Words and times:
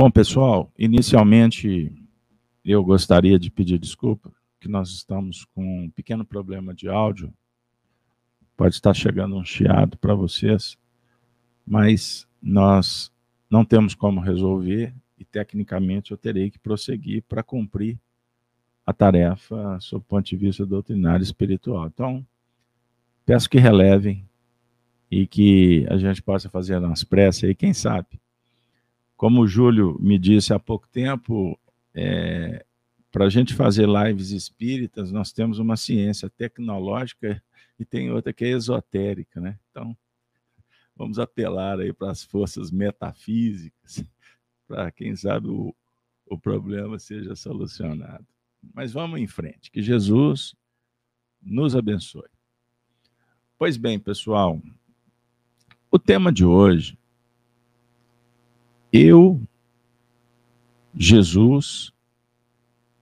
Bom, 0.00 0.10
pessoal, 0.10 0.72
inicialmente 0.78 1.92
eu 2.64 2.82
gostaria 2.82 3.38
de 3.38 3.50
pedir 3.50 3.78
desculpa, 3.78 4.32
que 4.58 4.66
nós 4.66 4.88
estamos 4.88 5.44
com 5.54 5.84
um 5.84 5.90
pequeno 5.90 6.24
problema 6.24 6.72
de 6.72 6.88
áudio. 6.88 7.30
Pode 8.56 8.76
estar 8.76 8.94
chegando 8.94 9.36
um 9.36 9.44
chiado 9.44 9.98
para 9.98 10.14
vocês, 10.14 10.78
mas 11.66 12.26
nós 12.40 13.12
não 13.50 13.62
temos 13.62 13.94
como 13.94 14.22
resolver 14.22 14.94
e 15.18 15.24
tecnicamente 15.26 16.12
eu 16.12 16.16
terei 16.16 16.50
que 16.50 16.58
prosseguir 16.58 17.22
para 17.28 17.42
cumprir 17.42 17.98
a 18.86 18.94
tarefa 18.94 19.78
sob 19.80 20.00
o 20.00 20.08
ponto 20.08 20.24
de 20.24 20.34
vista 20.34 20.64
doutrinário 20.64 21.22
espiritual. 21.22 21.88
Então, 21.88 22.26
peço 23.26 23.50
que 23.50 23.58
relevem 23.58 24.26
e 25.10 25.26
que 25.26 25.86
a 25.90 25.98
gente 25.98 26.22
possa 26.22 26.48
fazer 26.48 26.78
umas 26.78 27.04
pressas 27.04 27.44
aí, 27.44 27.54
quem 27.54 27.74
sabe. 27.74 28.18
Como 29.20 29.42
o 29.42 29.46
Júlio 29.46 29.98
me 30.00 30.18
disse 30.18 30.54
há 30.54 30.58
pouco 30.58 30.88
tempo, 30.88 31.60
é, 31.92 32.64
para 33.12 33.26
a 33.26 33.28
gente 33.28 33.52
fazer 33.52 33.86
lives 33.86 34.30
espíritas, 34.30 35.12
nós 35.12 35.30
temos 35.30 35.58
uma 35.58 35.76
ciência 35.76 36.30
tecnológica 36.30 37.42
e 37.78 37.84
tem 37.84 38.10
outra 38.10 38.32
que 38.32 38.46
é 38.46 38.48
esotérica, 38.48 39.38
né? 39.38 39.58
Então, 39.70 39.94
vamos 40.96 41.18
apelar 41.18 41.78
aí 41.78 41.92
para 41.92 42.10
as 42.10 42.24
forças 42.24 42.70
metafísicas, 42.70 44.02
para 44.66 44.90
quem 44.90 45.14
sabe 45.14 45.48
o, 45.48 45.76
o 46.24 46.38
problema 46.38 46.98
seja 46.98 47.36
solucionado. 47.36 48.26
Mas 48.72 48.90
vamos 48.90 49.20
em 49.20 49.26
frente, 49.26 49.70
que 49.70 49.82
Jesus 49.82 50.56
nos 51.42 51.76
abençoe. 51.76 52.30
Pois 53.58 53.76
bem, 53.76 53.98
pessoal, 53.98 54.58
o 55.90 55.98
tema 55.98 56.32
de 56.32 56.46
hoje, 56.46 56.98
eu, 58.92 59.40
Jesus, 60.94 61.92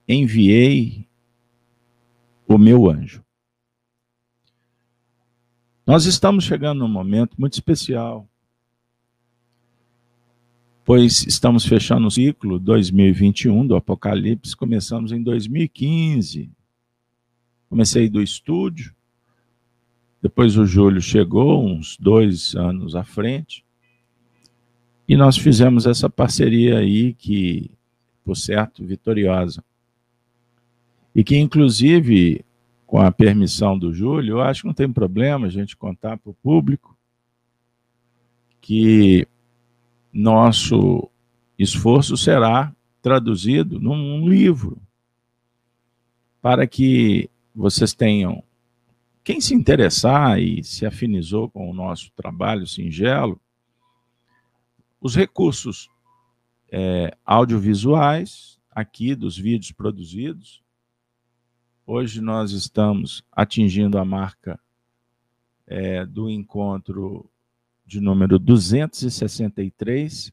enviei 0.07 1.07
o 2.47 2.57
meu 2.57 2.89
anjo. 2.89 3.23
Nós 5.85 6.05
estamos 6.05 6.43
chegando 6.43 6.79
num 6.79 6.87
momento 6.87 7.35
muito 7.39 7.53
especial, 7.53 8.27
pois 10.85 11.25
estamos 11.25 11.65
fechando 11.65 12.07
o 12.07 12.11
ciclo 12.11 12.59
2021 12.59 13.65
do 13.65 13.75
Apocalipse, 13.75 14.55
começamos 14.55 15.11
em 15.11 15.21
2015. 15.21 16.51
Comecei 17.69 18.09
do 18.09 18.21
estúdio, 18.21 18.95
depois 20.21 20.57
o 20.57 20.65
Júlio 20.65 21.01
chegou, 21.01 21.65
uns 21.65 21.95
dois 21.97 22.55
anos 22.55 22.95
à 22.95 23.03
frente, 23.03 23.63
e 25.09 25.17
nós 25.17 25.35
fizemos 25.35 25.87
essa 25.87 26.07
parceria 26.07 26.77
aí, 26.77 27.15
que, 27.15 27.71
por 28.23 28.37
certo, 28.37 28.85
vitoriosa. 28.85 29.63
E 31.15 31.23
que, 31.23 31.35
inclusive, 31.35 32.45
com 32.85 33.01
a 33.01 33.11
permissão 33.11 33.75
do 33.75 33.91
Júlio, 33.91 34.33
eu 34.33 34.41
acho 34.41 34.61
que 34.61 34.67
não 34.67 34.73
tem 34.75 34.93
problema 34.93 35.47
a 35.47 35.49
gente 35.49 35.75
contar 35.75 36.17
para 36.17 36.29
o 36.29 36.35
público 36.35 36.95
que 38.61 39.27
nosso 40.13 41.09
esforço 41.57 42.15
será 42.15 42.71
traduzido 43.01 43.79
num 43.79 44.29
livro 44.29 44.79
para 46.39 46.67
que 46.67 47.31
vocês 47.55 47.95
tenham 47.95 48.43
quem 49.23 49.41
se 49.41 49.55
interessar 49.55 50.39
e 50.39 50.63
se 50.63 50.85
afinizou 50.85 51.49
com 51.49 51.67
o 51.67 51.73
nosso 51.73 52.11
trabalho 52.15 52.67
singelo, 52.67 53.41
os 54.99 55.15
recursos 55.15 55.89
é, 56.71 57.15
audiovisuais, 57.25 58.59
aqui 58.69 59.15
dos 59.15 59.37
vídeos 59.37 59.71
produzidos. 59.71 60.61
Hoje 61.85 62.21
nós 62.21 62.51
estamos 62.51 63.23
atingindo 63.31 63.97
a 63.97 64.05
marca 64.05 64.59
é, 65.65 66.05
do 66.05 66.29
encontro 66.29 67.29
de 67.85 67.99
número 67.99 68.37
263. 68.37 70.31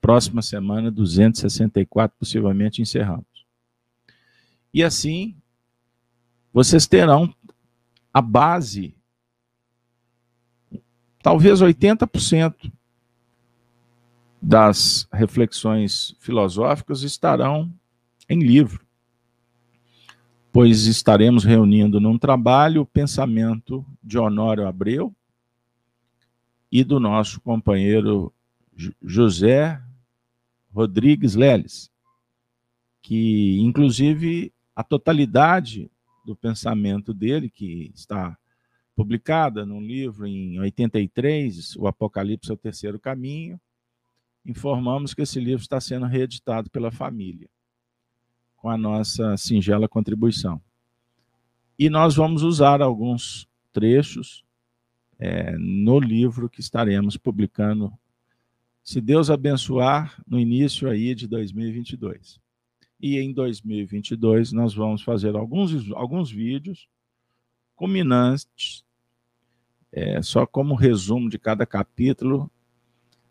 Próxima 0.00 0.42
semana, 0.42 0.90
264, 0.90 2.16
possivelmente 2.18 2.80
encerramos. 2.80 3.46
E 4.72 4.82
assim, 4.82 5.36
vocês 6.52 6.86
terão 6.86 7.34
a 8.12 8.22
base, 8.22 8.94
talvez 11.22 11.60
80% 11.60 12.72
das 14.40 15.08
reflexões 15.12 16.16
filosóficas 16.18 17.02
estarão 17.02 17.72
em 18.28 18.40
livro, 18.40 18.84
pois 20.52 20.86
estaremos 20.86 21.44
reunindo 21.44 22.00
num 22.00 22.18
trabalho 22.18 22.82
o 22.82 22.86
pensamento 22.86 23.86
de 24.02 24.18
Honório 24.18 24.66
Abreu 24.66 25.14
e 26.70 26.82
do 26.82 26.98
nosso 26.98 27.40
companheiro 27.40 28.32
José 29.00 29.80
Rodrigues 30.74 31.34
Leles, 31.34 31.90
que 33.00 33.60
inclusive 33.60 34.52
a 34.74 34.82
totalidade 34.82 35.90
do 36.24 36.34
pensamento 36.34 37.12
dele, 37.12 37.48
que 37.48 37.92
está 37.94 38.36
publicada 38.94 39.64
num 39.64 39.80
livro 39.80 40.26
em 40.26 40.58
83, 40.60 41.76
O 41.76 41.86
Apocalipse 41.86 42.50
é 42.50 42.54
o 42.54 42.58
Terceiro 42.58 42.98
Caminho. 42.98 43.60
Informamos 44.44 45.14
que 45.14 45.22
esse 45.22 45.38
livro 45.40 45.62
está 45.62 45.80
sendo 45.80 46.06
reeditado 46.06 46.68
pela 46.70 46.90
família, 46.90 47.48
com 48.56 48.68
a 48.68 48.76
nossa 48.76 49.36
singela 49.36 49.88
contribuição. 49.88 50.60
E 51.78 51.88
nós 51.88 52.14
vamos 52.14 52.42
usar 52.42 52.82
alguns 52.82 53.48
trechos 53.72 54.44
é, 55.18 55.56
no 55.56 55.98
livro 55.98 56.50
que 56.50 56.60
estaremos 56.60 57.16
publicando, 57.16 57.92
se 58.82 59.00
Deus 59.00 59.30
abençoar, 59.30 60.20
no 60.26 60.38
início 60.38 60.88
aí 60.88 61.14
de 61.14 61.26
2022. 61.28 62.40
E 63.00 63.18
em 63.18 63.32
2022 63.32 64.52
nós 64.52 64.74
vamos 64.74 65.02
fazer 65.02 65.34
alguns, 65.34 65.90
alguns 65.92 66.30
vídeos 66.30 66.88
culminantes, 67.76 68.84
é, 69.92 70.22
só 70.22 70.46
como 70.46 70.74
resumo 70.74 71.28
de 71.28 71.38
cada 71.38 71.66
capítulo, 71.66 72.50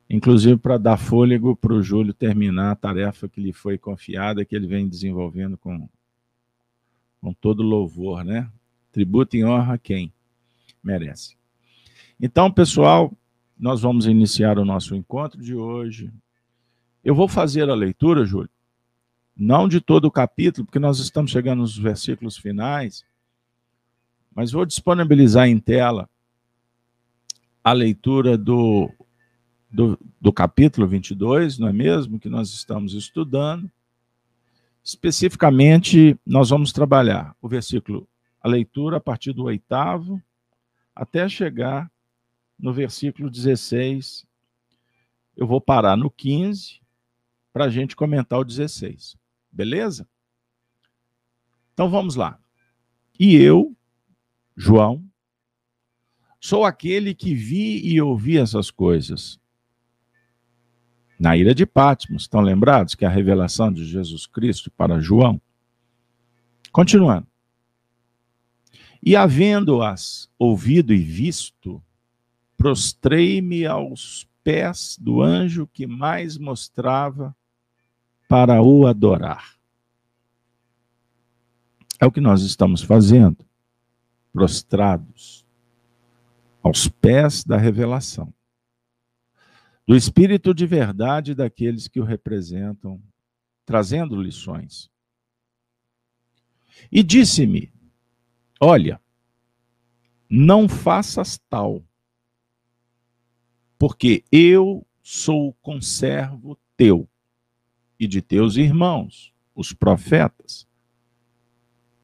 inclusive 0.09 0.57
para 0.57 0.78
dar 0.78 0.97
fôlego 0.97 1.56
para 1.56 1.74
o 1.74 1.81
Júlio 1.81 2.13
terminar 2.13 2.72
a 2.72 2.75
tarefa 2.75 3.28
que 3.28 3.41
lhe 3.41 3.53
foi 3.53 3.78
confiada, 3.78 4.46
que 4.46 4.56
ele 4.56 4.68
vem 4.68 4.88
desenvolvendo 4.88 5.57
com, 5.57 5.90
com 7.19 7.34
todo 7.34 7.63
louvor, 7.63 8.24
né? 8.24 8.50
Tributo 8.91 9.38
em 9.38 9.46
honra 9.46 9.75
a 9.75 9.78
quem 9.78 10.13
merece. 10.84 11.35
Então, 12.19 12.52
pessoal, 12.52 13.12
nós 13.58 13.81
vamos 13.81 14.06
iniciar 14.06 14.59
o 14.59 14.66
nosso 14.66 14.96
encontro 14.96 15.41
de 15.41 15.56
hoje. 15.56 16.12
Eu 17.03 17.16
vou 17.16 17.28
fazer 17.28 17.69
a 17.69 17.75
leitura, 17.75 18.25
Júlio, 18.25 18.50
não 19.35 19.68
de 19.68 19.79
todo 19.79 20.06
o 20.06 20.12
capítulo, 20.12 20.66
porque 20.66 20.78
nós 20.78 21.00
estamos 21.00 21.31
chegando 21.31 21.59
nos 21.59 21.78
versículos 21.78 22.38
finais, 22.38 23.03
mas 24.33 24.51
vou 24.51 24.65
disponibilizar 24.65 25.47
em 25.47 25.59
tela 25.59 26.09
a 27.63 27.73
leitura 27.73 28.37
do, 28.37 28.89
do, 29.69 29.99
do 30.19 30.33
capítulo 30.33 30.87
22, 30.87 31.59
não 31.59 31.67
é 31.67 31.73
mesmo? 31.73 32.19
Que 32.19 32.29
nós 32.29 32.49
estamos 32.49 32.93
estudando. 32.93 33.69
Especificamente, 34.83 36.17
nós 36.25 36.49
vamos 36.49 36.72
trabalhar 36.72 37.35
o 37.41 37.47
versículo, 37.47 38.07
a 38.41 38.47
leitura 38.47 38.97
a 38.97 39.01
partir 39.01 39.31
do 39.31 39.43
oitavo, 39.43 40.22
até 40.95 41.29
chegar 41.29 41.91
no 42.57 42.73
versículo 42.73 43.29
16. 43.29 44.25
Eu 45.37 45.45
vou 45.45 45.61
parar 45.61 45.95
no 45.95 46.09
15 46.09 46.81
para 47.53 47.66
a 47.66 47.69
gente 47.69 47.95
comentar 47.95 48.39
o 48.39 48.43
16. 48.43 49.17
Beleza? 49.51 50.07
Então 51.73 51.89
vamos 51.89 52.16
lá. 52.16 52.39
E 53.19 53.35
eu, 53.35 53.75
João, 54.55 55.03
sou 56.39 56.65
aquele 56.65 57.13
que 57.13 57.33
vi 57.33 57.79
e 57.85 58.01
ouvi 58.01 58.37
essas 58.37 58.69
coisas. 58.71 59.39
Na 61.19 61.37
ilha 61.37 61.53
de 61.53 61.65
Patmos, 61.65 62.23
estão 62.23 62.41
lembrados 62.41 62.95
que 62.95 63.05
a 63.05 63.09
revelação 63.09 63.71
de 63.71 63.85
Jesus 63.85 64.25
Cristo 64.25 64.71
para 64.71 64.99
João? 64.99 65.39
Continuando. 66.71 67.27
E 69.03 69.15
havendo-as 69.15 70.29
ouvido 70.37 70.93
e 70.93 70.97
visto, 70.97 71.83
prostrei-me 72.57 73.65
aos 73.65 74.27
pés 74.43 74.97
do 74.99 75.21
anjo 75.21 75.67
que 75.67 75.85
mais 75.85 76.37
mostrava 76.37 77.35
para 78.27 78.61
o 78.61 78.87
adorar. 78.87 79.55
É 81.99 82.05
o 82.05 82.11
que 82.11 82.21
nós 82.21 82.41
estamos 82.41 82.81
fazendo, 82.81 83.45
prostrados 84.31 85.45
aos 86.63 86.87
pés 86.87 87.43
da 87.43 87.57
revelação. 87.57 88.33
do 89.87 89.95
espírito 89.95 90.53
de 90.53 90.66
verdade 90.66 91.35
daqueles 91.35 91.87
que 91.87 91.99
o 91.99 92.03
representam, 92.03 93.01
trazendo 93.66 94.16
lições. 94.16 94.89
E 96.89 97.03
disse-me: 97.03 97.73
Olha, 98.59 99.01
não 100.29 100.69
faças 100.69 101.37
tal, 101.49 101.84
porque 103.77 104.23
eu 104.31 104.85
sou 105.01 105.53
conservo 105.55 106.57
teu 106.77 107.09
e 107.99 108.07
de 108.07 108.22
teus 108.22 108.55
irmãos, 108.55 109.34
os 109.53 109.73
profetas, 109.73 110.67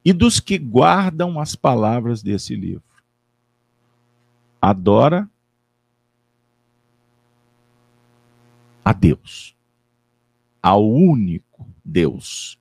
e 0.04 0.12
dos 0.12 0.40
que 0.40 0.58
guardam 0.58 1.40
as 1.40 1.54
palavras 1.54 2.22
desse 2.22 2.54
livro. 2.54 2.82
Adora 4.60 5.28
a 8.84 8.92
Deus, 8.92 9.54
ao 10.62 10.88
único 10.88 11.68
Deus, 11.84 12.58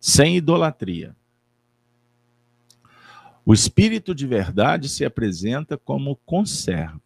sem 0.00 0.36
idolatria. 0.36 1.14
O 3.44 3.54
Espírito 3.54 4.14
de 4.14 4.26
verdade 4.26 4.88
se 4.88 5.04
apresenta 5.04 5.78
como 5.78 6.16
conservo. 6.16 7.00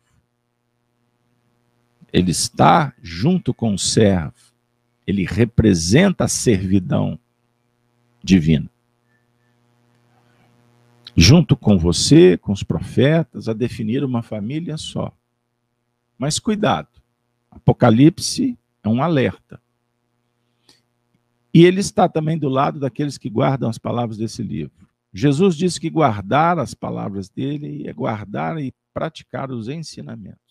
Ele 2.13 2.31
está 2.31 2.93
junto 3.01 3.55
com 3.55 3.75
o 3.75 3.79
servo. 3.79 4.35
Ele 5.07 5.25
representa 5.25 6.25
a 6.25 6.29
servidão 6.29 7.19
divina. 8.23 8.71
Junto 11.17 11.57
com 11.57 11.79
você, 11.79 12.39
com 12.39 12.53
os 12.53 12.63
profetas, 12.63 13.49
a 13.49 13.53
definir 13.53 14.03
uma 14.03 14.23
família 14.23 14.77
só. 14.77 15.13
Mas 16.19 16.39
cuidado, 16.39 16.89
Apocalipse 17.51 18.59
é 18.83 18.89
um 18.89 19.03
alerta. 19.03 19.61
E 21.53 21.65
ele 21.65 21.81
está 21.81 22.09
também 22.09 22.39
do 22.39 22.49
lado 22.49 22.81
daqueles 22.81 23.19
que 23.19 23.29
guardam 23.29 23.69
as 23.69 23.77
palavras 23.77 24.17
desse 24.17 24.43
livro. 24.43 24.89
Jesus 25.13 25.55
disse 25.55 25.79
que 25.79 25.91
guardar 25.91 26.59
as 26.59 26.73
palavras 26.73 27.29
dele 27.29 27.87
é 27.87 27.93
guardar 27.93 28.59
e 28.59 28.73
praticar 28.95 29.51
os 29.51 29.69
ensinamentos. 29.69 30.42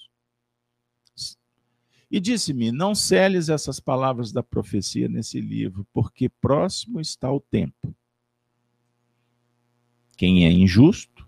E 2.12 2.19
disse-me: 2.19 2.74
Não 2.74 2.94
celes 2.94 3.48
essas 3.48 3.80
palavras 3.80 4.34
da 4.34 4.44
profecia 4.44 5.08
nesse 5.08 5.40
livro, 5.40 5.88
porque 5.94 6.28
próximo 6.28 7.00
está 7.00 7.31
o 7.31 7.40
tempo. 7.40 7.96
Quem 10.18 10.46
é 10.46 10.52
injusto, 10.52 11.28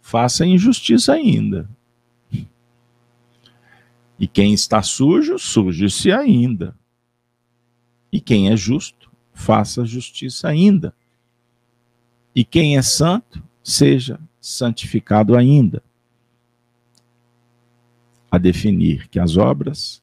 faça 0.00 0.46
injustiça 0.46 1.12
ainda. 1.12 1.68
E 4.18 4.26
quem 4.26 4.52
está 4.54 4.82
sujo, 4.82 5.38
suje-se 5.38 6.10
ainda. 6.10 6.74
E 8.10 8.20
quem 8.20 8.50
é 8.50 8.56
justo, 8.56 9.10
faça 9.32 9.84
justiça 9.84 10.48
ainda. 10.48 10.94
E 12.34 12.44
quem 12.44 12.76
é 12.76 12.82
santo, 12.82 13.42
seja 13.62 14.18
santificado 14.40 15.36
ainda. 15.36 15.82
A 18.30 18.38
definir 18.38 19.08
que 19.08 19.18
as 19.18 19.36
obras 19.36 20.02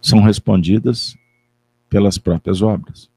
são 0.00 0.22
respondidas 0.22 1.16
pelas 1.88 2.18
próprias 2.18 2.62
obras. 2.62 3.10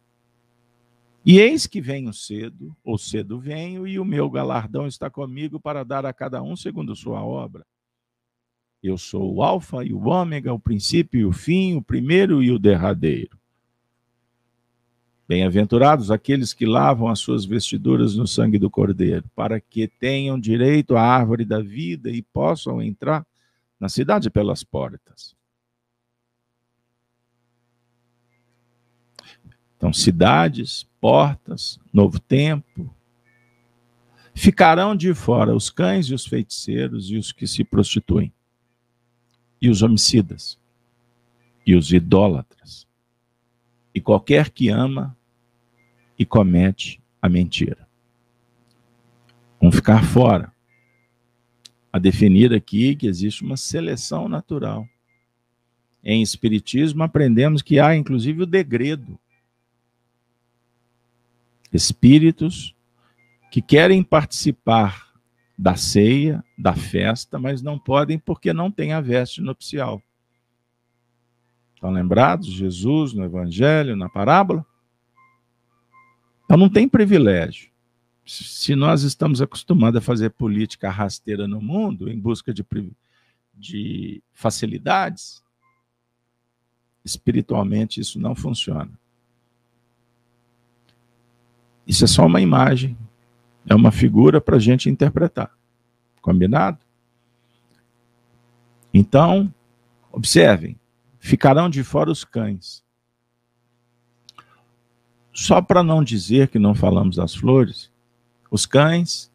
E 1.26 1.40
eis 1.40 1.68
que 1.68 1.80
venho 1.80 2.14
cedo, 2.14 2.76
ou 2.84 2.98
cedo 2.98 3.40
venho, 3.40 3.88
e 3.88 4.00
o 4.00 4.06
meu 4.06 4.30
galardão 4.30 4.88
está 4.88 5.10
comigo 5.10 5.60
para 5.60 5.84
dar 5.84 6.06
a 6.06 6.14
cada 6.14 6.42
um 6.42 6.56
segundo 6.56 6.96
sua 6.96 7.24
obra. 7.24 7.66
Eu 8.82 8.98
sou 8.98 9.36
o 9.36 9.44
Alfa 9.44 9.84
e 9.84 9.94
o 9.94 10.08
Ômega, 10.08 10.54
o 10.54 10.60
princípio 10.60 11.20
e 11.20 11.26
o 11.26 11.32
fim, 11.32 11.76
o 11.76 11.82
primeiro 11.82 12.42
e 12.42 12.52
o 12.52 12.58
derradeiro. 12.58 13.39
Bem-aventurados 15.30 16.10
aqueles 16.10 16.56
que 16.56 16.66
lavam 16.66 17.08
as 17.08 17.20
suas 17.20 17.46
vestiduras 17.46 18.16
no 18.16 18.26
sangue 18.26 18.58
do 18.58 18.68
Cordeiro, 18.68 19.30
para 19.36 19.62
que 19.62 19.88
tenham 19.88 20.40
direito 20.40 20.98
à 20.98 21.04
árvore 21.04 21.46
da 21.46 21.62
vida 21.62 22.10
e 22.10 22.24
possam 22.24 22.82
entrar 22.82 23.24
na 23.80 23.88
cidade 23.88 24.32
pelas 24.32 24.64
portas. 24.64 25.36
Então, 29.78 29.94
cidades, 29.94 30.90
portas, 31.00 31.80
novo 31.94 32.20
tempo. 32.20 32.92
Ficarão 34.34 34.96
de 34.96 35.14
fora 35.14 35.56
os 35.56 35.70
cães 35.70 36.08
e 36.08 36.16
os 36.16 36.26
feiticeiros 36.26 37.12
e 37.12 37.18
os 37.18 37.32
que 37.32 37.46
se 37.46 37.64
prostituem 37.64 38.34
e 39.62 39.70
os 39.70 39.84
homicidas, 39.84 40.58
e 41.68 41.76
os 41.76 41.92
idólatras, 41.94 42.88
e 43.94 44.02
qualquer 44.02 44.50
que 44.50 44.70
ama 44.70 45.19
e 46.20 46.26
comete 46.26 47.02
a 47.22 47.30
mentira. 47.30 47.88
Vão 49.62 49.72
ficar 49.72 50.04
fora. 50.04 50.54
A 51.92 51.98
definir 51.98 52.54
aqui 52.54 52.96
que 52.96 53.08
existe 53.08 53.42
uma 53.42 53.56
seleção 53.56 54.28
natural. 54.28 54.86
Em 56.04 56.22
Espiritismo, 56.22 57.02
aprendemos 57.04 57.62
que 57.62 57.80
há 57.80 57.96
inclusive 57.96 58.44
o 58.44 58.46
degredo. 58.46 59.18
Espíritos 61.72 62.76
que 63.50 63.62
querem 63.62 64.04
participar 64.04 65.10
da 65.58 65.76
ceia, 65.76 66.44
da 66.58 66.74
festa, 66.74 67.40
mas 67.40 67.62
não 67.62 67.80
podem 67.80 68.20
porque 68.20 68.54
não 68.54 68.72
têm 68.72 68.94
a 68.94 69.02
veste 69.02 69.42
nupcial. 69.42 70.02
Estão 71.76 71.92
lembrados? 71.92 72.48
Jesus 72.48 73.14
no 73.14 73.24
Evangelho, 73.24 73.96
na 73.96 74.10
parábola? 74.10 74.66
Então 76.50 76.58
não 76.58 76.68
tem 76.68 76.90
privilégio. 76.90 77.70
Se 78.26 78.76
nós 78.76 79.04
estamos 79.04 79.40
acostumados 79.40 80.00
a 80.00 80.02
fazer 80.02 80.32
política 80.32 80.90
rasteira 80.90 81.48
no 81.48 81.62
mundo, 81.62 82.10
em 82.10 82.20
busca 82.20 82.52
de, 82.52 82.66
de 83.54 84.24
facilidades, 84.34 85.44
espiritualmente 87.06 88.00
isso 88.00 88.20
não 88.20 88.34
funciona. 88.34 88.90
Isso 91.86 92.04
é 92.04 92.08
só 92.08 92.26
uma 92.26 92.42
imagem 92.42 92.98
é 93.68 93.76
uma 93.76 93.92
figura 93.92 94.42
para 94.42 94.56
a 94.56 94.60
gente 94.60 94.90
interpretar. 94.90 95.56
Combinado? 96.20 96.80
Então, 98.92 99.54
observem: 100.12 100.80
ficarão 101.20 101.70
de 101.70 101.84
fora 101.84 102.10
os 102.10 102.24
cães. 102.24 102.84
Só 105.34 105.62
para 105.62 105.84
não 105.84 106.04
dizer 106.04 106.50
que 106.50 106.60
não 106.60 106.74
falamos 106.74 107.16
das 107.16 107.36
flores, 107.36 107.92
os 108.52 108.66
cães, 108.66 109.32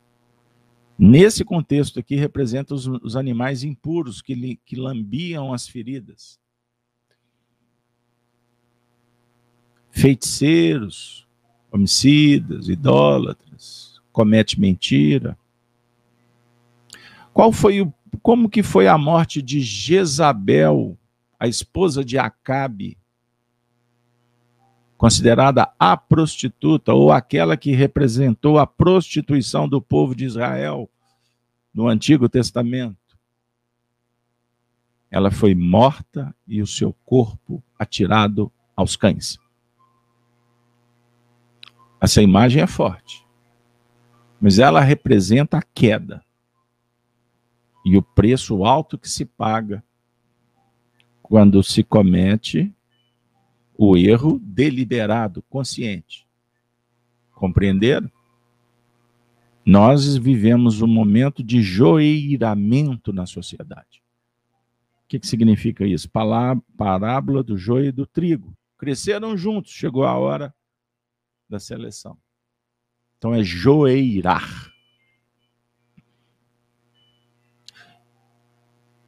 nesse 0.98 1.44
contexto 1.44 2.00
aqui, 2.00 2.16
representam 2.16 2.76
os, 2.76 2.86
os 2.86 3.16
animais 3.16 3.62
impuros 3.62 4.20
que, 4.20 4.34
li, 4.34 4.60
que 4.64 4.76
lambiam 4.76 5.52
as 5.52 5.68
feridas. 5.68 6.38
Feiticeiros, 9.90 11.26
homicidas, 11.70 12.68
idólatras, 12.68 14.00
comete 14.12 14.60
mentira. 14.60 15.38
Qual 17.32 17.52
foi 17.52 17.80
o 17.80 17.92
como 18.22 18.48
que 18.48 18.62
foi 18.62 18.86
a 18.86 18.96
morte 18.96 19.42
de 19.42 19.60
Jezabel, 19.60 20.96
a 21.38 21.48
esposa 21.48 22.04
de 22.04 22.18
Acabe, 22.18 22.96
considerada 25.04 25.70
a 25.78 25.98
prostituta 25.98 26.94
ou 26.94 27.12
aquela 27.12 27.58
que 27.58 27.72
representou 27.72 28.58
a 28.58 28.66
prostituição 28.66 29.68
do 29.68 29.78
povo 29.78 30.14
de 30.14 30.24
Israel 30.24 30.90
no 31.74 31.88
Antigo 31.88 32.26
Testamento? 32.26 32.96
Ela 35.10 35.30
foi 35.30 35.54
morta 35.54 36.34
e 36.48 36.62
o 36.62 36.66
seu 36.66 36.94
corpo 37.04 37.62
atirado 37.78 38.50
aos 38.74 38.96
cães. 38.96 39.38
Essa 42.00 42.22
imagem 42.22 42.62
é 42.62 42.66
forte 42.66 43.24
mas 44.40 44.58
ela 44.58 44.80
representa 44.80 45.58
a 45.58 45.62
queda 45.62 46.22
e 47.84 47.96
o 47.96 48.02
preço 48.02 48.64
alto 48.64 48.98
que 48.98 49.08
se 49.08 49.24
paga 49.24 49.84
quando 51.22 51.62
se 51.62 51.82
comete 51.82 52.73
o 53.76 53.96
erro 53.96 54.38
deliberado, 54.42 55.42
consciente. 55.42 56.26
Compreenderam? 57.32 58.10
Nós 59.66 60.16
vivemos 60.16 60.82
um 60.82 60.86
momento 60.86 61.42
de 61.42 61.62
joeiramento 61.62 63.12
na 63.12 63.26
sociedade. 63.26 64.02
O 65.04 65.08
que, 65.08 65.18
que 65.18 65.26
significa 65.26 65.86
isso? 65.86 66.08
Parábola 66.76 67.42
do 67.42 67.56
joio 67.56 67.86
e 67.86 67.92
do 67.92 68.06
trigo. 68.06 68.56
Cresceram 68.78 69.36
juntos, 69.36 69.72
chegou 69.72 70.04
a 70.04 70.14
hora 70.14 70.54
da 71.48 71.58
seleção. 71.58 72.18
Então 73.18 73.34
é 73.34 73.42
joeirar. 73.42 74.72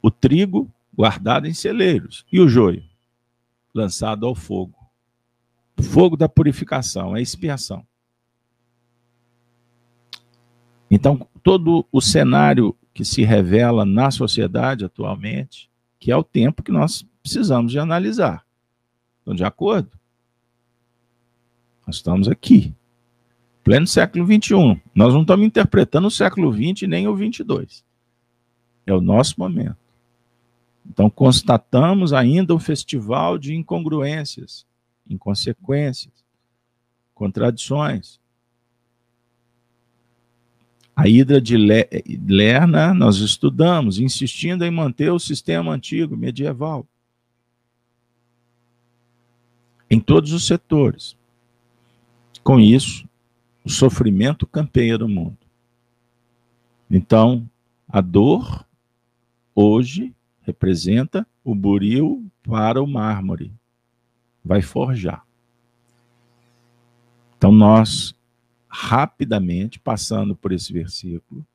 O 0.01 0.09
trigo 0.09 0.71
guardado 0.93 1.47
em 1.47 1.53
celeiros 1.53 2.25
e 2.31 2.39
o 2.39 2.47
joio 2.47 2.83
lançado 3.77 4.25
ao 4.25 4.35
fogo. 4.35 4.75
Fogo 5.79 6.17
da 6.17 6.27
purificação, 6.27 7.13
a 7.13 7.21
expiação. 7.21 7.85
Então, 10.89 11.27
todo 11.43 11.85
o 11.91 12.01
cenário 12.01 12.75
que 12.93 13.05
se 13.05 13.23
revela 13.23 13.85
na 13.85 14.09
sociedade 14.09 14.83
atualmente, 14.85 15.69
que 15.99 16.11
é 16.11 16.15
o 16.15 16.23
tempo 16.23 16.63
que 16.63 16.71
nós 16.71 17.05
precisamos 17.21 17.71
de 17.71 17.77
analisar. 17.77 18.45
Estão 19.19 19.35
de 19.35 19.43
acordo? 19.43 19.91
Nós 21.85 21.97
estamos 21.97 22.27
aqui, 22.27 22.73
pleno 23.63 23.85
século 23.85 24.25
XXI. 24.25 24.81
Nós 24.95 25.13
não 25.13 25.21
estamos 25.21 25.45
interpretando 25.45 26.07
o 26.07 26.11
século 26.11 26.51
XX 26.51 26.87
nem 26.87 27.07
o 27.07 27.15
XXII. 27.15 27.83
É 28.85 28.93
o 28.93 29.01
nosso 29.01 29.35
momento. 29.37 29.86
Então, 30.89 31.09
constatamos 31.09 32.13
ainda 32.13 32.55
um 32.55 32.59
festival 32.59 33.37
de 33.37 33.53
incongruências, 33.53 34.65
inconsequências, 35.09 36.13
contradições. 37.13 38.19
A 40.95 41.07
Hidra 41.07 41.39
de 41.39 41.55
Lerna 41.57 42.93
nós 42.93 43.17
estudamos, 43.17 43.99
insistindo 43.99 44.65
em 44.65 44.71
manter 44.71 45.11
o 45.11 45.19
sistema 45.19 45.73
antigo, 45.73 46.17
medieval, 46.17 46.87
em 49.89 49.99
todos 49.99 50.33
os 50.33 50.47
setores. 50.47 51.15
Com 52.43 52.59
isso, 52.59 53.07
o 53.63 53.69
sofrimento 53.69 54.47
campeia 54.47 54.97
no 54.97 55.07
mundo. 55.07 55.37
Então, 56.89 57.47
a 57.87 58.01
dor, 58.01 58.65
hoje, 59.53 60.15
representa 60.47 61.27
o 61.43 61.53
buril 61.53 62.31
para 62.41 62.81
o 62.81 62.87
mármore. 62.87 63.53
Vai 64.43 64.61
forjar. 64.61 65.27
Então, 67.37 67.51
nós, 67.51 68.15
rapidamente, 68.69 69.77
passando 69.77 70.37
por 70.37 70.53
esse 70.53 70.71
versículo, 70.71 71.45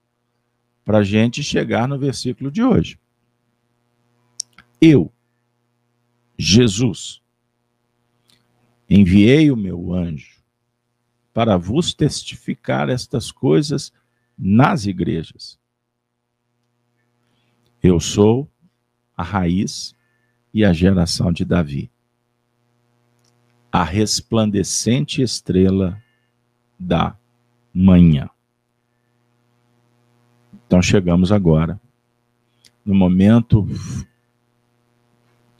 para 0.85 0.99
a 0.99 1.03
gente 1.03 1.43
chegar 1.43 1.89
no 1.89 1.99
versículo 1.99 2.51
de 2.51 2.63
hoje. 2.63 3.01
Eu, 4.79 5.11
Jesus, 6.37 7.23
enviei 8.91 9.51
o 9.51 9.57
meu 9.57 9.95
anjo 9.95 10.43
para 11.33 11.57
vos 11.57 11.95
testificar 11.95 12.91
estas 12.91 13.33
coisas 13.33 13.91
nas 14.37 14.85
igrejas. 14.85 15.59
Eu 17.83 17.99
sou 17.99 18.53
a 19.17 19.23
raiz 19.23 19.95
e 20.53 20.65
a 20.65 20.73
geração 20.73 21.33
de 21.33 21.45
Davi. 21.45 21.89
A 23.71 23.85
resplandecente 23.85 25.23
estrela 25.23 26.03
da 26.79 27.17
manhã. 27.73 28.29
Então 30.67 30.83
chegamos 30.83 31.33
agora 31.33 31.81
no 32.85 32.95
momento 32.95 33.67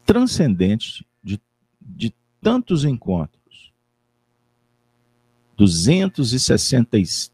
transcendente 0.05 1.07
de, 1.23 1.41
de 1.81 2.13
tantos 2.41 2.85
encontros. 2.85 3.73
263, 5.57 7.33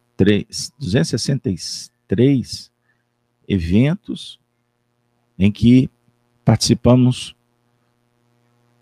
263 0.79 2.71
eventos 3.49 4.39
em 5.39 5.51
que 5.51 5.91
participamos 6.49 7.37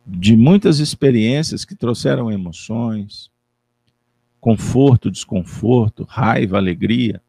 de 0.07 0.37
muitas 0.37 0.79
experiências 0.79 1.65
que 1.65 1.75
trouxeram 1.75 2.31
emoções, 2.31 3.29
conforto, 4.41 5.11
desconforto, 5.11 6.05
raiva, 6.05 6.59
alegria, 6.59 7.21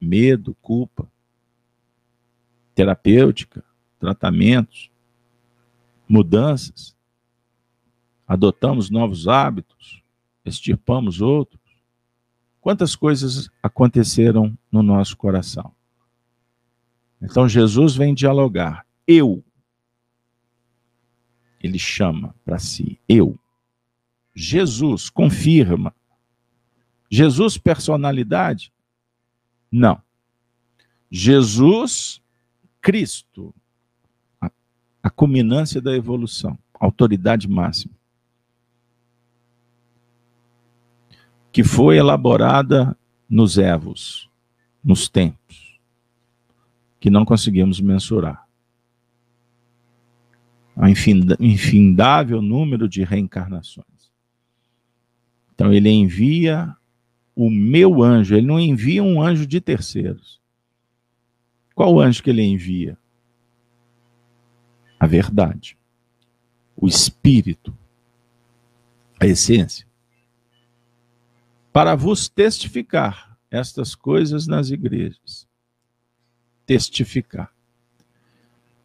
medo, 0.00 0.56
culpa, 0.62 1.10
terapêutica, 2.76 3.64
tratamentos, 3.98 4.88
mudanças. 6.08 6.96
Adotamos 8.24 8.88
novos 8.88 9.26
hábitos, 9.26 10.00
extirpamos 10.44 11.20
outros. 11.20 11.60
Quantas 12.60 12.94
coisas 12.94 13.50
aconteceram 13.60 14.56
no 14.70 14.80
nosso 14.80 15.16
coração? 15.16 15.74
Então 17.20 17.48
Jesus 17.48 17.96
vem 17.96 18.14
dialogar. 18.14 18.86
Eu 19.04 19.42
ele 21.62 21.78
chama 21.78 22.34
para 22.44 22.58
si 22.58 22.98
eu. 23.08 23.38
Jesus 24.34 25.08
confirma. 25.08 25.94
Jesus 27.10 27.56
personalidade? 27.56 28.72
Não. 29.70 30.02
Jesus 31.10 32.20
Cristo, 32.80 33.54
a, 34.40 34.50
a 35.02 35.10
culminância 35.10 35.80
da 35.80 35.94
evolução, 35.94 36.58
autoridade 36.74 37.46
máxima. 37.46 37.94
Que 41.52 41.62
foi 41.62 41.98
elaborada 41.98 42.96
nos 43.28 43.58
Evos, 43.58 44.28
nos 44.82 45.08
tempos, 45.08 45.78
que 46.98 47.10
não 47.10 47.26
conseguimos 47.26 47.78
mensurar 47.78 48.41
um 50.76 50.86
infindável 50.86 52.40
número 52.40 52.88
de 52.88 53.04
reencarnações. 53.04 53.86
Então 55.54 55.72
ele 55.72 55.90
envia 55.90 56.74
o 57.34 57.50
meu 57.50 58.02
anjo, 58.02 58.34
ele 58.34 58.46
não 58.46 58.58
envia 58.58 59.02
um 59.02 59.20
anjo 59.20 59.46
de 59.46 59.60
terceiros. 59.60 60.40
Qual 61.74 62.00
anjo 62.00 62.22
que 62.22 62.30
ele 62.30 62.42
envia? 62.42 62.98
A 64.98 65.06
verdade, 65.06 65.76
o 66.76 66.86
espírito, 66.86 67.76
a 69.20 69.26
essência. 69.26 69.86
Para 71.72 71.94
vos 71.94 72.28
testificar 72.28 73.36
estas 73.50 73.94
coisas 73.94 74.46
nas 74.46 74.70
igrejas. 74.70 75.48
Testificar. 76.64 77.52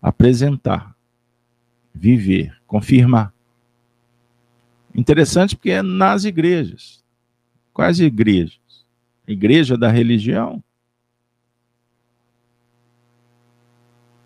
Apresentar 0.02 0.97
viver, 1.98 2.56
confirmar. 2.66 3.34
Interessante 4.94 5.56
porque 5.56 5.72
é 5.72 5.82
nas 5.82 6.24
igrejas. 6.24 7.04
Quais 7.74 8.00
igrejas? 8.00 8.86
igreja 9.28 9.78
da 9.78 9.90
religião? 9.90 10.64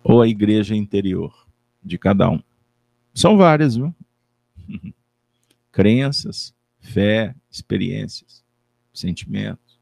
Ou 0.04 0.22
a 0.22 0.28
igreja 0.28 0.74
interior 0.74 1.46
de 1.82 1.98
cada 1.98 2.30
um? 2.30 2.40
São 3.14 3.36
várias, 3.36 3.76
viu? 3.76 3.94
Crenças, 5.70 6.54
fé, 6.80 7.34
experiências, 7.50 8.44
sentimentos. 8.92 9.80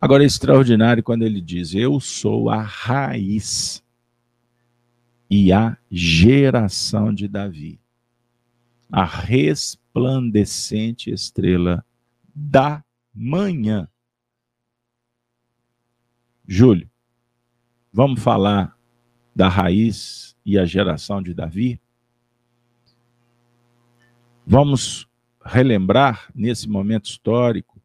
Agora 0.00 0.24
é 0.24 0.26
extraordinário 0.26 1.02
quando 1.02 1.22
ele 1.22 1.40
diz: 1.40 1.74
Eu 1.74 2.00
sou 2.00 2.50
a 2.50 2.60
raiz 2.60 3.81
e 5.34 5.50
a 5.50 5.78
geração 5.90 7.10
de 7.10 7.26
Davi, 7.26 7.80
a 8.92 9.06
resplandecente 9.06 11.10
estrela 11.10 11.82
da 12.34 12.84
manhã. 13.14 13.88
Júlio, 16.46 16.90
vamos 17.90 18.22
falar 18.22 18.78
da 19.34 19.48
raiz 19.48 20.36
e 20.44 20.58
a 20.58 20.66
geração 20.66 21.22
de 21.22 21.32
Davi? 21.32 21.80
Vamos 24.46 25.08
relembrar 25.42 26.30
nesse 26.34 26.68
momento 26.68 27.06
histórico 27.06 27.80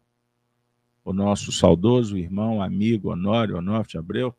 o 1.02 1.14
nosso 1.14 1.54
saudoso 1.54 2.18
irmão, 2.18 2.62
amigo 2.62 3.10
Honório 3.10 3.56
Onofre 3.56 3.98
Abreu? 3.98 4.36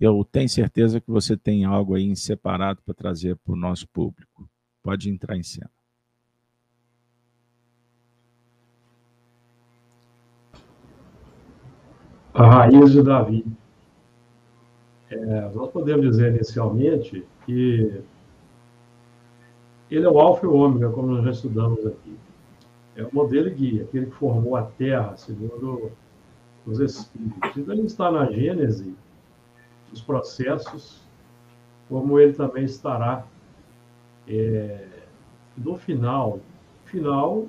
Eu 0.00 0.24
tenho 0.24 0.48
certeza 0.48 1.00
que 1.00 1.10
você 1.10 1.36
tem 1.36 1.64
algo 1.64 1.94
aí 1.94 2.04
em 2.04 2.14
separado 2.14 2.80
para 2.84 2.94
trazer 2.94 3.36
para 3.36 3.52
o 3.52 3.56
nosso 3.56 3.88
público. 3.88 4.48
Pode 4.82 5.08
entrar 5.08 5.36
em 5.36 5.42
cena. 5.42 5.70
A 12.34 12.46
raiz 12.46 12.90
de 12.90 13.02
Davi. 13.02 13.46
É, 15.08 15.50
nós 15.54 15.70
podemos 15.70 16.04
dizer 16.04 16.34
inicialmente 16.34 17.24
que 17.46 18.02
ele 19.88 20.04
é 20.04 20.10
o 20.10 20.18
alfa 20.18 20.44
e 20.44 20.48
o 20.48 20.54
ômega, 20.54 20.90
como 20.90 21.08
nós 21.08 21.24
já 21.24 21.30
estudamos 21.30 21.86
aqui. 21.86 22.16
É 22.96 23.04
o 23.04 23.14
modelo 23.14 23.50
guia, 23.50 23.84
aquele 23.84 24.06
que 24.06 24.16
formou 24.16 24.56
a 24.56 24.62
Terra, 24.62 25.16
segundo 25.16 25.92
os 26.66 26.80
Espíritos. 26.80 27.56
Então, 27.56 27.74
ele 27.74 27.86
está 27.86 28.10
na 28.10 28.30
Gênese, 28.30 28.94
os 29.94 30.02
processos, 30.02 31.00
como 31.88 32.18
ele 32.18 32.32
também 32.32 32.64
estará 32.64 33.24
é, 34.28 34.86
no 35.56 35.76
final, 35.76 36.40
final, 36.84 37.46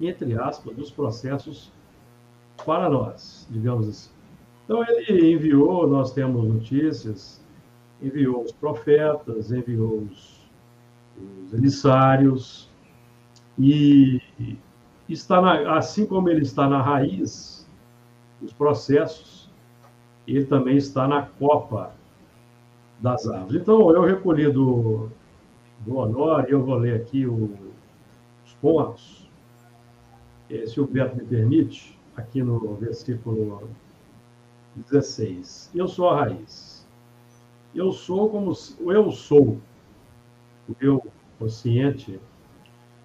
entre 0.00 0.38
aspas, 0.38 0.76
dos 0.76 0.90
processos 0.90 1.72
para 2.64 2.88
nós, 2.88 3.46
digamos 3.50 3.88
assim. 3.88 4.10
Então 4.64 4.84
ele 4.84 5.32
enviou, 5.32 5.86
nós 5.88 6.12
temos 6.12 6.46
notícias, 6.46 7.44
enviou 8.02 8.42
os 8.42 8.52
profetas, 8.52 9.50
enviou 9.50 10.02
os, 10.02 10.50
os 11.44 11.54
emissários, 11.54 12.68
e 13.58 14.20
está 15.08 15.40
na, 15.40 15.78
assim 15.78 16.04
como 16.04 16.28
ele 16.28 16.42
está 16.42 16.68
na 16.68 16.82
raiz 16.82 17.66
dos 18.40 18.52
processos, 18.52 19.35
ele 20.26 20.44
também 20.46 20.76
está 20.76 21.06
na 21.06 21.22
copa 21.22 21.92
das 23.00 23.28
árvores. 23.28 23.60
Então, 23.60 23.90
eu 23.90 24.02
recolhi 24.02 24.50
do, 24.50 25.08
do 25.80 25.96
Honor, 25.96 26.46
e 26.48 26.52
eu 26.52 26.64
vou 26.64 26.76
ler 26.76 27.00
aqui 27.00 27.26
o, 27.26 27.56
os 28.44 28.52
pontos, 28.54 29.28
eh, 30.50 30.66
se 30.66 30.80
o 30.80 30.86
Beto 30.86 31.16
me 31.16 31.24
permite, 31.24 31.98
aqui 32.16 32.42
no 32.42 32.74
versículo 32.74 33.68
16. 34.74 35.70
Eu 35.74 35.86
sou 35.86 36.08
a 36.08 36.20
raiz. 36.24 36.86
Eu 37.74 37.92
sou 37.92 38.30
como 38.30 38.52
eu 38.90 39.12
sou, 39.12 39.58
o 40.68 40.76
eu 40.80 41.06
consciente, 41.38 42.18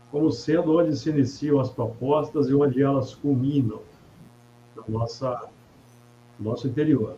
como 0.09 0.31
sendo 0.31 0.77
onde 0.77 0.95
se 0.95 1.09
iniciam 1.09 1.59
as 1.59 1.69
propostas 1.69 2.47
e 2.47 2.53
onde 2.53 2.81
elas 2.81 3.13
culminam 3.13 3.81
no 4.75 4.99
nossa, 4.99 5.49
nosso 6.41 6.67
interior. 6.67 7.17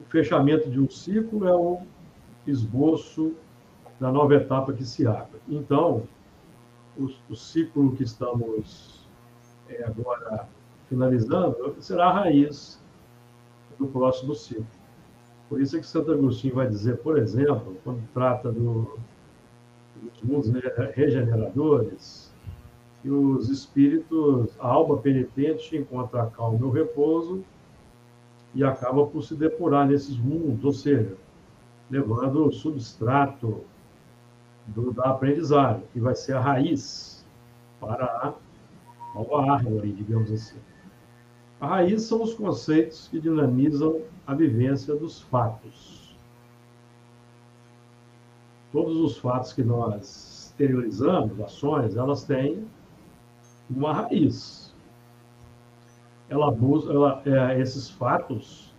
O 0.00 0.04
fechamento 0.10 0.70
de 0.70 0.80
um 0.80 0.88
ciclo 0.88 1.46
é 1.46 1.54
o 1.54 1.82
esboço 2.46 3.34
da 3.98 4.10
nova 4.10 4.34
etapa 4.34 4.72
que 4.72 4.84
se 4.84 5.06
abre. 5.06 5.40
Então, 5.48 6.02
o, 6.96 7.08
o 7.28 7.36
ciclo 7.36 7.94
que 7.96 8.02
estamos 8.02 9.06
é, 9.68 9.84
agora 9.84 10.48
finalizando 10.88 11.76
será 11.80 12.08
a 12.08 12.12
raiz 12.12 12.80
do 13.78 13.86
próximo 13.86 14.34
ciclo. 14.34 14.66
Por 15.48 15.60
isso 15.60 15.76
é 15.76 15.80
que 15.80 15.86
Santo 15.86 16.12
Agostinho 16.12 16.54
vai 16.54 16.68
dizer, 16.68 16.98
por 16.98 17.18
exemplo, 17.18 17.76
quando 17.84 18.02
trata 18.12 18.50
do, 18.50 18.98
dos 19.96 20.22
mundos 20.22 20.50
regeneradores, 20.94 22.32
que 23.02 23.10
os 23.10 23.50
espíritos, 23.50 24.56
a 24.58 24.68
alma 24.68 24.96
penitente 24.96 25.76
encontra 25.76 26.22
a 26.22 26.26
calma 26.26 26.58
e 26.58 26.62
o 26.62 26.70
repouso 26.70 27.44
e 28.54 28.62
acaba 28.62 29.06
por 29.06 29.22
se 29.22 29.34
depurar 29.34 29.86
nesses 29.86 30.16
mundos, 30.16 30.64
ou 30.64 30.72
seja, 30.72 31.16
levando 31.90 32.46
o 32.46 32.52
substrato 32.52 33.64
do, 34.66 34.92
da 34.92 35.10
aprendizagem, 35.10 35.82
que 35.92 36.00
vai 36.00 36.14
ser 36.14 36.34
a 36.34 36.40
raiz 36.40 37.24
para 37.80 38.04
a 38.04 38.34
nova 39.14 39.52
árvore, 39.52 39.92
digamos 39.92 40.30
assim. 40.30 40.58
A 41.60 41.66
raiz 41.66 42.02
são 42.02 42.22
os 42.22 42.34
conceitos 42.34 43.08
que 43.08 43.20
dinamizam 43.20 44.02
a 44.26 44.34
vivência 44.34 44.94
dos 44.94 45.20
fatos. 45.22 46.16
Todos 48.72 48.96
os 48.98 49.18
fatos 49.18 49.52
que 49.52 49.62
nós 49.62 50.44
exteriorizamos, 50.46 51.40
ações, 51.40 51.96
elas 51.96 52.24
têm 52.24 52.66
uma 53.68 53.92
raiz. 53.92 54.63
Ela, 56.28 56.54
ela 56.88 57.22
é, 57.26 57.60
esses 57.60 57.90
fatos, 57.90 58.72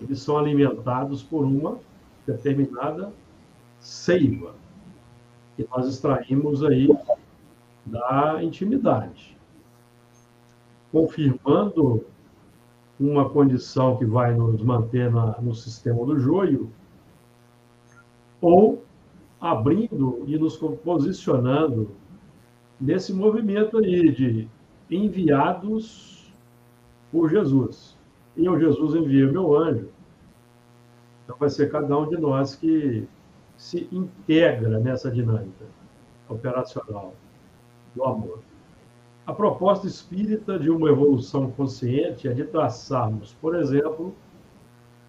eles 0.00 0.20
são 0.20 0.38
alimentados 0.38 1.22
por 1.22 1.44
uma 1.44 1.78
determinada 2.26 3.12
seiva 3.78 4.54
que 5.56 5.66
nós 5.70 5.86
extraímos 5.88 6.62
aí 6.64 6.88
da 7.84 8.42
intimidade, 8.42 9.36
confirmando 10.92 12.04
uma 12.98 13.28
condição 13.28 13.96
que 13.96 14.04
vai 14.04 14.34
nos 14.34 14.62
manter 14.62 15.10
na, 15.10 15.40
no 15.40 15.54
sistema 15.54 16.04
do 16.04 16.18
joio, 16.18 16.70
ou 18.40 18.82
abrindo 19.40 20.24
e 20.26 20.38
nos 20.38 20.56
posicionando 20.56 21.90
nesse 22.80 23.12
movimento 23.12 23.78
aí 23.78 24.10
de 24.10 24.48
enviados 24.90 26.15
por 27.16 27.30
Jesus. 27.30 27.96
E 28.36 28.44
eu, 28.44 28.60
Jesus, 28.60 28.94
envia 28.94 29.26
meu 29.26 29.56
anjo. 29.56 29.88
Então 31.24 31.34
vai 31.38 31.48
ser 31.48 31.72
cada 31.72 31.96
um 31.96 32.06
de 32.06 32.18
nós 32.18 32.54
que 32.54 33.08
se 33.56 33.88
integra 33.90 34.78
nessa 34.78 35.10
dinâmica 35.10 35.64
operacional 36.28 37.14
do 37.94 38.04
amor. 38.04 38.40
A 39.26 39.32
proposta 39.32 39.86
espírita 39.86 40.58
de 40.58 40.68
uma 40.68 40.90
evolução 40.90 41.50
consciente 41.52 42.28
é 42.28 42.34
de 42.34 42.44
traçarmos, 42.44 43.32
por 43.40 43.54
exemplo, 43.56 44.14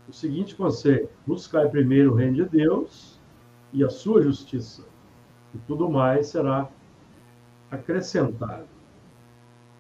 o 0.08 0.14
seguinte 0.14 0.56
conceito: 0.56 1.10
buscar 1.28 1.70
primeiro 1.70 2.14
o 2.14 2.16
reino 2.16 2.36
de 2.36 2.46
Deus 2.46 3.20
e 3.74 3.84
a 3.84 3.90
sua 3.90 4.22
justiça, 4.22 4.88
e 5.54 5.58
tudo 5.68 5.90
mais 5.90 6.28
será 6.28 6.70
acrescentado. 7.70 8.77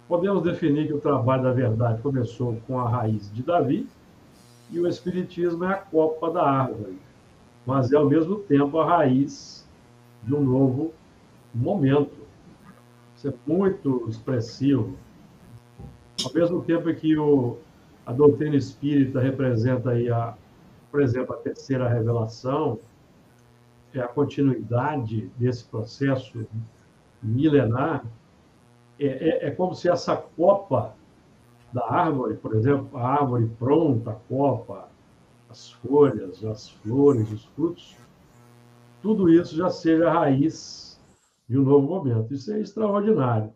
Podemos 0.07 0.43
definir 0.43 0.87
que 0.87 0.93
o 0.93 0.99
trabalho 0.99 1.43
da 1.43 1.51
verdade 1.51 2.01
começou 2.01 2.57
com 2.65 2.79
a 2.79 2.87
raiz 2.87 3.31
de 3.33 3.43
Davi 3.43 3.87
e 4.69 4.79
o 4.79 4.87
Espiritismo 4.87 5.63
é 5.65 5.73
a 5.73 5.77
copa 5.77 6.31
da 6.31 6.43
árvore, 6.43 6.97
mas 7.65 7.91
é 7.91 7.97
ao 7.97 8.07
mesmo 8.07 8.37
tempo 8.37 8.79
a 8.79 8.85
raiz 8.85 9.67
de 10.23 10.33
um 10.33 10.41
novo 10.41 10.93
momento 11.53 12.27
isso 13.17 13.29
é 13.29 13.33
muito 13.47 14.05
expressivo. 14.07 14.95
Ao 16.23 16.31
mesmo 16.33 16.61
tempo 16.63 16.93
que 16.93 17.17
o, 17.17 17.57
a 18.05 18.13
doutrina 18.13 18.55
espírita 18.55 19.19
representa 19.19 19.89
aí, 19.89 20.07
a, 20.07 20.35
por 20.91 21.01
exemplo, 21.01 21.33
a 21.33 21.37
terceira 21.37 21.89
revelação, 21.89 22.79
é 23.91 23.99
a 23.99 24.07
continuidade 24.07 25.31
desse 25.35 25.65
processo 25.65 26.45
milenar, 27.23 28.05
é, 28.99 29.05
é, 29.05 29.47
é 29.47 29.51
como 29.51 29.75
se 29.75 29.89
essa 29.89 30.15
copa 30.15 30.95
da 31.73 31.85
árvore, 31.91 32.35
por 32.35 32.55
exemplo, 32.55 32.97
a 32.97 33.07
árvore 33.07 33.47
pronta, 33.59 34.11
a 34.11 34.15
copa, 34.15 34.89
as 35.49 35.71
folhas, 35.71 36.43
as 36.43 36.69
flores, 36.69 37.31
os 37.31 37.45
frutos, 37.45 37.95
tudo 39.01 39.29
isso 39.29 39.55
já 39.55 39.69
seja 39.69 40.09
a 40.09 40.13
raiz 40.13 40.99
de 41.47 41.57
um 41.57 41.63
novo 41.63 41.87
momento. 41.87 42.33
Isso 42.33 42.51
é 42.51 42.59
extraordinário. 42.59 43.53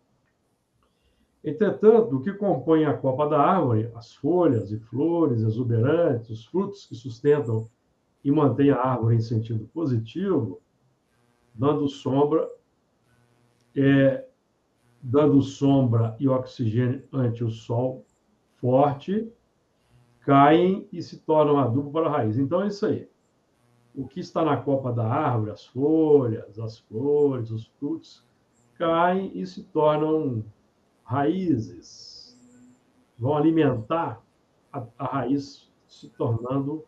Entretanto, 1.43 2.15
o 2.15 2.21
que 2.21 2.32
compõe 2.34 2.86
a 2.86 2.93
copa 2.93 3.27
da 3.27 3.41
árvore, 3.41 3.89
as 3.95 4.13
folhas 4.13 4.71
e 4.71 4.80
flores 4.80 5.41
exuberantes, 5.41 6.30
os 6.30 6.45
frutos 6.45 6.86
que 6.86 6.95
sustentam 6.95 7.67
e 8.23 8.32
mantêm 8.32 8.69
a 8.69 8.80
árvore 8.80 9.15
em 9.15 9.21
sentido 9.21 9.67
positivo, 9.73 10.62
dando 11.56 11.88
sombra, 11.89 12.47
é, 13.75 14.25
dando 15.02 15.42
sombra 15.42 16.16
e 16.20 16.28
oxigênio 16.28 17.04
ante 17.12 17.44
o 17.44 17.50
sol 17.50 18.06
forte, 18.58 19.32
caem 20.22 20.88
e 20.92 21.02
se 21.02 21.20
tornam 21.20 21.58
adubo 21.58 21.92
para 21.92 22.08
a 22.08 22.12
raiz. 22.12 22.38
Então 22.38 22.62
é 22.62 22.68
isso 22.68 22.86
aí 22.86 23.12
o 23.94 24.08
que 24.08 24.20
está 24.20 24.44
na 24.44 24.58
copa 24.58 24.92
da 24.92 25.06
árvore, 25.06 25.52
as 25.52 25.66
folhas, 25.66 26.58
as 26.60 26.80
flores, 26.80 27.52
os 27.52 27.68
frutos, 27.80 28.24
caem 28.76 29.32
e 29.36 29.46
se 29.46 29.64
tornam 29.64 30.44
raízes. 31.04 32.38
Vão 33.18 33.36
alimentar 33.36 34.22
a, 34.72 34.84
a 34.98 35.06
raiz, 35.06 35.70
se 35.88 36.10
tornando 36.10 36.84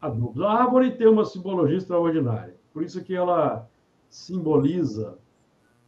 adubos. 0.00 0.42
A 0.42 0.50
árvore 0.50 0.92
tem 0.92 1.08
uma 1.08 1.24
simbologia 1.24 1.78
extraordinária. 1.78 2.56
Por 2.72 2.82
isso 2.82 3.02
que 3.02 3.14
ela 3.14 3.68
simboliza 4.08 5.18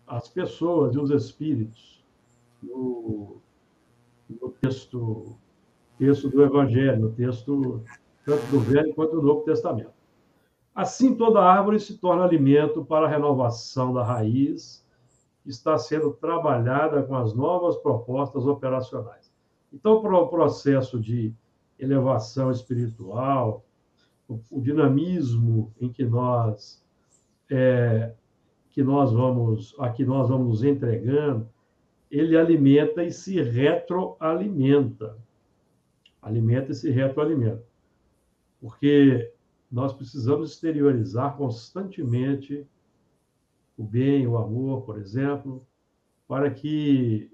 as 0.06 0.28
pessoas 0.28 0.94
e 0.94 0.98
os 0.98 1.10
espíritos 1.10 2.04
no, 2.62 3.36
no 4.28 4.50
texto, 4.60 5.36
texto 5.98 6.28
do 6.28 6.42
Evangelho, 6.42 7.00
no 7.00 7.12
texto 7.12 7.82
tanto 8.24 8.46
do 8.46 8.60
Velho 8.60 8.94
quanto 8.94 9.16
do 9.16 9.22
Novo 9.22 9.44
Testamento. 9.44 9.92
Assim, 10.74 11.14
toda 11.14 11.40
árvore 11.40 11.78
se 11.78 11.98
torna 11.98 12.24
alimento 12.24 12.84
para 12.84 13.06
a 13.06 13.08
renovação 13.08 13.92
da 13.92 14.02
raiz, 14.02 14.84
que 15.42 15.50
está 15.50 15.78
sendo 15.78 16.10
trabalhada 16.12 17.02
com 17.02 17.14
as 17.14 17.34
novas 17.34 17.76
propostas 17.76 18.46
operacionais. 18.46 19.32
Então, 19.72 20.00
para 20.00 20.16
o 20.18 20.28
processo 20.28 20.98
de 20.98 21.34
elevação 21.78 22.50
espiritual, 22.50 23.64
o, 24.28 24.60
dinamismo 24.60 25.72
em 25.78 25.92
que 25.92 26.04
nós 26.04 26.82
é, 27.50 28.14
que 28.74 28.82
nós 28.82 29.12
vamos 29.12 29.72
a 29.78 29.88
que 29.88 30.04
nós 30.04 30.28
vamos 30.28 30.48
nos 30.48 30.64
entregando, 30.64 31.48
ele 32.10 32.36
alimenta 32.36 33.04
e 33.04 33.12
se 33.12 33.40
retroalimenta. 33.40 35.16
Alimenta 36.20 36.72
e 36.72 36.74
se 36.74 36.90
retroalimenta. 36.90 37.64
porque 38.60 39.32
nós 39.70 39.92
precisamos 39.92 40.50
exteriorizar 40.50 41.36
constantemente 41.36 42.66
o 43.76 43.84
bem, 43.84 44.26
o 44.26 44.36
amor, 44.36 44.82
por 44.82 44.98
exemplo, 44.98 45.64
para 46.26 46.50
que 46.50 47.30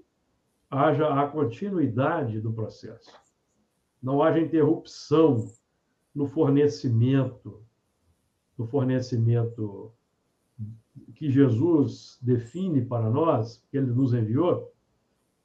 haja 0.69 1.07
a 1.07 1.27
continuidade 1.27 2.39
do 2.39 2.53
processo. 2.53 3.11
Não 3.99 4.21
haja 4.21 4.39
interrupção 4.39 5.51
no 6.13 6.27
fornecimento, 6.27 7.63
no 8.55 8.67
fornecimento 8.67 9.91
que 11.15 11.29
Jesus 11.29 12.17
define 12.21 12.83
para 12.83 13.09
nós, 13.09 13.65
que 13.69 13.77
ele 13.77 13.91
nos 13.91 14.13
enviou, 14.13 14.73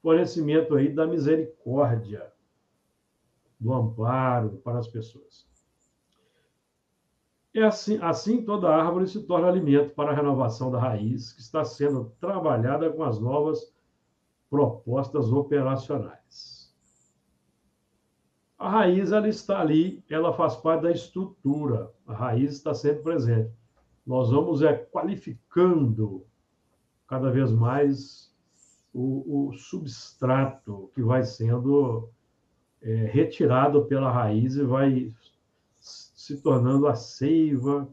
fornecimento 0.02 0.74
aí 0.74 0.92
da 0.92 1.06
misericórdia, 1.06 2.32
do 3.58 3.72
amparo 3.72 4.60
para 4.64 4.78
as 4.78 4.88
pessoas. 4.88 5.46
É 7.54 7.62
assim, 7.62 7.98
assim 8.02 8.44
toda 8.44 8.68
árvore 8.68 9.06
se 9.06 9.22
torna 9.22 9.48
alimento 9.48 9.94
para 9.94 10.10
a 10.10 10.14
renovação 10.14 10.70
da 10.70 10.78
raiz, 10.78 11.32
que 11.32 11.40
está 11.40 11.64
sendo 11.64 12.12
trabalhada 12.20 12.92
com 12.92 13.02
as 13.02 13.18
novas 13.18 13.74
propostas 14.50 15.32
operacionais. 15.32 16.74
A 18.58 18.68
raiz 18.68 19.12
ela 19.12 19.28
está 19.28 19.60
ali, 19.60 20.04
ela 20.08 20.32
faz 20.32 20.56
parte 20.56 20.82
da 20.82 20.90
estrutura. 20.90 21.92
A 22.06 22.14
raiz 22.14 22.52
está 22.52 22.72
sempre 22.72 23.02
presente. 23.02 23.52
Nós 24.06 24.30
vamos 24.30 24.62
é 24.62 24.72
qualificando 24.72 26.24
cada 27.08 27.30
vez 27.30 27.50
mais 27.50 28.32
o, 28.94 29.48
o 29.48 29.52
substrato 29.52 30.90
que 30.94 31.02
vai 31.02 31.24
sendo 31.24 32.08
é, 32.80 32.94
retirado 33.06 33.84
pela 33.86 34.10
raiz 34.10 34.54
e 34.54 34.62
vai 34.62 35.12
se 35.80 36.40
tornando 36.40 36.86
a 36.86 36.94
seiva, 36.94 37.88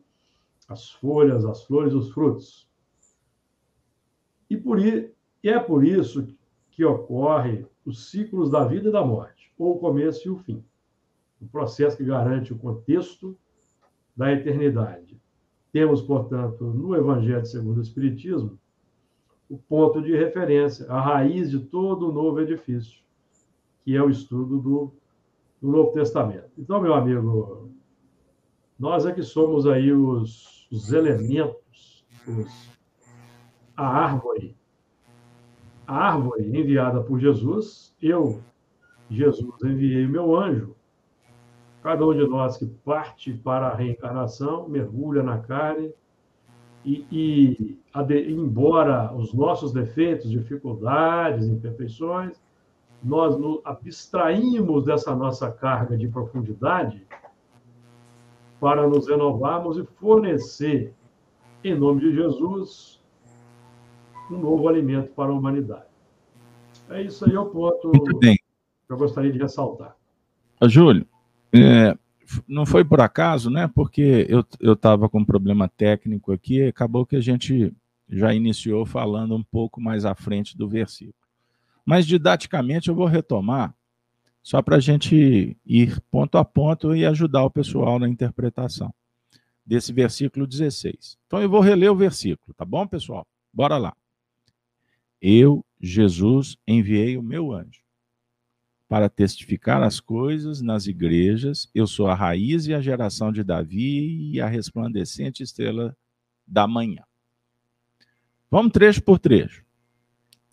as 0.67 0.91
folhas, 0.91 1.45
as 1.45 1.63
flores, 1.63 1.93
os 1.93 2.11
frutos. 2.11 2.67
E, 4.49 4.55
por, 4.55 4.79
e 4.79 5.11
é 5.43 5.59
por 5.59 5.83
isso 5.83 6.27
que 6.71 6.85
ocorre 6.85 7.65
os 7.85 8.09
ciclos 8.09 8.49
da 8.49 8.63
vida 8.65 8.89
e 8.89 8.91
da 8.91 9.03
morte, 9.03 9.51
ou 9.57 9.75
o 9.75 9.79
começo 9.79 10.27
e 10.27 10.31
o 10.31 10.37
fim. 10.37 10.63
O 11.41 11.47
processo 11.47 11.97
que 11.97 12.05
garante 12.05 12.53
o 12.53 12.57
contexto 12.57 13.37
da 14.15 14.31
eternidade. 14.31 15.22
Temos, 15.73 16.03
portanto, 16.03 16.63
no 16.63 16.95
Evangelho 16.95 17.45
segundo 17.45 17.79
o 17.79 17.81
Espiritismo, 17.81 18.59
o 19.49 19.57
ponto 19.57 20.03
de 20.03 20.15
referência, 20.15 20.85
a 20.89 21.01
raiz 21.01 21.49
de 21.49 21.59
todo 21.59 22.09
o 22.09 22.11
novo 22.13 22.39
edifício, 22.39 23.01
que 23.83 23.95
é 23.95 24.01
o 24.01 24.09
estudo 24.09 24.59
do, 24.59 24.93
do 25.59 25.71
Novo 25.71 25.91
Testamento. 25.91 26.51
Então, 26.57 26.79
meu 26.79 26.93
amigo 26.93 27.71
nós 28.77 29.05
é 29.05 29.11
que 29.11 29.23
somos 29.23 29.65
aí 29.65 29.91
os, 29.91 30.67
os 30.71 30.93
elementos, 30.93 32.05
os, 32.27 32.69
a 33.75 33.87
árvore. 33.87 34.55
A 35.87 35.95
árvore 35.95 36.55
enviada 36.55 37.01
por 37.01 37.19
Jesus, 37.19 37.95
eu, 38.01 38.41
Jesus, 39.09 39.63
enviei 39.63 40.05
o 40.05 40.09
meu 40.09 40.35
anjo. 40.35 40.75
Cada 41.83 42.07
um 42.07 42.13
de 42.13 42.25
nós 42.25 42.55
que 42.55 42.65
parte 42.65 43.33
para 43.33 43.67
a 43.67 43.75
reencarnação, 43.75 44.69
mergulha 44.69 45.21
na 45.21 45.39
carne, 45.39 45.93
e, 46.85 47.05
e 47.11 47.79
embora 48.31 49.13
os 49.13 49.33
nossos 49.33 49.73
defeitos, 49.73 50.31
dificuldades, 50.31 51.45
imperfeições, 51.45 52.41
nós 53.03 53.37
nos 53.37 53.59
abstraímos 53.65 54.85
dessa 54.85 55.13
nossa 55.13 55.51
carga 55.51 55.97
de 55.97 56.07
profundidade 56.07 57.05
para 58.61 58.87
nos 58.87 59.09
renovarmos 59.09 59.77
e 59.77 59.83
fornecer, 59.99 60.93
em 61.65 61.75
nome 61.75 61.99
de 61.99 62.15
Jesus, 62.15 63.01
um 64.31 64.37
novo 64.37 64.69
alimento 64.69 65.11
para 65.11 65.31
a 65.31 65.33
humanidade. 65.33 65.83
É 66.89 67.01
isso 67.01 67.25
aí, 67.25 67.35
é 67.35 67.39
o 67.39 67.45
ponto 67.45 67.89
Muito 67.89 68.17
bem. 68.17 68.35
que 68.35 68.93
eu 68.93 68.97
gostaria 68.97 69.31
de 69.31 69.39
ressaltar. 69.39 69.97
Júlio, 70.65 71.05
é, 71.53 71.97
não 72.47 72.65
foi 72.65 72.83
por 72.83 72.99
acaso, 73.01 73.49
né? 73.49 73.67
Porque 73.67 74.27
eu 74.59 74.73
estava 74.73 75.07
com 75.07 75.19
um 75.19 75.25
problema 75.25 75.67
técnico 75.67 76.31
aqui, 76.31 76.63
acabou 76.63 77.05
que 77.05 77.15
a 77.15 77.21
gente 77.21 77.73
já 78.09 78.33
iniciou 78.33 78.85
falando 78.85 79.35
um 79.35 79.43
pouco 79.43 79.81
mais 79.81 80.05
à 80.05 80.15
frente 80.15 80.57
do 80.57 80.67
versículo. 80.67 81.15
Mas 81.85 82.07
didaticamente 82.07 82.89
eu 82.89 82.95
vou 82.95 83.05
retomar 83.05 83.75
só 84.41 84.61
para 84.61 84.77
a 84.77 84.79
gente 84.79 85.57
ir 85.65 86.01
ponto 86.11 86.37
a 86.37 86.43
ponto 86.45 86.95
e 86.95 87.05
ajudar 87.05 87.43
o 87.43 87.51
pessoal 87.51 87.99
na 87.99 88.09
interpretação 88.09 88.93
desse 89.65 89.93
versículo 89.93 90.45
16. 90.45 91.17
Então 91.25 91.41
eu 91.41 91.49
vou 91.49 91.61
reler 91.61 91.91
o 91.91 91.95
versículo, 91.95 92.53
tá 92.53 92.65
bom, 92.65 92.85
pessoal? 92.85 93.25
Bora 93.53 93.77
lá. 93.77 93.95
Eu, 95.21 95.65
Jesus, 95.79 96.57
enviei 96.67 97.17
o 97.17 97.23
meu 97.23 97.53
anjo 97.53 97.82
para 98.93 99.09
testificar 99.09 99.81
as 99.81 99.99
coisas 99.99 100.61
nas 100.61 100.85
igrejas. 100.85 101.67
Eu 101.73 101.87
sou 101.87 102.05
a 102.05 102.13
raiz 102.13 102.67
e 102.67 102.75
a 102.75 102.79
geração 102.79 103.31
de 103.31 103.43
Davi 103.43 104.29
e 104.31 104.39
a 104.39 104.47
resplandecente 104.47 105.41
estrela 105.41 105.97
da 106.45 106.67
manhã. 106.67 107.01
Vamos 108.51 108.71
trecho 108.71 109.01
por 109.01 109.17
trecho. 109.17 109.65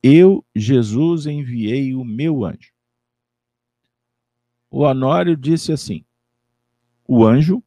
Eu, 0.02 0.42
Jesus, 0.56 1.26
enviei 1.26 1.94
o 1.94 2.02
meu 2.02 2.42
anjo 2.42 2.72
o 4.70 4.82
Honório 4.82 5.36
disse 5.36 5.72
assim: 5.72 6.04
o 7.06 7.26
anjo 7.26 7.60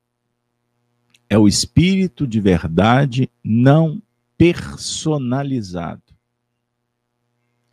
é 1.30 1.38
o 1.38 1.48
espírito 1.48 2.26
de 2.26 2.40
verdade 2.40 3.30
não 3.44 4.02
personalizado. 4.38 6.02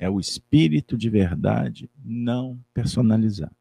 É 0.00 0.08
o 0.08 0.18
espírito 0.18 0.96
de 0.96 1.10
verdade 1.10 1.90
não 2.02 2.58
personalizado. 2.72 3.54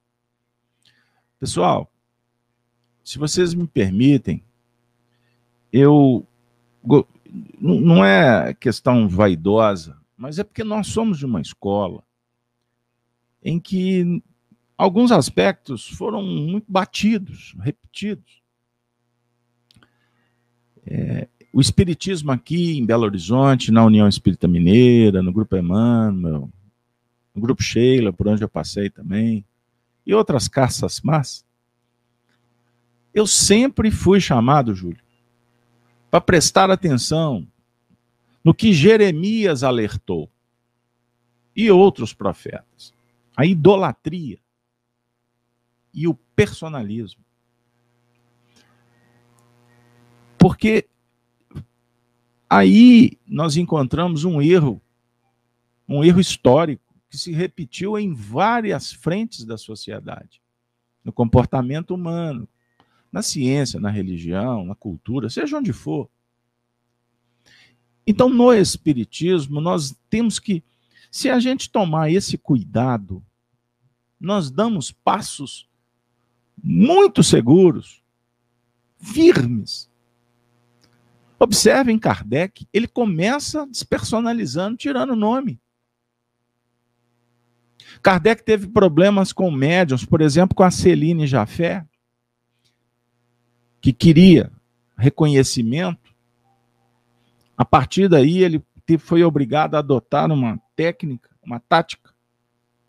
Pessoal, 1.38 1.92
se 3.04 3.18
vocês 3.18 3.54
me 3.54 3.68
permitem, 3.68 4.42
eu 5.72 6.26
não 7.60 8.06
é 8.06 8.54
questão 8.54 9.10
vaidosa, 9.10 10.00
mas 10.16 10.40
é 10.40 10.44
porque 10.46 10.64
nós 10.64 10.88
somos 10.88 11.18
de 11.18 11.26
uma 11.26 11.42
escola 11.42 12.02
em 13.44 13.60
que 13.60 14.24
alguns 14.78 15.12
aspectos 15.12 15.90
foram 15.90 16.24
muito 16.24 16.72
batidos, 16.72 17.54
repetidos. 17.60 18.42
É, 20.86 21.28
o 21.52 21.60
espiritismo 21.60 22.32
aqui 22.32 22.78
em 22.78 22.86
Belo 22.86 23.06
Horizonte, 23.06 23.72
na 23.72 23.84
União 23.84 24.08
Espírita 24.08 24.48
Mineira, 24.48 25.22
no 25.22 25.32
Grupo 25.34 25.56
Emmanuel, 25.56 26.50
no 27.34 27.42
Grupo 27.42 27.64
Sheila, 27.64 28.14
por 28.14 28.28
onde 28.28 28.44
eu 28.44 28.50
passei 28.50 28.90
também, 28.90 29.44
e 30.06 30.14
outras 30.14 30.48
caças 30.48 31.02
más, 31.02 31.46
eu 33.14 33.26
sempre 33.26 33.92
fui 33.92 34.20
chamado, 34.20 34.74
Júlio, 34.76 35.02
para 36.10 36.22
prestar 36.22 36.70
atenção 36.70 37.48
no 38.44 38.54
que 38.54 38.74
Jeremias 38.74 39.64
alertou 39.64 40.30
e 41.56 41.70
outros 41.70 42.14
profetas. 42.14 42.94
A 43.36 43.46
idolatria 43.46 44.40
e 45.94 46.08
o 46.08 46.14
personalismo. 46.36 47.24
Porque 50.38 50.89
aí 52.50 53.18
nós 53.28 53.56
encontramos 53.56 54.24
um 54.24 54.42
erro, 54.42 54.82
um 55.88 56.04
erro 56.04 56.20
histórico, 56.20 56.84
que 57.10 57.18
se 57.18 57.32
repetiu 57.32 57.98
em 57.98 58.14
várias 58.14 58.92
frentes 58.92 59.44
da 59.44 59.58
sociedade, 59.58 60.42
no 61.04 61.12
comportamento 61.12 61.94
humano, 61.96 62.48
na 63.12 63.22
ciência, 63.22 63.80
na 63.80 63.90
religião, 63.90 64.66
na 64.66 64.76
cultura, 64.76 65.30
seja 65.30 65.58
onde 65.58 65.74
for. 65.74 66.10
Então, 68.06 68.30
no 68.30 68.54
Espiritismo, 68.54 69.60
nós 69.62 69.96
temos 70.10 70.40
que, 70.40 70.64
se 71.12 71.30
a 71.30 71.40
gente 71.40 71.70
tomar 71.70 72.12
esse 72.12 72.38
cuidado, 72.38 73.24
nós 74.20 74.52
damos 74.52 74.92
passos 74.92 75.68
muito 76.62 77.24
seguros, 77.24 78.02
firmes. 79.00 79.89
Observem 81.40 81.98
Kardec, 81.98 82.68
ele 82.74 82.88
começa 82.88 83.66
despersonalizando, 83.66 84.78
tirando 84.78 85.12
o 85.12 85.16
nome. 85.16 85.60
Kardec 88.02 88.44
teve 88.44 88.68
problemas 88.68 89.32
com 89.32 89.50
médiums, 89.50 90.06
por 90.06 90.22
exemplo, 90.22 90.56
com 90.56 90.64
a 90.64 90.72
Celine 90.72 91.26
Jafé, 91.26 91.86
que 93.82 93.94
queria 93.94 94.52
reconhecimento. 94.98 96.14
A 97.58 97.64
partir 97.64 98.10
daí, 98.10 98.44
ele 98.44 98.64
foi 98.98 99.24
obrigado 99.24 99.76
a 99.76 99.80
adotar 99.80 100.32
uma 100.32 100.60
técnica, 100.76 101.30
uma 101.42 101.60
tática, 101.60 102.14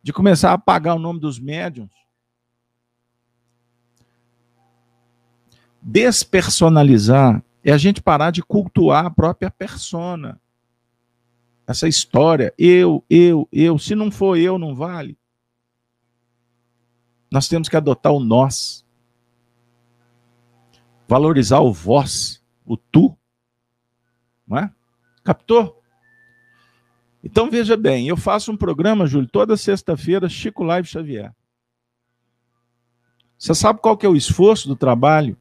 de 0.03 0.13
começar 0.13 0.51
a 0.51 0.55
apagar 0.55 0.97
o 0.97 0.99
nome 0.99 1.21
dos 1.21 1.39
médiums 1.39 2.01
Despersonalizar 5.83 7.43
é 7.63 7.73
a 7.73 7.79
gente 7.79 8.03
parar 8.03 8.31
de 8.31 8.43
cultuar 8.43 9.07
a 9.07 9.11
própria 9.11 9.51
persona. 9.51 10.41
Essa 11.67 11.87
história, 11.87 12.53
eu, 12.59 13.05
eu, 13.09 13.49
eu, 13.53 13.79
se 13.79 13.95
não 13.95 14.11
for 14.11 14.37
eu, 14.37 14.59
não 14.59 14.75
vale. 14.75 15.17
Nós 17.31 17.47
temos 17.47 17.69
que 17.69 17.77
adotar 17.77 18.13
o 18.13 18.21
nós. 18.21 18.85
Valorizar 21.07 21.61
o 21.61 21.73
vós, 21.73 22.43
o 22.65 22.77
tu. 22.77 23.17
Não 24.47 24.59
é? 24.59 24.73
Captou? 25.23 25.81
Então 27.23 27.51
veja 27.51 27.77
bem, 27.77 28.09
eu 28.09 28.17
faço 28.17 28.51
um 28.51 28.57
programa, 28.57 29.07
Júlio, 29.07 29.29
toda 29.29 29.57
sexta-feira, 29.57 30.29
Chico 30.29 30.65
Live 30.65 30.89
Xavier. 30.89 31.35
Você 33.39 33.55
sabe 33.55 33.81
qual 33.81 33.97
que 33.97 34.05
é 34.05 34.09
o 34.09 34.17
esforço 34.17 34.67
do 34.67 34.77
trabalho? 34.77 35.37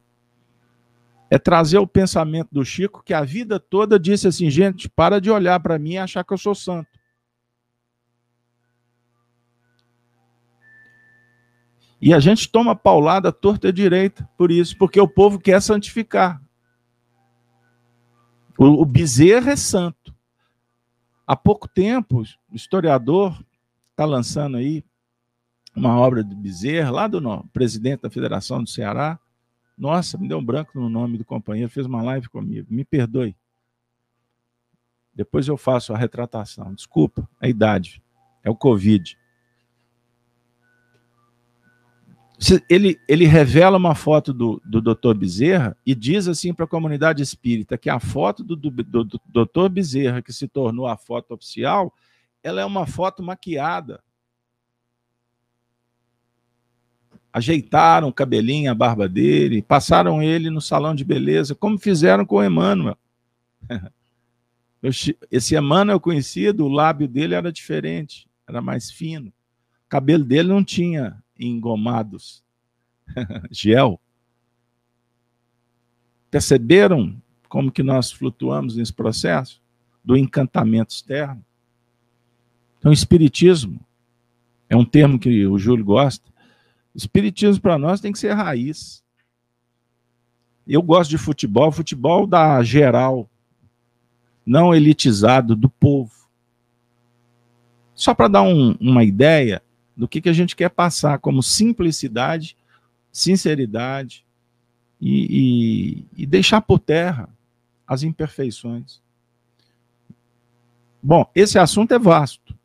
É 1.30 1.38
trazer 1.38 1.78
o 1.78 1.86
pensamento 1.86 2.48
do 2.50 2.64
Chico, 2.64 3.02
que 3.04 3.14
a 3.14 3.22
vida 3.22 3.60
toda 3.60 4.00
disse 4.00 4.26
assim, 4.26 4.50
gente, 4.50 4.88
para 4.88 5.20
de 5.20 5.30
olhar 5.30 5.60
para 5.60 5.78
mim 5.78 5.92
e 5.92 5.98
achar 5.98 6.24
que 6.24 6.32
eu 6.32 6.38
sou 6.38 6.54
santo. 6.54 6.88
E 12.00 12.14
a 12.14 12.18
gente 12.18 12.48
toma 12.48 12.74
paulada 12.74 13.30
torta 13.30 13.72
direita 13.72 14.28
por 14.36 14.50
isso, 14.50 14.76
porque 14.78 14.98
o 14.98 15.06
povo 15.06 15.38
quer 15.38 15.60
santificar. 15.60 16.42
O, 18.58 18.82
o 18.82 18.84
Bezerra 18.86 19.52
é 19.52 19.56
santo. 19.56 20.14
Há 21.26 21.36
pouco 21.36 21.68
tempo, 21.68 22.22
o 22.50 22.56
historiador 22.56 23.38
está 23.90 24.04
lançando 24.04 24.56
aí 24.56 24.82
uma 25.76 25.96
obra 25.98 26.24
de 26.24 26.34
Bezerra, 26.34 26.90
lá 26.90 27.06
do 27.06 27.20
no, 27.20 27.46
presidente 27.48 28.02
da 28.02 28.10
Federação 28.10 28.64
do 28.64 28.68
Ceará. 28.68 29.18
Nossa, 29.80 30.18
me 30.18 30.28
deu 30.28 30.36
um 30.36 30.44
branco 30.44 30.78
no 30.78 30.90
nome 30.90 31.16
do 31.16 31.24
companheiro, 31.24 31.70
fez 31.70 31.86
uma 31.86 32.02
live 32.02 32.28
comigo. 32.28 32.66
Me 32.70 32.84
perdoe. 32.84 33.34
Depois 35.14 35.48
eu 35.48 35.56
faço 35.56 35.94
a 35.94 35.96
retratação. 35.96 36.74
Desculpa, 36.74 37.26
é 37.40 37.46
a 37.46 37.48
idade. 37.48 38.02
É 38.44 38.50
o 38.50 38.54
Covid. 38.54 39.18
Ele, 42.68 43.00
ele 43.08 43.24
revela 43.24 43.78
uma 43.78 43.94
foto 43.94 44.34
do, 44.34 44.60
do 44.66 44.82
Dr. 44.82 45.14
Bezerra 45.14 45.74
e 45.84 45.94
diz 45.94 46.28
assim 46.28 46.52
para 46.52 46.66
a 46.66 46.68
comunidade 46.68 47.22
espírita 47.22 47.78
que 47.78 47.88
a 47.88 47.98
foto 47.98 48.44
do, 48.44 48.56
do, 48.56 48.70
do, 48.70 49.04
do 49.04 49.20
Dr. 49.46 49.70
Bezerra, 49.70 50.20
que 50.20 50.32
se 50.32 50.46
tornou 50.46 50.86
a 50.86 50.98
foto 50.98 51.32
oficial, 51.32 51.94
ela 52.42 52.60
é 52.60 52.64
uma 52.66 52.86
foto 52.86 53.22
maquiada. 53.22 54.02
Ajeitaram 57.32 58.08
o 58.08 58.12
cabelinho, 58.12 58.70
a 58.70 58.74
barba 58.74 59.08
dele, 59.08 59.62
passaram 59.62 60.22
ele 60.22 60.50
no 60.50 60.60
salão 60.60 60.94
de 60.94 61.04
beleza, 61.04 61.54
como 61.54 61.78
fizeram 61.78 62.26
com 62.26 62.36
o 62.36 62.44
Emmanuel. 62.44 62.98
Esse 65.30 65.56
Emmanuel 65.56 66.00
conhecido, 66.00 66.64
o 66.64 66.68
lábio 66.68 67.06
dele 67.06 67.34
era 67.34 67.52
diferente, 67.52 68.26
era 68.48 68.60
mais 68.60 68.90
fino. 68.90 69.28
O 69.28 69.88
cabelo 69.88 70.24
dele 70.24 70.48
não 70.48 70.64
tinha 70.64 71.22
engomados. 71.38 72.42
Gel. 73.50 74.00
Perceberam 76.30 77.20
como 77.48 77.70
que 77.70 77.82
nós 77.82 78.10
flutuamos 78.10 78.76
nesse 78.76 78.92
processo 78.92 79.60
do 80.04 80.16
encantamento 80.16 80.94
externo? 80.94 81.44
Então, 82.78 82.92
espiritismo 82.92 83.78
é 84.68 84.76
um 84.76 84.84
termo 84.84 85.18
que 85.18 85.46
o 85.46 85.58
Júlio 85.58 85.84
gosta. 85.84 86.29
Espiritismo 86.94 87.62
para 87.62 87.78
nós 87.78 88.00
tem 88.00 88.12
que 88.12 88.18
ser 88.18 88.32
raiz. 88.32 89.02
Eu 90.66 90.82
gosto 90.82 91.10
de 91.10 91.18
futebol, 91.18 91.72
futebol 91.72 92.26
da 92.26 92.62
geral, 92.62 93.28
não 94.44 94.74
elitizado 94.74 95.54
do 95.56 95.68
povo. 95.68 96.12
Só 97.94 98.14
para 98.14 98.28
dar 98.28 98.42
um, 98.42 98.76
uma 98.80 99.04
ideia, 99.04 99.62
do 100.00 100.08
que, 100.08 100.22
que 100.22 100.30
a 100.30 100.32
gente 100.32 100.56
quer 100.56 100.70
passar 100.70 101.18
como 101.18 101.42
simplicidade, 101.42 102.56
sinceridade 103.12 104.24
e, 104.98 106.06
e, 106.16 106.22
e 106.22 106.26
deixar 106.26 106.62
por 106.62 106.78
terra 106.78 107.28
as 107.86 108.02
imperfeições. 108.02 109.02
Bom, 111.02 111.30
esse 111.34 111.58
assunto 111.58 111.92
é 111.92 111.98
vasto, 111.98 112.56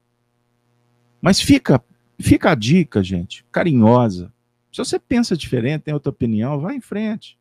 mas 1.22 1.42
fica, 1.42 1.84
fica 2.20 2.52
a 2.52 2.56
dica, 2.56 3.04
gente, 3.04 3.46
carinhosa. 3.52 4.32
Se 4.72 4.80
você 4.80 5.00
pensa 5.00 5.38
diferente, 5.38 5.84
tem 5.84 5.94
outra 5.94 6.10
opinião, 6.10 6.60
vá 6.60 6.74
em 6.74 6.82
frente. 6.82 7.38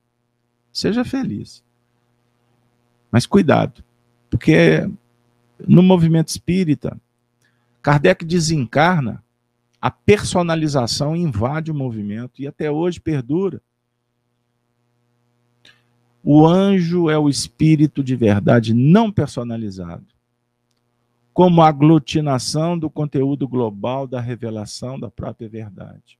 Seja 0.73 1.05
feliz. 1.05 1.65
Mas 3.11 3.27
cuidado, 3.27 3.85
porque 4.29 4.89
no 5.67 5.83
movimento 5.83 6.29
espírita, 6.29 7.01
Kardec 7.81 8.25
desencarna 8.25 9.23
a 9.81 9.91
personalização 9.91 11.15
invade 11.15 11.71
o 11.71 11.75
movimento 11.75 12.41
e 12.41 12.47
até 12.47 12.71
hoje 12.71 12.99
perdura. 12.99 13.61
O 16.23 16.47
anjo 16.47 17.11
é 17.11 17.19
o 17.19 17.29
espírito 17.29 18.03
de 18.03 18.17
verdade 18.17 18.73
não 18.73 19.13
personalizado, 19.13 20.07
como 21.35 21.62
aglutinação 21.62 22.79
do 22.79 22.88
conteúdo 22.88 23.49
global 23.49 24.07
da 24.07 24.20
revelação 24.20 25.01
da 25.01 25.11
própria 25.11 25.49
verdade. 25.49 26.16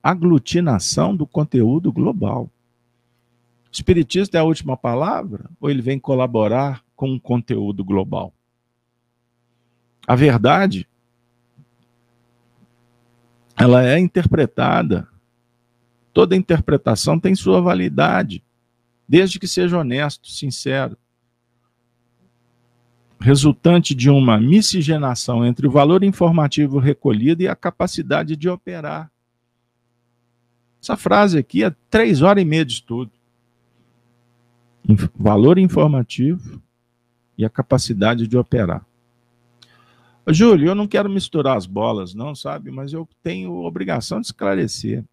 Aglutinação 0.00 1.16
do 1.16 1.26
conteúdo 1.26 1.90
global. 1.90 2.44
O 2.44 3.72
espiritismo 3.72 4.36
é 4.36 4.38
a 4.38 4.44
última 4.44 4.76
palavra 4.76 5.50
ou 5.60 5.68
ele 5.68 5.82
vem 5.82 5.98
colaborar 5.98 6.84
com 6.94 7.12
o 7.12 7.20
conteúdo 7.20 7.84
global? 7.84 8.32
A 10.06 10.14
verdade 10.14 10.86
ela 13.56 13.84
é 13.84 13.98
interpretada. 13.98 15.08
Toda 16.12 16.36
interpretação 16.36 17.18
tem 17.18 17.34
sua 17.34 17.60
validade, 17.60 18.42
desde 19.08 19.38
que 19.38 19.48
seja 19.48 19.78
honesto, 19.78 20.28
sincero. 20.28 20.96
Resultante 23.20 23.94
de 23.94 24.08
uma 24.08 24.40
miscigenação 24.40 25.44
entre 25.44 25.66
o 25.66 25.70
valor 25.70 26.02
informativo 26.02 26.78
recolhido 26.78 27.42
e 27.42 27.48
a 27.48 27.54
capacidade 27.54 28.34
de 28.34 28.48
operar. 28.48 29.10
Essa 30.82 30.96
frase 30.96 31.36
aqui 31.38 31.62
é 31.62 31.74
três 31.90 32.22
horas 32.22 32.42
e 32.42 32.46
meia 32.46 32.64
de 32.64 32.72
estudo. 32.72 33.10
Valor 35.14 35.58
informativo 35.58 36.62
e 37.36 37.44
a 37.44 37.50
capacidade 37.50 38.26
de 38.26 38.36
operar. 38.38 38.84
Júlio, 40.28 40.68
eu 40.68 40.74
não 40.74 40.86
quero 40.86 41.10
misturar 41.10 41.56
as 41.56 41.66
bolas, 41.66 42.14
não, 42.14 42.34
sabe? 42.34 42.70
Mas 42.70 42.92
eu 42.92 43.08
tenho 43.22 43.64
obrigação 43.64 44.20
de 44.20 44.28
esclarecer. 44.28 45.04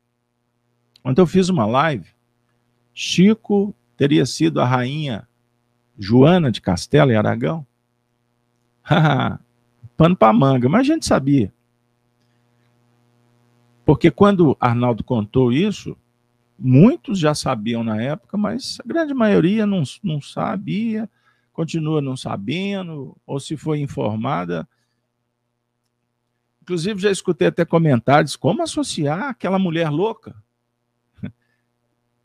Quando 1.02 1.20
eu 1.20 1.28
fiz 1.28 1.50
uma 1.50 1.66
live, 1.66 2.08
Chico 2.94 3.76
teria 3.96 4.26
sido 4.26 4.62
a 4.62 4.66
rainha 4.66 5.28
Joana 5.98 6.52
de 6.52 6.62
Castelo 6.62 7.12
e 7.12 7.16
Aragão? 7.16 7.66
Pano 9.98 10.16
para 10.16 10.34
manga, 10.34 10.70
mas 10.70 10.82
a 10.82 10.94
gente 10.94 11.06
sabia. 11.06 11.54
Porque 13.86 14.12
quando 14.12 14.56
Arnaldo 14.60 15.04
contou 15.04 15.52
isso, 15.52 15.98
muitos 16.58 17.20
já 17.20 17.34
sabiam 17.34 17.84
na 17.84 18.02
época, 18.02 18.38
mas 18.38 18.78
a 18.84 18.88
grande 18.88 19.14
maioria 19.14 19.66
não, 19.66 19.84
não 20.04 20.22
sabia, 20.22 21.10
continua 21.54 22.02
não 22.02 22.16
sabendo, 22.16 23.16
ou 23.26 23.40
se 23.40 23.58
foi 23.58 23.80
informada, 23.80 24.68
Inclusive, 26.68 27.00
já 27.00 27.10
escutei 27.10 27.48
até 27.48 27.64
comentários 27.64 28.36
como 28.36 28.62
associar 28.62 29.30
aquela 29.30 29.58
mulher 29.58 29.90
louca. 29.90 30.36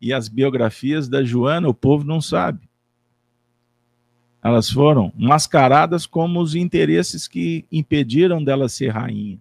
E 0.01 0.13
as 0.13 0.29
biografias 0.29 1.09
da 1.09 1.23
Joana, 1.23 1.69
o 1.69 1.75
povo 1.75 2.03
não 2.03 2.21
sabe. 2.21 2.69
Elas 4.43 4.69
foram 4.69 5.13
mascaradas 5.17 6.05
como 6.05 6.41
os 6.41 6.57
interesses 6.57 7.29
que 7.29 7.65
impediram 7.71 8.43
dela 8.43 8.69
ser 8.69 8.89
rainha. 8.89 9.39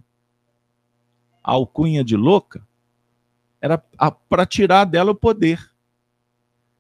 A 1.44 1.54
alcunha 1.54 2.04
de 2.04 2.16
louca 2.16 2.66
era 3.60 3.78
para 3.78 4.46
tirar 4.46 4.86
dela 4.86 5.12
o 5.12 5.16
poder. 5.16 5.72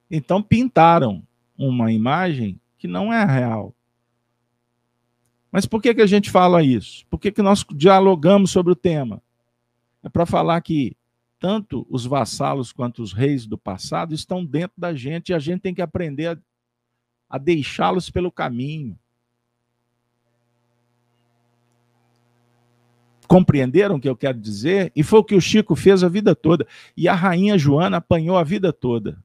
Então 0.09 0.41
pintaram 0.41 1.23
uma 1.57 1.91
imagem 1.91 2.59
que 2.77 2.87
não 2.87 3.11
é 3.11 3.25
real. 3.25 3.73
Mas 5.51 5.65
por 5.65 5.81
que, 5.81 5.93
que 5.93 6.01
a 6.01 6.07
gente 6.07 6.29
fala 6.29 6.63
isso? 6.63 7.05
Por 7.07 7.19
que, 7.19 7.31
que 7.31 7.41
nós 7.41 7.65
dialogamos 7.73 8.51
sobre 8.51 8.71
o 8.71 8.75
tema? 8.75 9.21
É 10.03 10.09
para 10.09 10.25
falar 10.25 10.61
que 10.61 10.95
tanto 11.39 11.87
os 11.89 12.05
vassalos 12.05 12.71
quanto 12.71 13.01
os 13.01 13.13
reis 13.13 13.47
do 13.47 13.57
passado 13.57 14.13
estão 14.13 14.45
dentro 14.45 14.79
da 14.79 14.93
gente 14.93 15.29
e 15.29 15.33
a 15.33 15.39
gente 15.39 15.61
tem 15.61 15.73
que 15.73 15.81
aprender 15.81 16.39
a, 17.31 17.37
deixá-los 17.37 18.09
pelo 18.09 18.31
caminho. 18.31 18.97
Compreenderam 23.27 23.95
o 23.95 23.99
que 23.99 24.09
eu 24.09 24.15
quero 24.15 24.37
dizer? 24.37 24.91
E 24.93 25.03
foi 25.03 25.19
o 25.19 25.23
que 25.23 25.35
o 25.35 25.39
Chico 25.39 25.73
fez 25.75 26.03
a 26.03 26.09
vida 26.09 26.35
toda. 26.35 26.67
E 26.97 27.07
a 27.07 27.15
rainha 27.15 27.57
Joana 27.57 27.97
apanhou 27.97 28.37
a 28.37 28.43
vida 28.43 28.73
toda. 28.73 29.23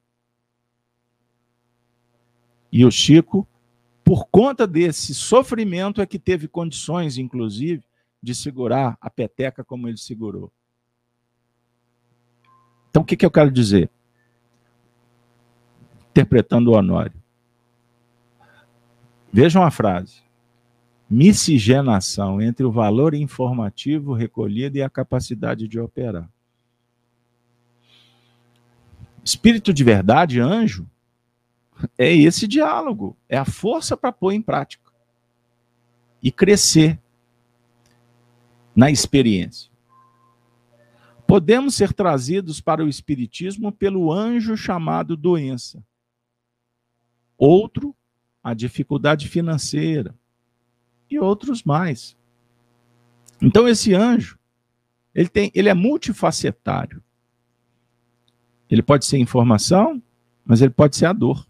E 2.70 2.84
o 2.84 2.90
Chico, 2.90 3.48
por 4.04 4.26
conta 4.26 4.66
desse 4.66 5.12
sofrimento, 5.12 6.00
é 6.00 6.06
que 6.06 6.18
teve 6.18 6.46
condições, 6.46 7.18
inclusive, 7.18 7.82
de 8.22 8.34
segurar 8.34 8.96
a 9.00 9.10
peteca 9.10 9.64
como 9.64 9.88
ele 9.88 9.96
segurou. 9.96 10.52
Então, 12.90 13.02
o 13.02 13.04
que, 13.04 13.16
que 13.16 13.26
eu 13.26 13.30
quero 13.30 13.50
dizer? 13.50 13.90
Interpretando 16.10 16.70
o 16.70 16.74
Honório. 16.74 17.25
Vejam 19.32 19.62
a 19.62 19.70
frase. 19.70 20.22
Miscigenação 21.08 22.40
entre 22.40 22.64
o 22.64 22.72
valor 22.72 23.14
informativo 23.14 24.12
recolhido 24.12 24.76
e 24.76 24.82
a 24.82 24.90
capacidade 24.90 25.68
de 25.68 25.78
operar. 25.78 26.28
Espírito 29.24 29.72
de 29.72 29.82
verdade, 29.82 30.40
anjo, 30.40 30.88
é 31.98 32.14
esse 32.14 32.46
diálogo, 32.46 33.16
é 33.28 33.36
a 33.36 33.44
força 33.44 33.96
para 33.96 34.12
pôr 34.12 34.32
em 34.32 34.42
prática 34.42 34.92
e 36.22 36.30
crescer 36.30 36.98
na 38.74 38.90
experiência. 38.90 39.70
Podemos 41.26 41.74
ser 41.74 41.92
trazidos 41.92 42.60
para 42.60 42.84
o 42.84 42.88
Espiritismo 42.88 43.72
pelo 43.72 44.12
anjo 44.12 44.56
chamado 44.56 45.16
doença. 45.16 45.82
Outro 47.36 47.95
a 48.46 48.54
dificuldade 48.54 49.26
financeira 49.28 50.14
e 51.10 51.18
outros 51.18 51.64
mais. 51.64 52.16
Então 53.42 53.66
esse 53.66 53.92
anjo, 53.92 54.38
ele 55.12 55.28
tem, 55.28 55.50
ele 55.52 55.68
é 55.68 55.74
multifacetário. 55.74 57.02
Ele 58.70 58.84
pode 58.84 59.04
ser 59.04 59.18
informação, 59.18 60.00
mas 60.44 60.62
ele 60.62 60.70
pode 60.70 60.94
ser 60.94 61.06
a 61.06 61.12
dor. 61.12 61.44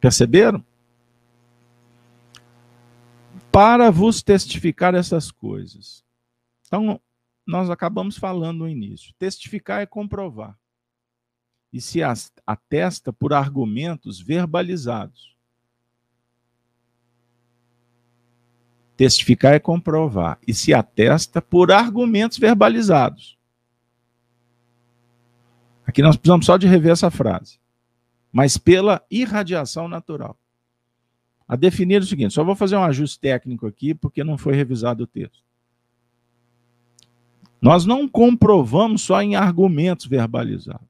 Perceberam? 0.00 0.64
Para 3.52 3.92
vos 3.92 4.24
testificar 4.24 4.92
essas 4.92 5.30
coisas. 5.30 6.04
Então, 6.66 7.00
nós 7.46 7.70
acabamos 7.70 8.18
falando 8.18 8.58
no 8.58 8.68
início. 8.68 9.14
Testificar 9.20 9.82
é 9.82 9.86
comprovar. 9.86 10.58
E 11.72 11.80
se 11.80 12.00
atesta 12.44 13.12
por 13.12 13.32
argumentos 13.32 14.20
verbalizados. 14.20 15.33
Testificar 18.96 19.54
é 19.54 19.58
comprovar 19.58 20.38
e 20.46 20.54
se 20.54 20.72
atesta 20.72 21.42
por 21.42 21.72
argumentos 21.72 22.38
verbalizados. 22.38 23.36
Aqui 25.86 26.00
nós 26.00 26.16
precisamos 26.16 26.46
só 26.46 26.56
de 26.56 26.66
rever 26.66 26.92
essa 26.92 27.10
frase. 27.10 27.58
Mas 28.32 28.56
pela 28.56 29.04
irradiação 29.10 29.88
natural. 29.88 30.36
A 31.46 31.56
definir 31.56 32.00
o 32.00 32.06
seguinte, 32.06 32.34
só 32.34 32.42
vou 32.42 32.56
fazer 32.56 32.76
um 32.76 32.82
ajuste 32.82 33.20
técnico 33.20 33.66
aqui, 33.66 33.94
porque 33.94 34.24
não 34.24 34.38
foi 34.38 34.54
revisado 34.54 35.04
o 35.04 35.06
texto. 35.06 35.44
Nós 37.60 37.84
não 37.84 38.08
comprovamos 38.08 39.02
só 39.02 39.22
em 39.22 39.36
argumentos 39.36 40.06
verbalizados. 40.06 40.88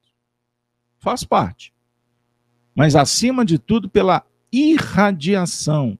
Faz 0.97 1.23
parte. 1.23 1.73
Mas, 2.73 2.95
acima 2.95 3.45
de 3.45 3.57
tudo, 3.57 3.89
pela 3.89 4.25
irradiação 4.51 5.97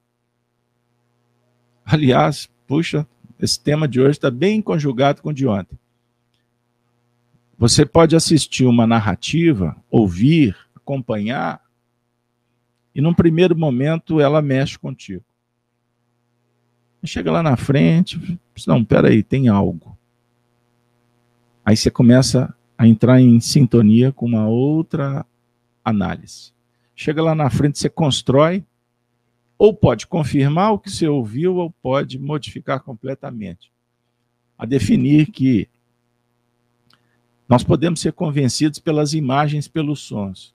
Aliás, 1.85 2.49
puxa, 2.65 3.07
esse 3.39 3.59
tema 3.59 3.87
de 3.87 4.01
hoje 4.01 4.11
está 4.11 4.31
bem 4.31 4.61
conjugado 4.61 5.21
com 5.21 5.29
o 5.29 5.33
de 5.33 5.45
ontem. 5.45 5.77
Você 7.57 7.85
pode 7.85 8.15
assistir 8.15 8.65
uma 8.65 8.87
narrativa, 8.87 9.77
ouvir, 9.89 10.57
acompanhar, 10.75 11.61
e 12.93 12.99
num 12.99 13.13
primeiro 13.13 13.55
momento 13.55 14.19
ela 14.19 14.41
mexe 14.41 14.79
contigo. 14.79 15.23
Chega 17.03 17.31
lá 17.31 17.43
na 17.43 17.55
frente, 17.55 18.39
não, 18.65 18.83
peraí, 18.83 19.21
tem 19.21 19.47
algo. 19.47 19.95
Aí 21.63 21.77
você 21.77 21.91
começa 21.91 22.53
a 22.77 22.87
entrar 22.87 23.21
em 23.21 23.39
sintonia 23.39 24.11
com 24.11 24.25
uma 24.25 24.47
outra 24.47 25.25
análise. 25.83 26.51
Chega 26.95 27.21
lá 27.21 27.35
na 27.35 27.49
frente, 27.49 27.77
você 27.77 27.89
constrói 27.89 28.65
ou 29.57 29.73
pode 29.73 30.05
confirmar 30.07 30.73
o 30.73 30.79
que 30.79 30.89
você 30.89 31.07
ouviu, 31.07 31.55
ou 31.55 31.71
pode 31.71 32.19
modificar 32.19 32.81
completamente. 32.81 33.71
A 34.57 34.65
definir 34.65 35.31
que 35.31 35.69
nós 37.47 37.63
podemos 37.63 37.99
ser 37.99 38.13
convencidos 38.13 38.79
pelas 38.79 39.13
imagens, 39.13 39.67
pelos 39.67 40.01
sons. 40.01 40.53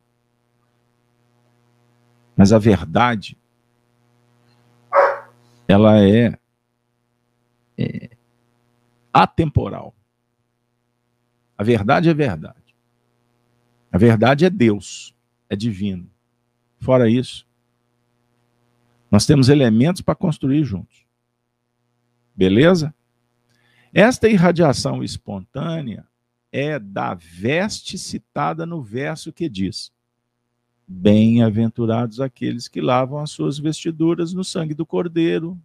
Mas 2.36 2.52
a 2.52 2.58
verdade, 2.58 3.36
ela 5.68 6.00
é, 6.02 6.38
é 7.78 8.10
atemporal. 9.12 9.94
A 11.56 11.62
verdade 11.62 12.08
é 12.08 12.14
verdade. 12.14 12.74
A 13.92 13.98
verdade 13.98 14.44
é 14.44 14.50
Deus, 14.50 15.14
é 15.48 15.54
divino. 15.54 16.10
Fora 16.80 17.10
isso, 17.10 17.46
nós 19.10 19.26
temos 19.26 19.48
elementos 19.48 20.00
para 20.00 20.14
construir 20.14 20.64
juntos. 20.64 21.04
Beleza? 22.34 22.94
Esta 23.92 24.28
irradiação 24.28 25.02
espontânea 25.02 26.06
é 26.52 26.78
da 26.78 27.14
veste 27.14 27.98
citada 27.98 28.64
no 28.64 28.82
verso 28.82 29.32
que 29.32 29.48
diz: 29.48 29.92
Bem-aventurados 30.86 32.20
aqueles 32.20 32.68
que 32.68 32.80
lavam 32.80 33.18
as 33.18 33.30
suas 33.30 33.58
vestiduras 33.58 34.32
no 34.32 34.44
sangue 34.44 34.74
do 34.74 34.86
Cordeiro, 34.86 35.60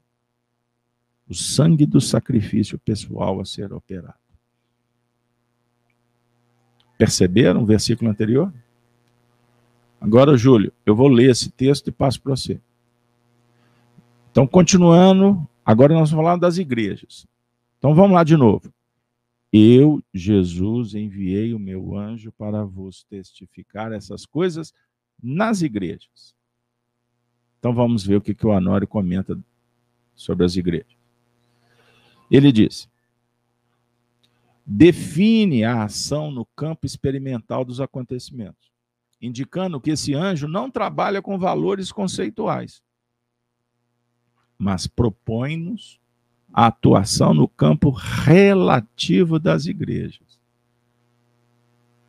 o 1.27 1.33
sangue 1.33 1.85
do 1.85 2.01
sacrifício 2.01 2.79
pessoal 2.79 3.39
a 3.39 3.45
ser 3.45 3.71
operado. 3.71 4.15
Perceberam 6.97 7.63
o 7.63 7.65
versículo 7.65 8.09
anterior? 8.09 8.53
Agora, 9.99 10.37
Júlio, 10.37 10.71
eu 10.85 10.95
vou 10.95 11.07
ler 11.07 11.31
esse 11.31 11.49
texto 11.49 11.87
e 11.87 11.91
passo 11.91 12.21
para 12.21 12.35
você. 12.35 12.59
Então, 14.35 14.45
continuando, 14.45 15.47
agora 15.63 15.93
nós 15.93 16.11
vamos 16.11 16.25
falar 16.25 16.35
das 16.35 16.57
igrejas. 16.57 17.25
Então, 17.77 17.95
vamos 17.95 18.15
lá 18.15 18.21
de 18.21 18.35
novo. 18.35 18.69
Eu, 19.49 20.03
Jesus, 20.13 20.93
enviei 20.93 21.53
o 21.53 21.57
meu 21.59 21.95
anjo 21.97 22.33
para 22.33 22.65
vos 22.65 23.05
testificar 23.05 23.93
essas 23.93 24.25
coisas 24.25 24.73
nas 25.23 25.61
igrejas. 25.61 26.35
Então, 27.57 27.73
vamos 27.73 28.05
ver 28.05 28.17
o 28.17 28.21
que, 28.21 28.35
que 28.35 28.45
o 28.45 28.51
Anório 28.51 28.85
comenta 28.85 29.39
sobre 30.13 30.43
as 30.43 30.57
igrejas. 30.57 30.97
Ele 32.29 32.51
diz: 32.51 32.89
define 34.65 35.63
a 35.63 35.85
ação 35.85 36.29
no 36.29 36.45
campo 36.45 36.85
experimental 36.85 37.63
dos 37.63 37.79
acontecimentos, 37.79 38.69
indicando 39.21 39.79
que 39.79 39.91
esse 39.91 40.13
anjo 40.13 40.45
não 40.45 40.69
trabalha 40.69 41.21
com 41.21 41.39
valores 41.39 41.89
conceituais, 41.89 42.83
mas 44.57 44.87
propõe-nos 44.87 45.99
a 46.53 46.67
atuação 46.67 47.33
no 47.33 47.47
campo 47.47 47.89
relativo 47.89 49.37
das 49.37 49.65
igrejas. 49.65 50.39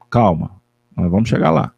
Calma, 0.08 0.60
nós 0.96 1.10
vamos 1.10 1.28
chegar 1.28 1.50
lá. 1.50 1.74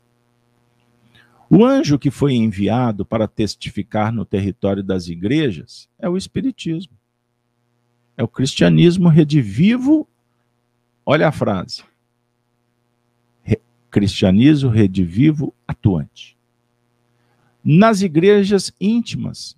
O 1.50 1.64
anjo 1.64 1.98
que 1.98 2.10
foi 2.10 2.34
enviado 2.34 3.06
para 3.06 3.26
testificar 3.26 4.12
no 4.12 4.24
território 4.24 4.82
das 4.82 5.08
igrejas 5.08 5.88
é 5.98 6.08
o 6.08 6.16
Espiritismo. 6.16 6.92
É 8.18 8.22
o 8.22 8.28
cristianismo 8.28 9.08
redivivo. 9.08 10.06
Olha 11.06 11.28
a 11.28 11.32
frase. 11.32 11.82
Cristianismo 13.90 14.68
redivivo 14.68 15.54
atuante. 15.66 16.36
Nas 17.64 18.02
igrejas 18.02 18.70
íntimas, 18.78 19.56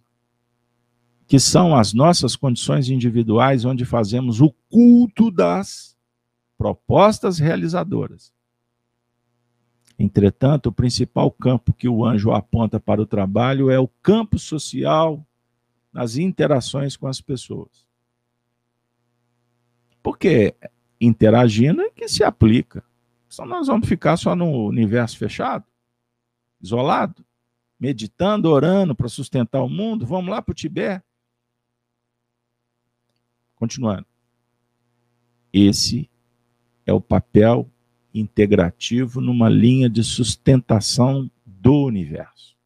que 1.31 1.39
são 1.39 1.76
as 1.76 1.93
nossas 1.93 2.35
condições 2.35 2.89
individuais, 2.89 3.64
onde 3.64 3.85
fazemos 3.85 4.41
o 4.41 4.51
culto 4.68 5.31
das 5.31 5.97
propostas 6.59 7.39
realizadoras. 7.39 8.33
Entretanto, 9.97 10.70
o 10.70 10.72
principal 10.72 11.31
campo 11.31 11.72
que 11.72 11.89
o 11.89 12.05
anjo 12.05 12.33
aponta 12.33 12.81
para 12.81 13.01
o 13.01 13.07
trabalho 13.07 13.70
é 13.70 13.78
o 13.78 13.87
campo 14.03 14.41
social 14.41 15.24
nas 15.93 16.16
interações 16.16 16.97
com 16.97 17.07
as 17.07 17.20
pessoas. 17.20 17.87
Porque 20.03 20.57
interagindo 21.01 21.81
é 21.81 21.91
que 21.91 22.09
se 22.09 22.24
aplica. 22.24 22.83
Senão 23.28 23.51
nós 23.51 23.68
vamos 23.68 23.89
ficar 23.89 24.16
só 24.16 24.35
no 24.35 24.66
universo 24.66 25.16
fechado, 25.16 25.64
isolado, 26.61 27.24
meditando, 27.78 28.51
orando 28.51 28.97
para 28.97 29.09
sustentar 29.09 29.62
o 29.62 29.68
mundo. 29.68 30.05
Vamos 30.05 30.28
lá 30.28 30.43
para 30.43 30.51
o 30.51 30.57
Tibete. 30.57 31.05
Continuando. 33.61 34.07
Esse 35.53 36.09
é 36.87 36.95
o 36.95 37.01
papel 37.01 37.71
integrativo 38.15 39.21
numa 39.21 39.51
linha 39.51 39.87
de 39.87 40.03
sustentação 40.03 41.31
do 41.45 41.85
universo. 41.85 42.57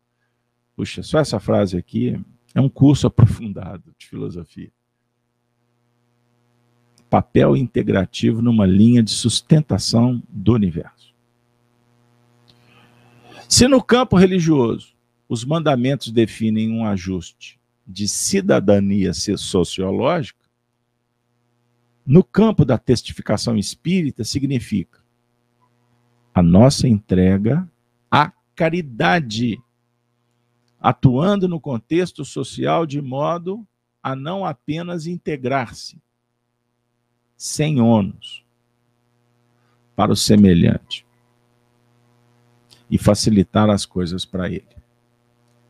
Puxa, 0.76 1.02
só 1.02 1.18
essa 1.18 1.40
frase 1.40 1.76
aqui 1.76 2.16
é 2.54 2.60
um 2.60 2.68
curso 2.68 3.08
aprofundado 3.08 3.92
de 3.98 4.06
filosofia. 4.06 4.70
Papel 7.10 7.56
integrativo 7.56 8.40
numa 8.40 8.64
linha 8.64 9.02
de 9.02 9.10
sustentação 9.10 10.22
do 10.28 10.52
universo. 10.52 11.12
Se 13.48 13.66
no 13.66 13.82
campo 13.82 14.16
religioso 14.16 14.94
os 15.28 15.44
mandamentos 15.44 16.12
definem 16.12 16.70
um 16.70 16.86
ajuste 16.86 17.58
de 17.84 18.06
cidadania 18.06 19.12
sociológica, 19.12 20.43
no 22.06 22.22
campo 22.22 22.64
da 22.64 22.76
testificação 22.76 23.56
espírita 23.56 24.24
significa 24.24 25.02
a 26.34 26.42
nossa 26.42 26.88
entrega 26.88 27.68
à 28.10 28.32
caridade, 28.54 29.62
atuando 30.80 31.48
no 31.48 31.60
contexto 31.60 32.24
social 32.24 32.84
de 32.84 33.00
modo 33.00 33.66
a 34.02 34.14
não 34.14 34.44
apenas 34.44 35.06
integrar-se, 35.06 35.98
sem 37.36 37.80
ônus, 37.80 38.44
para 39.96 40.12
o 40.12 40.16
semelhante 40.16 41.06
e 42.90 42.98
facilitar 42.98 43.70
as 43.70 43.86
coisas 43.86 44.24
para 44.24 44.48
ele. 44.48 44.76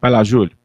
Vai 0.01 0.11
lá, 0.11 0.24
Júlio. 0.24 0.57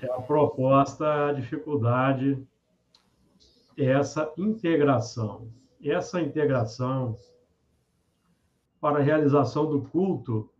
É 0.00 0.06
a 0.06 0.20
proposta, 0.20 1.28
a 1.28 1.32
dificuldade, 1.32 2.46
essa 3.76 4.32
integração. 4.36 5.50
Essa 5.82 6.20
integração 6.20 7.16
para 8.80 8.98
a 8.98 9.02
realização 9.02 9.66
do 9.66 9.82
culto, 9.82 10.50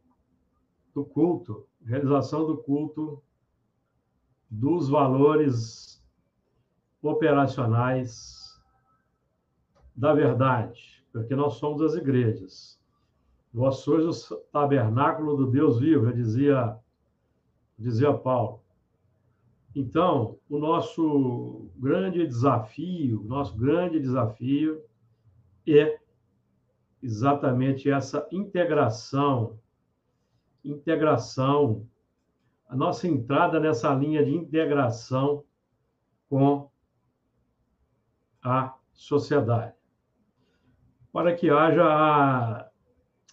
do 0.95 1.05
culto, 1.05 1.67
realização 1.85 2.47
do 2.47 2.59
culto 2.59 3.23
dos 4.51 4.89
valores 4.89 6.03
operacionais 7.03 8.61
da 9.95 10.15
verdade, 10.15 11.05
porque 11.13 11.35
nós 11.35 11.55
somos 11.55 11.83
as 11.83 11.95
igrejas. 11.95 12.82
Vós 13.53 13.77
sois 13.77 14.31
o 14.31 14.37
tabernáculo 14.51 15.37
do 15.37 15.51
Deus 15.51 15.79
vivo, 15.79 16.11
dizia, 16.13 16.79
dizia 17.79 18.13
Paulo. 18.15 18.63
Então, 19.75 20.39
o 20.49 20.59
nosso 20.59 21.71
grande 21.77 22.27
desafio, 22.27 23.23
nosso 23.25 23.57
grande 23.57 24.01
desafio 24.01 24.83
é 25.67 25.99
exatamente 27.03 27.91
essa 27.91 28.27
integração, 28.31 29.59
integração, 30.65 31.87
a 32.69 32.77
nossa 32.77 33.07
entrada 33.07 33.61
nessa 33.61 33.93
linha 33.95 34.25
de 34.25 34.35
integração 34.35 35.45
com 36.29 36.71
a 38.43 38.75
sociedade, 38.93 39.75
para 41.13 41.35
que 41.35 41.51
haja 41.51 41.85
a 41.85 42.72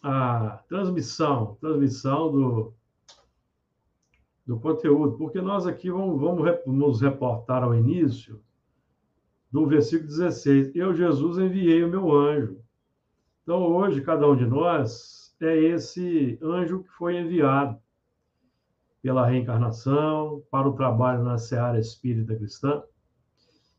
a 0.02 0.64
transmissão, 0.68 1.58
transmissão 1.60 2.32
do, 2.32 2.74
do 4.46 4.60
conteúdo, 4.60 5.18
porque 5.18 5.42
nós 5.42 5.68
aqui 5.68 5.92
vamos, 5.92 6.20
vamos 6.20 6.60
nos 6.66 7.02
reportar 7.02 7.64
ao 7.64 7.76
início 7.76 8.42
do 9.52 9.66
versículo 9.68 10.08
16: 10.08 10.76
Eu, 10.76 10.94
Jesus, 10.94 11.38
enviei 11.38 11.84
o 11.84 11.90
meu 11.90 12.12
anjo. 12.12 12.60
Então, 13.44 13.62
hoje, 13.62 14.02
cada 14.02 14.28
um 14.28 14.36
de 14.36 14.46
nós 14.46 15.36
é 15.42 15.58
esse 15.58 16.38
anjo 16.42 16.84
que 16.84 16.90
foi 16.90 17.18
enviado 17.18 17.80
pela 19.02 19.26
reencarnação 19.26 20.44
para 20.52 20.68
o 20.68 20.76
trabalho 20.76 21.24
na 21.24 21.38
seara 21.38 21.80
espírita 21.80 22.36
cristã 22.36 22.84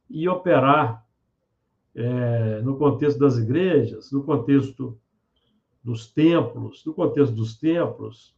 e 0.09 0.29
operar 0.29 1.07
é, 1.95 2.61
no 2.63 2.77
contexto 2.79 3.19
das 3.19 3.37
igrejas, 3.37 4.11
no 4.11 4.25
contexto 4.25 4.99
dos 5.83 6.13
templos, 6.13 6.83
do 6.85 6.93
contexto 6.93 7.35
dos 7.35 7.57
templos, 7.59 8.37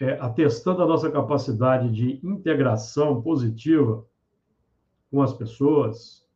é, 0.00 0.12
atestando 0.20 0.82
a 0.82 0.86
nossa 0.86 1.10
capacidade 1.10 1.90
de 1.92 2.26
integração 2.26 3.20
positiva 3.20 4.04
com 5.10 5.20
as 5.20 5.32
pessoas, 5.32 6.26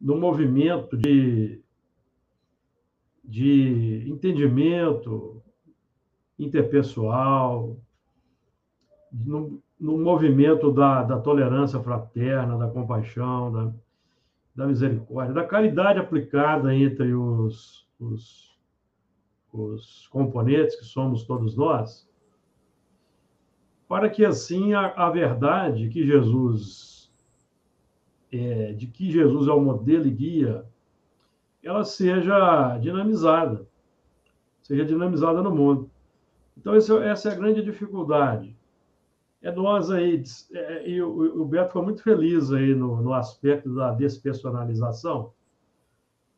no 0.00 0.16
movimento 0.16 0.96
de, 0.96 1.62
de 3.24 4.04
entendimento 4.08 5.42
interpessoal, 6.38 7.78
no, 9.12 9.62
no 9.78 9.98
movimento 9.98 10.70
da, 10.72 11.02
da 11.02 11.18
tolerância 11.18 11.80
fraterna, 11.80 12.58
da 12.58 12.68
compaixão, 12.68 13.52
da, 13.52 13.72
da 14.54 14.66
misericórdia, 14.66 15.34
da 15.34 15.46
caridade 15.46 15.98
aplicada 15.98 16.74
entre 16.74 17.14
os, 17.14 17.86
os 17.98 18.49
os 19.52 20.06
componentes 20.08 20.76
que 20.76 20.84
somos 20.84 21.24
todos 21.24 21.56
nós, 21.56 22.08
para 23.88 24.08
que 24.08 24.24
assim 24.24 24.72
a, 24.74 24.86
a 24.86 25.10
verdade 25.10 25.88
que 25.88 26.06
Jesus 26.06 26.90
é, 28.32 28.72
de 28.72 28.86
que 28.86 29.10
Jesus 29.10 29.48
é 29.48 29.52
o 29.52 29.60
modelo 29.60 30.06
e 30.06 30.10
guia, 30.10 30.64
ela 31.62 31.84
seja 31.84 32.78
dinamizada, 32.78 33.66
seja 34.62 34.84
dinamizada 34.84 35.42
no 35.42 35.50
mundo. 35.50 35.90
Então 36.56 36.74
esse, 36.76 36.96
essa 36.98 37.28
é 37.28 37.32
a 37.32 37.36
grande 37.36 37.62
dificuldade. 37.62 38.56
É 39.42 39.50
nós 39.50 39.90
aí, 39.90 40.22
é, 40.52 40.88
e 40.88 41.02
o, 41.02 41.42
o 41.42 41.44
Beto 41.44 41.72
foi 41.72 41.82
muito 41.82 42.02
feliz 42.02 42.52
aí 42.52 42.74
no, 42.74 43.02
no 43.02 43.14
aspecto 43.14 43.74
da 43.74 43.92
despersonalização, 43.92 45.32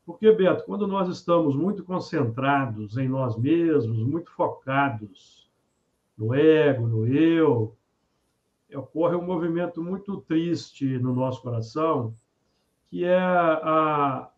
porque, 0.05 0.33
Beto, 0.33 0.65
quando 0.65 0.87
nós 0.87 1.09
estamos 1.09 1.55
muito 1.55 1.85
concentrados 1.85 2.97
em 2.97 3.09
nós 3.09 3.37
mesmos, 3.37 3.99
muito 3.99 4.31
focados 4.33 5.49
no 6.19 6.35
ego, 6.35 6.89
no 6.89 7.07
eu, 7.07 7.77
ocorre 8.75 9.15
um 9.15 9.25
movimento 9.25 9.83
muito 9.83 10.21
triste 10.23 10.99
no 10.99 11.15
nosso 11.15 11.41
coração, 11.41 12.15
que 12.91 13.05
é 13.05 13.19
a, 13.19 14.29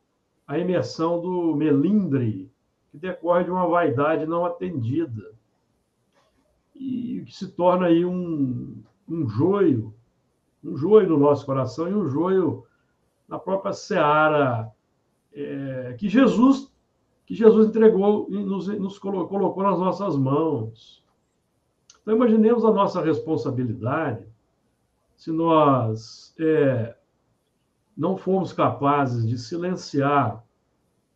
a 0.46 0.58
imersão 0.58 1.20
do 1.20 1.56
melindre, 1.56 2.50
que 2.90 2.98
decorre 2.98 3.44
de 3.44 3.50
uma 3.50 3.66
vaidade 3.66 4.26
não 4.26 4.44
atendida, 4.44 5.32
e 6.74 7.22
que 7.24 7.34
se 7.34 7.52
torna 7.52 7.86
aí 7.86 8.04
um, 8.04 8.82
um 9.08 9.28
joio, 9.28 9.94
um 10.62 10.76
joio 10.76 11.08
no 11.08 11.18
nosso 11.18 11.46
coração 11.46 11.88
e 11.88 11.94
um 11.94 12.06
joio 12.08 12.66
na 13.28 13.38
própria 13.38 13.72
seara 13.72 14.73
é, 15.34 15.94
que 15.98 16.08
Jesus 16.08 16.72
que 17.26 17.34
Jesus 17.34 17.68
entregou 17.68 18.26
e 18.30 18.44
nos, 18.44 18.68
nos 18.68 18.98
colocou, 18.98 19.38
colocou 19.38 19.62
nas 19.62 19.78
nossas 19.78 20.16
mãos. 20.16 21.02
Então, 22.02 22.14
imaginemos 22.14 22.64
a 22.64 22.70
nossa 22.70 23.00
responsabilidade 23.00 24.26
se 25.16 25.32
nós 25.32 26.34
é, 26.38 26.94
não 27.96 28.16
formos 28.16 28.52
capazes 28.52 29.26
de 29.26 29.38
silenciar, 29.38 30.44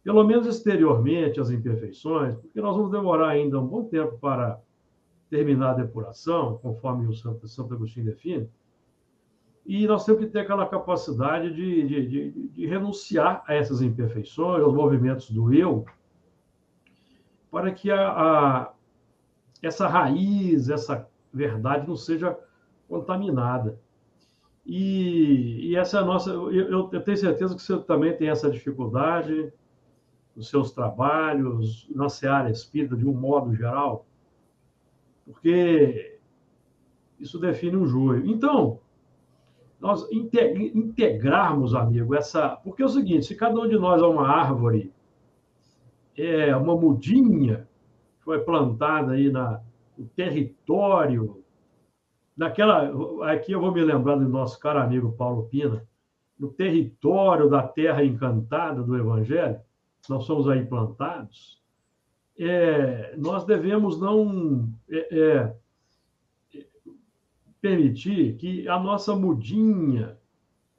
pelo 0.02 0.24
menos 0.24 0.46
exteriormente, 0.46 1.40
as 1.40 1.50
imperfeições, 1.50 2.36
porque 2.36 2.60
nós 2.60 2.74
vamos 2.74 2.90
demorar 2.90 3.28
ainda 3.28 3.60
um 3.60 3.66
bom 3.66 3.84
tempo 3.84 4.16
para 4.18 4.58
terminar 5.28 5.72
a 5.72 5.74
depuração, 5.74 6.56
conforme 6.62 7.06
o 7.06 7.12
Santo, 7.12 7.46
Santo 7.46 7.74
Agostinho 7.74 8.06
define, 8.06 8.48
e 9.68 9.86
nós 9.86 10.06
temos 10.06 10.22
que 10.22 10.30
ter 10.30 10.40
aquela 10.40 10.66
capacidade 10.66 11.52
de, 11.52 11.86
de, 11.86 12.06
de, 12.06 12.48
de 12.48 12.66
renunciar 12.66 13.44
a 13.46 13.52
essas 13.52 13.82
imperfeições, 13.82 14.64
aos 14.64 14.72
movimentos 14.72 15.30
do 15.30 15.52
eu, 15.52 15.84
para 17.50 17.70
que 17.70 17.90
a, 17.90 18.08
a, 18.08 18.72
essa 19.62 19.86
raiz, 19.86 20.70
essa 20.70 21.06
verdade 21.30 21.86
não 21.86 21.96
seja 21.96 22.34
contaminada. 22.88 23.78
E, 24.64 25.68
e 25.68 25.76
essa 25.76 25.98
é 25.98 26.00
a 26.00 26.04
nossa. 26.04 26.30
Eu, 26.30 26.90
eu, 26.90 27.02
tenho 27.02 27.16
certeza 27.18 27.54
que 27.54 27.60
você 27.60 27.78
também 27.80 28.16
tem 28.16 28.30
essa 28.30 28.50
dificuldade 28.50 29.52
nos 30.34 30.48
seus 30.48 30.72
trabalhos, 30.72 31.86
na 31.94 32.08
seara 32.08 32.50
espírita, 32.50 32.96
de 32.96 33.06
um 33.06 33.12
modo 33.12 33.54
geral, 33.54 34.06
porque 35.26 36.18
isso 37.20 37.38
define 37.38 37.76
um 37.76 37.86
joio. 37.86 38.24
Então, 38.24 38.80
nós 39.80 40.06
integrarmos, 40.10 41.74
amigo, 41.74 42.14
essa. 42.14 42.56
Porque 42.56 42.82
é 42.82 42.86
o 42.86 42.90
seguinte: 42.90 43.26
se 43.26 43.36
cada 43.36 43.58
um 43.60 43.68
de 43.68 43.78
nós 43.78 44.02
é 44.02 44.06
uma 44.06 44.28
árvore, 44.28 44.92
é 46.16 46.54
uma 46.56 46.76
mudinha, 46.76 47.68
foi 48.20 48.40
plantada 48.40 49.12
aí 49.12 49.30
na, 49.30 49.60
o 49.96 50.04
território, 50.04 51.42
naquela. 52.36 52.90
Aqui 53.30 53.52
eu 53.52 53.60
vou 53.60 53.72
me 53.72 53.82
lembrar 53.82 54.16
do 54.16 54.28
nosso 54.28 54.58
caro 54.58 54.80
amigo 54.80 55.12
Paulo 55.12 55.44
Pina, 55.44 55.86
no 56.38 56.48
território 56.48 57.48
da 57.48 57.62
terra 57.62 58.04
encantada 58.04 58.82
do 58.82 58.96
Evangelho, 58.96 59.60
nós 60.08 60.24
somos 60.24 60.48
aí 60.48 60.64
plantados, 60.64 61.60
é, 62.38 63.14
nós 63.16 63.44
devemos 63.44 64.00
não 64.00 64.72
é, 64.88 65.18
é, 65.18 65.56
permitir 67.60 68.36
que 68.36 68.68
a 68.68 68.78
nossa 68.78 69.14
mudinha 69.14 70.18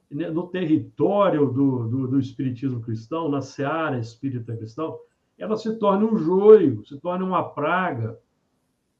né, 0.09 0.29
no 0.29 0.47
território 0.47 1.47
do, 1.47 1.87
do, 1.87 2.07
do, 2.07 2.19
espiritismo 2.19 2.81
cristão, 2.81 3.29
na 3.29 3.41
seara 3.41 3.99
espírita 3.99 4.55
cristão, 4.55 4.97
ela 5.37 5.55
se 5.55 5.75
torne 5.77 6.05
um 6.05 6.17
joio, 6.17 6.85
se 6.85 6.99
torne 6.99 7.23
uma 7.23 7.43
praga 7.43 8.19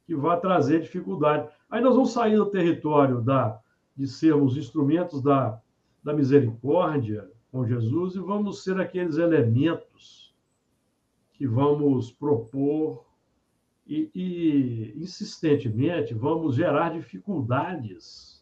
que 0.06 0.14
vai 0.14 0.40
trazer 0.40 0.80
dificuldade. 0.80 1.48
Aí 1.70 1.80
nós 1.80 1.94
vamos 1.94 2.12
sair 2.12 2.36
do 2.36 2.46
território 2.46 3.20
da, 3.20 3.60
de 3.96 4.06
sermos 4.06 4.56
instrumentos 4.56 5.22
da, 5.22 5.60
da 6.02 6.12
misericórdia 6.12 7.30
com 7.50 7.66
Jesus 7.66 8.14
e 8.14 8.20
vamos 8.20 8.62
ser 8.62 8.80
aqueles 8.80 9.16
elementos 9.16 10.34
que 11.32 11.46
vamos 11.46 12.12
propor 12.12 13.04
e, 13.90 14.08
e 14.14 15.02
insistentemente 15.02 16.14
vamos 16.14 16.54
gerar 16.54 16.90
dificuldades, 16.90 18.40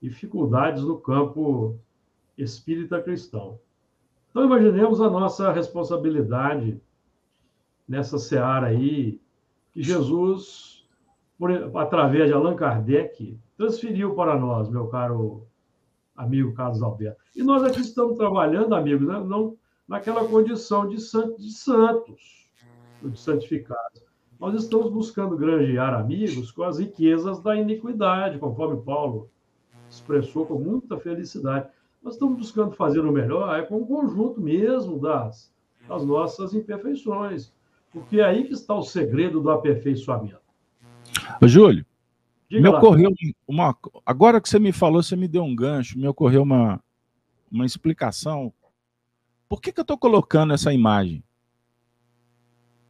dificuldades 0.00 0.82
no 0.82 0.98
campo 1.00 1.80
espírita 2.36 3.00
cristão. 3.00 3.58
Então 4.28 4.44
imaginemos 4.44 5.00
a 5.00 5.08
nossa 5.08 5.50
responsabilidade 5.50 6.78
nessa 7.88 8.18
seara 8.18 8.66
aí 8.66 9.18
que 9.72 9.82
Jesus, 9.82 10.86
por, 11.38 11.50
através 11.78 12.26
de 12.26 12.34
Allan 12.34 12.54
Kardec, 12.54 13.38
transferiu 13.56 14.14
para 14.14 14.38
nós, 14.38 14.68
meu 14.68 14.86
caro 14.88 15.46
amigo 16.14 16.52
Carlos 16.52 16.82
Alberto. 16.82 17.22
E 17.34 17.42
nós 17.42 17.62
aqui 17.62 17.80
estamos 17.80 18.18
trabalhando, 18.18 18.74
amigos, 18.74 19.08
né? 19.08 19.18
não 19.18 19.56
naquela 19.88 20.28
condição 20.28 20.86
de, 20.86 20.96
de 20.96 21.50
santos, 21.50 22.50
de 23.02 23.18
santificados. 23.18 24.11
Nós 24.42 24.56
estamos 24.56 24.90
buscando 24.90 25.36
granjear 25.36 25.94
amigos 25.94 26.50
com 26.50 26.64
as 26.64 26.80
riquezas 26.80 27.40
da 27.40 27.54
iniquidade, 27.54 28.40
conforme 28.40 28.82
Paulo 28.82 29.30
expressou 29.88 30.44
com 30.44 30.58
muita 30.58 30.98
felicidade. 30.98 31.68
Nós 32.02 32.14
estamos 32.14 32.38
buscando 32.38 32.72
fazer 32.72 32.98
o 32.98 33.12
melhor 33.12 33.56
é 33.56 33.62
com 33.62 33.76
o 33.76 33.86
conjunto 33.86 34.40
mesmo 34.40 34.98
das, 34.98 35.54
das 35.88 36.04
nossas 36.04 36.54
imperfeições, 36.54 37.52
porque 37.92 38.18
é 38.18 38.24
aí 38.24 38.42
que 38.42 38.52
está 38.52 38.74
o 38.74 38.82
segredo 38.82 39.40
do 39.40 39.48
aperfeiçoamento. 39.48 40.40
Júlio, 41.42 41.86
Diga 42.50 42.62
me 42.62 42.68
lá. 42.68 42.78
ocorreu 42.78 43.12
uma. 43.46 43.76
Agora 44.04 44.40
que 44.40 44.48
você 44.48 44.58
me 44.58 44.72
falou, 44.72 45.04
você 45.04 45.14
me 45.14 45.28
deu 45.28 45.44
um 45.44 45.54
gancho, 45.54 45.96
me 45.96 46.08
ocorreu 46.08 46.42
uma, 46.42 46.82
uma 47.48 47.64
explicação. 47.64 48.52
Por 49.48 49.60
que, 49.60 49.70
que 49.70 49.78
eu 49.78 49.82
estou 49.82 49.96
colocando 49.96 50.52
essa 50.52 50.72
imagem? 50.72 51.22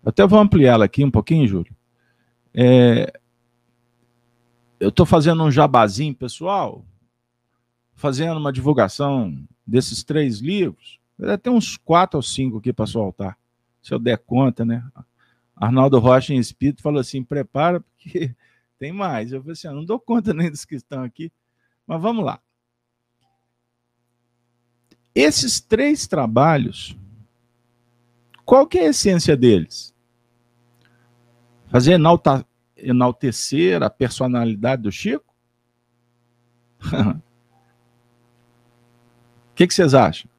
Até 0.04 0.26
vou 0.26 0.38
ampliar 0.38 0.74
ela 0.74 0.84
aqui 0.84 1.04
um 1.04 1.10
pouquinho, 1.10 1.46
Júlio. 1.46 1.74
É, 2.54 3.12
eu 4.80 4.88
estou 4.88 5.06
fazendo 5.06 5.42
um 5.44 5.50
jabazinho 5.50 6.14
pessoal, 6.14 6.84
fazendo 7.94 8.38
uma 8.38 8.52
divulgação 8.52 9.46
desses 9.66 10.02
três 10.02 10.40
livros. 10.40 10.98
Tem 11.40 11.52
uns 11.52 11.76
quatro 11.76 12.18
ou 12.18 12.22
cinco 12.22 12.58
aqui 12.58 12.72
para 12.72 12.86
soltar, 12.86 13.38
se 13.80 13.94
eu 13.94 13.98
der 13.98 14.18
conta, 14.18 14.64
né? 14.64 14.84
Arnaldo 15.54 16.00
Rocha 16.00 16.34
em 16.34 16.38
Espírito 16.38 16.82
falou 16.82 17.00
assim: 17.00 17.22
prepara, 17.22 17.80
porque 17.80 18.34
tem 18.76 18.92
mais. 18.92 19.32
Eu 19.32 19.40
falei 19.40 19.52
assim: 19.52 19.68
ah, 19.68 19.72
não 19.72 19.84
dou 19.84 20.00
conta 20.00 20.34
nem 20.34 20.50
dos 20.50 20.64
que 20.64 20.74
estão 20.74 21.04
aqui, 21.04 21.30
mas 21.86 22.02
vamos 22.02 22.24
lá. 22.24 22.40
Esses 25.14 25.60
três 25.60 26.08
trabalhos, 26.08 26.96
qual 28.44 28.66
que 28.66 28.78
é 28.78 28.86
a 28.86 28.90
essência 28.90 29.36
deles? 29.36 29.91
Fazer 31.72 31.92
enalta, 31.92 32.46
enaltecer 32.76 33.82
a 33.82 33.88
personalidade 33.88 34.82
do 34.82 34.92
Chico? 34.92 35.24
o 36.84 37.16
que, 39.56 39.66
que, 39.66 39.72
vocês 39.72 39.94
acham? 39.94 40.30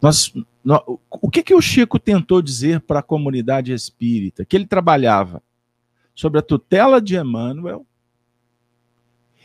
Nós, 0.00 0.32
nós, 0.62 0.80
o 0.86 1.28
que, 1.28 1.42
que 1.42 1.52
o 1.52 1.60
Chico 1.60 1.98
tentou 1.98 2.40
dizer 2.40 2.80
para 2.82 3.00
a 3.00 3.02
comunidade 3.02 3.72
espírita? 3.72 4.44
Que 4.44 4.56
ele 4.56 4.66
trabalhava 4.66 5.42
sob 6.14 6.38
a 6.38 6.42
tutela 6.42 7.02
de 7.02 7.16
Emmanuel. 7.16 7.84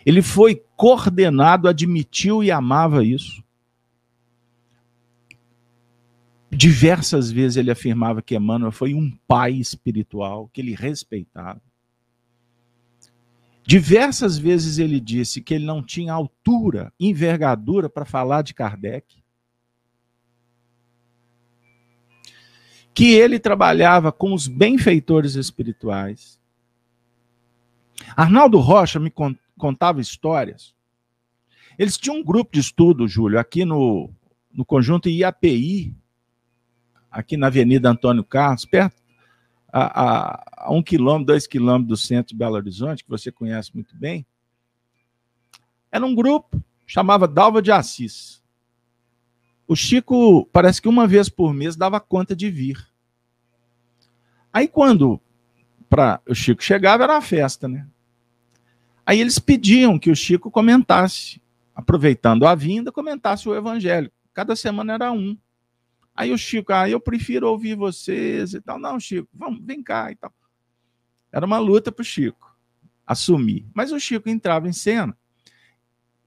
Ele 0.06 0.22
foi 0.22 0.64
coordenado, 0.76 1.68
admitiu 1.68 2.44
e 2.44 2.52
amava 2.52 3.04
isso. 3.04 3.43
Diversas 6.56 7.32
vezes 7.32 7.58
ele 7.58 7.72
afirmava 7.72 8.22
que 8.22 8.36
Emmanuel 8.36 8.72
foi 8.72 8.94
um 8.94 9.12
pai 9.28 9.54
espiritual, 9.54 10.50
que 10.54 10.62
ele 10.62 10.76
respeitava. 10.76 11.62
Diversas 13.66 14.38
vezes 14.38 14.78
ele 14.78 15.00
disse 15.00 15.42
que 15.42 15.54
ele 15.54 15.66
não 15.66 15.82
tinha 15.82 16.14
altura, 16.14 16.94
envergadura 17.00 17.90
para 17.90 18.04
falar 18.04 18.42
de 18.42 18.54
Kardec. 18.54 19.24
Que 22.94 23.14
ele 23.14 23.40
trabalhava 23.40 24.12
com 24.12 24.34
os 24.34 24.48
benfeitores 24.48 25.36
espirituais. 25.36 26.40
Arnaldo 28.16 28.60
Rocha 28.60 29.00
me 29.00 29.12
contava 29.58 30.02
histórias. 30.02 30.76
Eles 31.80 31.98
tinham 31.98 32.18
um 32.18 32.24
grupo 32.24 32.52
de 32.54 32.60
estudo, 32.60 33.08
Júlio, 33.08 33.40
aqui 33.40 33.66
no, 33.66 34.14
no 34.54 34.66
conjunto 34.66 35.10
IAPI, 35.10 35.96
aqui 37.14 37.38
na 37.38 37.48
Avenida 37.48 37.90
Antônio 37.90 38.24
Carlos, 38.24 38.66
perto, 38.66 39.02
a, 39.72 40.02
a, 40.02 40.44
a 40.66 40.74
um 40.74 40.82
quilômetro, 40.82 41.28
dois 41.28 41.46
quilômetros 41.46 41.88
do 41.88 41.98
centro 41.98 42.30
de 42.30 42.36
Belo 42.36 42.56
Horizonte, 42.56 43.04
que 43.04 43.10
você 43.10 43.32
conhece 43.32 43.72
muito 43.74 43.96
bem. 43.96 44.26
Era 45.92 46.06
um 46.06 46.16
grupo, 46.16 46.62
chamava 46.88 47.28
Dalva 47.28 47.62
de 47.62 47.72
Assis. 47.72 48.42
O 49.68 49.76
Chico, 49.76 50.46
parece 50.52 50.82
que 50.82 50.88
uma 50.88 51.08
vez 51.08 51.30
por 51.30 51.54
mês, 51.54 51.76
dava 51.76 52.00
conta 52.00 52.36
de 52.36 52.50
vir. 52.50 52.86
Aí, 54.52 54.68
quando 54.68 55.22
para 55.90 56.20
o 56.28 56.34
Chico 56.34 56.64
chegava, 56.64 57.04
era 57.04 57.14
uma 57.14 57.22
festa, 57.22 57.68
né? 57.68 57.88
Aí 59.06 59.20
eles 59.20 59.38
pediam 59.38 60.00
que 60.00 60.10
o 60.10 60.16
Chico 60.16 60.50
comentasse, 60.50 61.42
aproveitando 61.76 62.48
a 62.48 62.56
vinda, 62.56 62.92
comentasse 62.92 63.48
o 63.48 63.56
evangelho. 63.56 64.12
Cada 64.34 64.56
semana 64.56 64.94
era 64.94 65.12
um. 65.12 65.38
Aí 66.16 66.32
o 66.32 66.38
Chico, 66.38 66.72
ah, 66.72 66.90
eu 66.90 67.00
prefiro 67.00 67.50
ouvir 67.50 67.76
vocês 67.76 68.54
e 68.54 68.62
tal. 68.62 68.78
Não, 68.78 69.00
Chico, 69.00 69.28
vamos, 69.34 69.64
vem 69.64 69.82
cá 69.82 70.12
e 70.12 70.16
tal. 70.16 70.34
Era 71.32 71.46
uma 71.46 71.58
luta 71.58 71.92
para 71.92 72.02
o 72.02 72.06
Chico 72.06 72.56
assumir. 73.06 73.66
Mas 73.74 73.92
o 73.92 74.00
Chico 74.00 74.30
entrava 74.30 74.68
em 74.68 74.74
cena. 74.74 75.18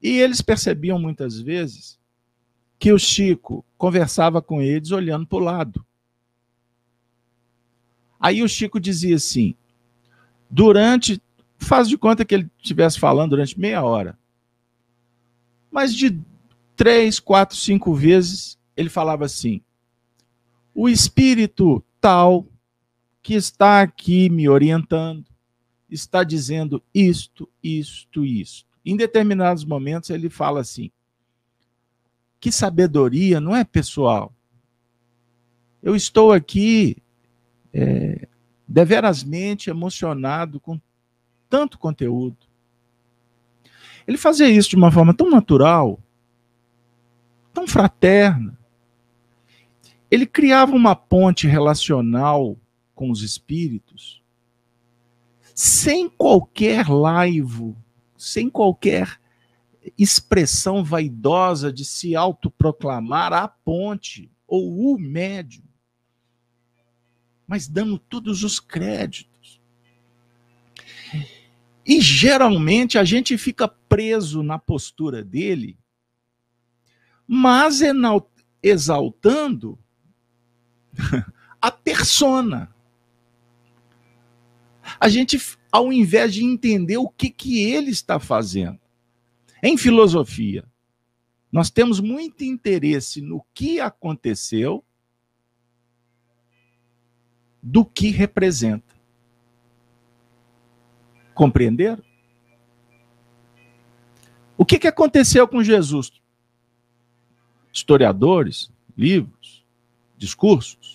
E 0.02 0.18
eles 0.18 0.42
percebiam 0.42 0.98
muitas 0.98 1.40
vezes 1.40 1.98
que 2.78 2.92
o 2.92 2.98
Chico 2.98 3.64
conversava 3.78 4.42
com 4.42 4.60
eles 4.60 4.90
olhando 4.90 5.26
para 5.26 5.38
o 5.38 5.40
lado. 5.40 5.86
Aí 8.18 8.42
o 8.42 8.48
Chico 8.48 8.80
dizia 8.80 9.16
assim: 9.16 9.54
durante. 10.50 11.22
Faz 11.58 11.88
de 11.88 11.96
conta 11.96 12.22
que 12.22 12.34
ele 12.34 12.50
estivesse 12.58 13.00
falando 13.00 13.30
durante 13.30 13.58
meia 13.58 13.82
hora. 13.82 14.18
Mas 15.70 15.94
de 15.94 16.20
três, 16.76 17.18
quatro, 17.18 17.56
cinco 17.56 17.94
vezes 17.94 18.58
ele 18.76 18.90
falava 18.90 19.24
assim: 19.24 19.62
o 20.78 20.90
espírito 20.90 21.82
tal 21.98 22.46
que 23.22 23.32
está 23.32 23.80
aqui 23.80 24.28
me 24.28 24.46
orientando 24.46 25.24
está 25.90 26.22
dizendo 26.22 26.82
isto, 26.92 27.48
isto, 27.62 28.26
isto. 28.26 28.68
Em 28.84 28.94
determinados 28.94 29.64
momentos 29.64 30.10
ele 30.10 30.28
fala 30.28 30.60
assim: 30.60 30.90
que 32.38 32.52
sabedoria, 32.52 33.40
não 33.40 33.56
é 33.56 33.64
pessoal? 33.64 34.34
Eu 35.82 35.96
estou 35.96 36.30
aqui 36.30 36.98
é, 37.72 38.28
deverasmente 38.68 39.70
emocionado 39.70 40.60
com 40.60 40.78
tanto 41.48 41.78
conteúdo. 41.78 42.36
Ele 44.06 44.18
fazia 44.18 44.48
isso 44.50 44.68
de 44.70 44.76
uma 44.76 44.92
forma 44.92 45.14
tão 45.14 45.30
natural, 45.30 45.98
tão 47.54 47.66
fraterna. 47.66 48.55
Ele 50.16 50.26
criava 50.26 50.74
uma 50.74 50.96
ponte 50.96 51.46
relacional 51.46 52.58
com 52.94 53.10
os 53.10 53.22
espíritos, 53.22 54.22
sem 55.54 56.08
qualquer 56.08 56.88
laivo, 56.88 57.76
sem 58.16 58.48
qualquer 58.48 59.20
expressão 59.98 60.82
vaidosa 60.82 61.70
de 61.70 61.84
se 61.84 62.16
autoproclamar 62.16 63.34
a 63.34 63.46
ponte 63.46 64.30
ou 64.46 64.94
o 64.94 64.98
médium 64.98 65.66
mas 67.46 67.68
dando 67.68 67.98
todos 67.98 68.42
os 68.42 68.58
créditos. 68.58 69.60
E 71.86 72.00
geralmente 72.00 72.98
a 72.98 73.04
gente 73.04 73.38
fica 73.38 73.68
preso 73.68 74.42
na 74.42 74.58
postura 74.58 75.22
dele, 75.22 75.78
mas 77.26 77.80
exaltando 78.62 79.78
a 81.60 81.70
persona. 81.70 82.74
A 85.00 85.08
gente, 85.08 85.38
ao 85.70 85.92
invés 85.92 86.32
de 86.34 86.44
entender 86.44 86.96
o 86.96 87.08
que, 87.08 87.30
que 87.30 87.62
ele 87.62 87.90
está 87.90 88.20
fazendo. 88.20 88.78
Em 89.62 89.76
filosofia, 89.76 90.64
nós 91.50 91.70
temos 91.70 92.00
muito 92.00 92.44
interesse 92.44 93.20
no 93.20 93.44
que 93.54 93.80
aconteceu 93.80 94.84
do 97.62 97.84
que 97.84 98.10
representa. 98.10 98.94
Compreenderam? 101.34 102.02
O 104.56 104.64
que, 104.64 104.78
que 104.78 104.86
aconteceu 104.86 105.46
com 105.48 105.62
Jesus? 105.62 106.12
Historiadores, 107.72 108.70
livros, 108.96 109.64
discursos, 110.16 110.85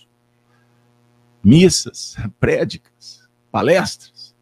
missas, 1.44 2.16
prédicas, 2.40 3.28
palestras. 3.52 4.36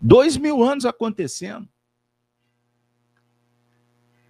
Dois 0.00 0.36
mil 0.36 0.62
anos 0.62 0.84
acontecendo. 0.84 1.68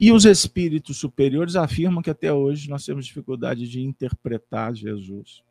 E 0.00 0.12
os 0.12 0.24
espíritos 0.24 0.96
superiores 0.96 1.56
afirmam 1.56 2.02
que 2.02 2.10
até 2.10 2.32
hoje 2.32 2.70
nós 2.70 2.84
temos 2.84 3.06
dificuldade 3.06 3.68
de 3.68 3.82
interpretar 3.82 4.72
Jesus 4.74 5.42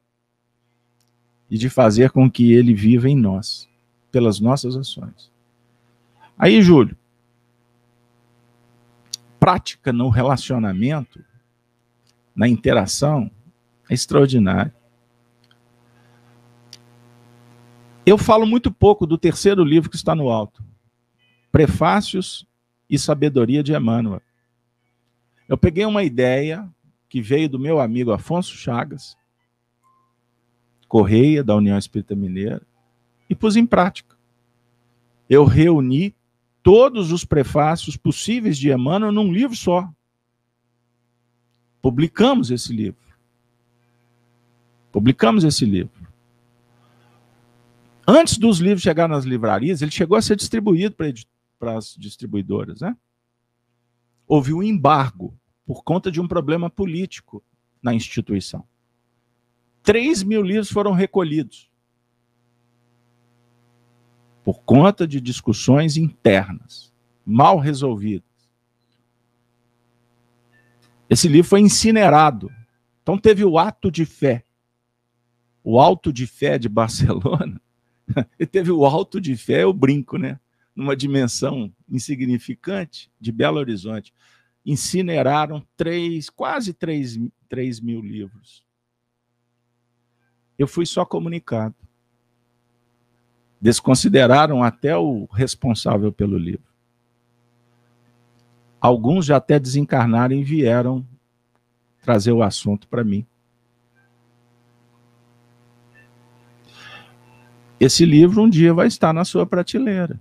e 1.49 1.57
de 1.57 1.69
fazer 1.69 2.11
com 2.11 2.31
que 2.31 2.53
ele 2.53 2.73
viva 2.73 3.09
em 3.09 3.15
nós, 3.15 3.69
pelas 4.11 4.39
nossas 4.39 4.75
ações. 4.75 5.31
Aí, 6.37 6.61
Júlio, 6.61 6.95
prática 9.39 9.91
no 9.91 10.09
relacionamento, 10.09 11.23
na 12.35 12.47
interação, 12.47 13.29
é 13.89 13.93
extraordinário. 13.93 14.73
Eu 18.07 18.17
falo 18.17 18.45
muito 18.45 18.71
pouco 18.71 19.05
do 19.05 19.17
terceiro 19.17 19.65
livro 19.65 19.89
que 19.89 19.97
está 19.97 20.15
no 20.15 20.29
alto, 20.29 20.63
Prefácios 21.51 22.47
e 22.89 22.97
Sabedoria 22.97 23.61
de 23.61 23.73
Emmanuel. 23.75 24.21
Eu 25.45 25.57
peguei 25.57 25.85
uma 25.85 26.05
ideia 26.05 26.73
que 27.09 27.21
veio 27.21 27.49
do 27.49 27.59
meu 27.59 27.81
amigo 27.81 28.13
Afonso 28.13 28.55
Chagas, 28.55 29.17
Correia, 30.87 31.43
da 31.43 31.53
União 31.53 31.77
Espírita 31.77 32.15
Mineira, 32.15 32.65
e 33.29 33.35
pus 33.35 33.57
em 33.57 33.65
prática. 33.65 34.15
Eu 35.29 35.43
reuni 35.43 36.15
todos 36.63 37.11
os 37.11 37.25
prefácios 37.25 37.97
possíveis 37.97 38.57
de 38.57 38.71
Emmanuel 38.71 39.11
num 39.11 39.33
livro 39.33 39.57
só. 39.57 39.85
Publicamos 41.81 42.51
esse 42.51 42.71
livro. 42.71 43.01
Publicamos 44.93 45.43
esse 45.43 45.65
livro. 45.65 45.96
Antes 48.07 48.37
dos 48.37 48.59
livros 48.59 48.81
chegar 48.81 49.09
nas 49.09 49.25
livrarias, 49.25 49.81
ele 49.81 49.91
chegou 49.91 50.17
a 50.17 50.21
ser 50.21 50.37
distribuído 50.37 50.95
para 51.59 51.77
as 51.77 51.93
distribuidoras, 51.97 52.79
né? 52.79 52.95
houve 54.27 54.53
um 54.53 54.61
embargo 54.61 55.33
por 55.65 55.83
conta 55.83 56.11
de 56.11 56.19
um 56.19 56.27
problema 56.27 56.69
político 56.69 57.43
na 57.81 57.93
instituição. 57.93 58.67
3 59.83 60.23
mil 60.23 60.41
livros 60.41 60.69
foram 60.69 60.91
recolhidos 60.91 61.71
por 64.43 64.61
conta 64.61 65.07
de 65.07 65.19
discussões 65.19 65.97
internas, 65.97 66.93
mal 67.25 67.57
resolvidas. 67.57 68.27
Esse 71.09 71.27
livro 71.27 71.49
foi 71.49 71.61
incinerado. 71.61 72.51
Então 73.01 73.17
teve 73.17 73.43
o 73.43 73.57
ato 73.57 73.89
de 73.89 74.05
fé. 74.05 74.45
O 75.63 75.79
alto 75.79 76.13
de 76.13 76.25
fé 76.25 76.57
de 76.57 76.69
Barcelona. 76.69 77.61
e 78.39 78.45
teve 78.45 78.71
o 78.71 78.85
alto 78.85 79.19
de 79.19 79.35
fé, 79.35 79.63
eu 79.63 79.73
brinco, 79.73 80.17
né? 80.17 80.39
numa 80.77 80.95
dimensão 80.95 81.73
insignificante 81.89 83.11
de 83.19 83.31
Belo 83.31 83.57
Horizonte, 83.57 84.13
incineraram 84.63 85.65
três, 85.75 86.29
quase 86.29 86.71
três, 86.71 87.19
três 87.49 87.79
mil 87.79 87.99
livros. 87.99 88.63
Eu 90.55 90.67
fui 90.67 90.85
só 90.85 91.03
comunicado. 91.03 91.73
Desconsideraram 93.59 94.61
até 94.61 94.95
o 94.95 95.25
responsável 95.31 96.11
pelo 96.11 96.37
livro. 96.37 96.67
Alguns 98.79 99.25
já 99.25 99.37
até 99.37 99.57
desencarnaram 99.57 100.35
e 100.35 100.43
vieram 100.43 101.03
trazer 102.03 102.33
o 102.33 102.43
assunto 102.43 102.87
para 102.87 103.03
mim. 103.03 103.25
Esse 107.79 108.05
livro 108.05 108.41
um 108.41 108.49
dia 108.49 108.73
vai 108.73 108.87
estar 108.87 109.13
na 109.13 109.23
sua 109.23 109.45
prateleira. 109.45 110.19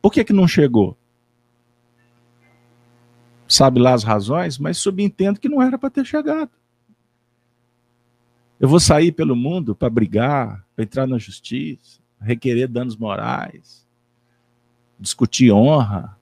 Por 0.00 0.12
que, 0.12 0.24
que 0.24 0.32
não 0.32 0.48
chegou? 0.48 0.96
Sabe 3.46 3.78
lá 3.78 3.92
as 3.92 4.02
razões, 4.02 4.58
mas 4.58 4.78
subentendo 4.78 5.38
que 5.38 5.48
não 5.48 5.62
era 5.62 5.78
para 5.78 5.90
ter 5.90 6.04
chegado. 6.04 6.50
Eu 8.58 8.68
vou 8.68 8.80
sair 8.80 9.12
pelo 9.12 9.36
mundo 9.36 9.74
para 9.74 9.90
brigar, 9.90 10.64
para 10.74 10.84
entrar 10.84 11.06
na 11.06 11.18
justiça, 11.18 12.00
requerer 12.20 12.68
danos 12.68 12.96
morais, 12.96 13.86
discutir 14.98 15.52
honra. 15.52 16.16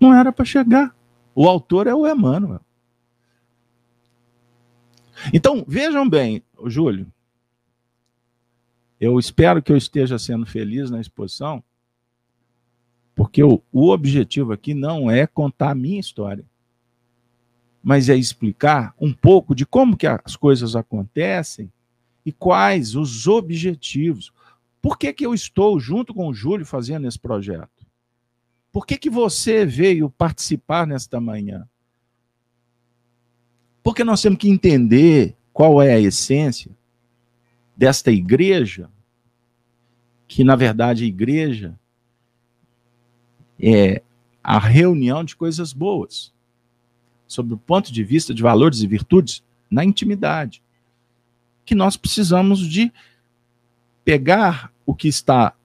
Não 0.00 0.14
era 0.14 0.32
para 0.32 0.44
chegar. 0.44 0.94
O 1.34 1.48
autor 1.48 1.86
é 1.86 1.94
o 1.94 2.06
Emmanuel. 2.06 2.60
Então, 5.32 5.64
vejam 5.68 6.08
bem, 6.08 6.42
Júlio, 6.64 7.12
eu 9.00 9.18
espero 9.18 9.62
que 9.62 9.72
eu 9.72 9.76
esteja 9.78 10.18
sendo 10.18 10.44
feliz 10.44 10.90
na 10.90 11.00
exposição, 11.00 11.64
porque 13.14 13.42
o, 13.42 13.62
o 13.72 13.88
objetivo 13.88 14.52
aqui 14.52 14.74
não 14.74 15.10
é 15.10 15.26
contar 15.26 15.70
a 15.70 15.74
minha 15.74 15.98
história, 15.98 16.44
mas 17.82 18.10
é 18.10 18.16
explicar 18.16 18.94
um 19.00 19.12
pouco 19.12 19.54
de 19.54 19.64
como 19.64 19.96
que 19.96 20.06
as 20.06 20.36
coisas 20.36 20.76
acontecem 20.76 21.72
e 22.26 22.30
quais 22.30 22.94
os 22.94 23.26
objetivos. 23.26 24.32
Por 24.82 24.98
que, 24.98 25.12
que 25.14 25.24
eu 25.24 25.32
estou 25.32 25.80
junto 25.80 26.12
com 26.12 26.28
o 26.28 26.34
Júlio 26.34 26.66
fazendo 26.66 27.08
esse 27.08 27.18
projeto? 27.18 27.86
Por 28.70 28.86
que, 28.86 28.98
que 28.98 29.08
você 29.08 29.64
veio 29.64 30.10
participar 30.10 30.86
nesta 30.86 31.18
manhã? 31.18 31.66
Porque 33.82 34.04
nós 34.04 34.20
temos 34.20 34.38
que 34.38 34.48
entender 34.48 35.36
qual 35.52 35.80
é 35.80 35.94
a 35.94 36.00
essência 36.00 36.70
desta 37.80 38.12
igreja, 38.12 38.90
que 40.28 40.44
na 40.44 40.54
verdade 40.54 41.02
a 41.02 41.06
igreja 41.06 41.80
é 43.58 44.02
a 44.44 44.58
reunião 44.58 45.24
de 45.24 45.34
coisas 45.34 45.72
boas, 45.72 46.30
sob 47.26 47.54
o 47.54 47.56
ponto 47.56 47.90
de 47.90 48.04
vista 48.04 48.34
de 48.34 48.42
valores 48.42 48.82
e 48.82 48.86
virtudes 48.86 49.42
na 49.70 49.82
intimidade, 49.82 50.62
que 51.64 51.74
nós 51.74 51.96
precisamos 51.96 52.58
de 52.58 52.92
pegar 54.04 54.70
o 54.84 54.94
que 54.94 55.08
está 55.08 55.56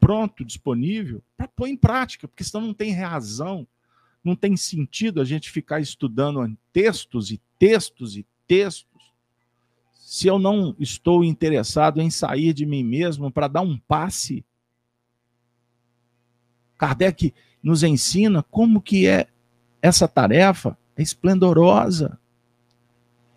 pronto, 0.00 0.42
disponível, 0.42 1.22
para 1.36 1.48
pôr 1.48 1.66
em 1.68 1.76
prática, 1.76 2.26
porque 2.26 2.44
senão 2.44 2.68
não 2.68 2.72
tem 2.72 2.94
razão, 2.94 3.68
não 4.24 4.34
tem 4.34 4.56
sentido 4.56 5.20
a 5.20 5.24
gente 5.26 5.50
ficar 5.50 5.80
estudando 5.80 6.56
textos 6.72 7.30
e 7.30 7.38
textos 7.58 8.16
e 8.16 8.24
textos 8.46 8.89
se 10.10 10.26
eu 10.26 10.40
não 10.40 10.74
estou 10.76 11.24
interessado 11.24 12.00
em 12.00 12.10
sair 12.10 12.52
de 12.52 12.66
mim 12.66 12.82
mesmo 12.82 13.30
para 13.30 13.46
dar 13.46 13.60
um 13.60 13.78
passe. 13.78 14.44
Kardec 16.76 17.32
nos 17.62 17.84
ensina 17.84 18.42
como 18.42 18.82
que 18.82 19.06
é 19.06 19.28
essa 19.80 20.08
tarefa 20.08 20.76
é 20.96 21.02
esplendorosa. 21.02 22.18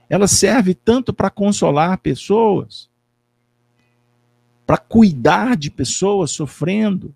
Ela 0.10 0.28
serve 0.28 0.74
tanto 0.74 1.14
para 1.14 1.30
consolar 1.30 2.00
pessoas, 2.00 2.90
para 4.66 4.80
cuidar 4.80 5.56
de 5.56 5.70
pessoas 5.70 6.32
sofrendo, 6.32 7.16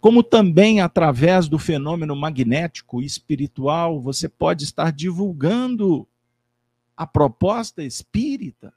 como 0.00 0.22
também 0.22 0.80
através 0.80 1.46
do 1.46 1.58
fenômeno 1.58 2.16
magnético 2.16 3.02
e 3.02 3.04
espiritual, 3.04 4.00
você 4.00 4.30
pode 4.30 4.64
estar 4.64 4.90
divulgando 4.90 6.08
a 6.96 7.06
proposta 7.06 7.82
espírita 7.82 8.72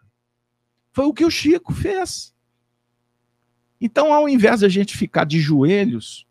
foi 0.91 1.05
o 1.05 1.13
que 1.13 1.25
o 1.25 1.31
Chico 1.31 1.73
fez. 1.73 2.35
Então, 3.79 4.11
ao 4.11 4.27
invés 4.27 4.61
de 4.61 4.65
a 4.65 4.69
gente 4.69 4.97
ficar 4.97 5.25
de 5.25 5.39
joelhos, 5.39 6.27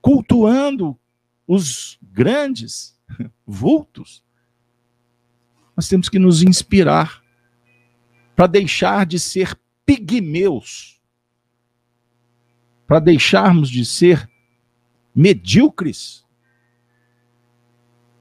cultuando 0.00 0.98
os 1.46 1.98
grandes 2.00 2.98
vultos, 3.44 4.22
nós 5.76 5.88
temos 5.88 6.08
que 6.08 6.18
nos 6.18 6.42
inspirar 6.42 7.22
para 8.36 8.46
deixar 8.46 9.04
de 9.04 9.18
ser 9.18 9.58
pigmeus 9.84 11.00
para 12.90 12.98
deixarmos 12.98 13.70
de 13.70 13.84
ser 13.84 14.28
medíocres 15.14 16.26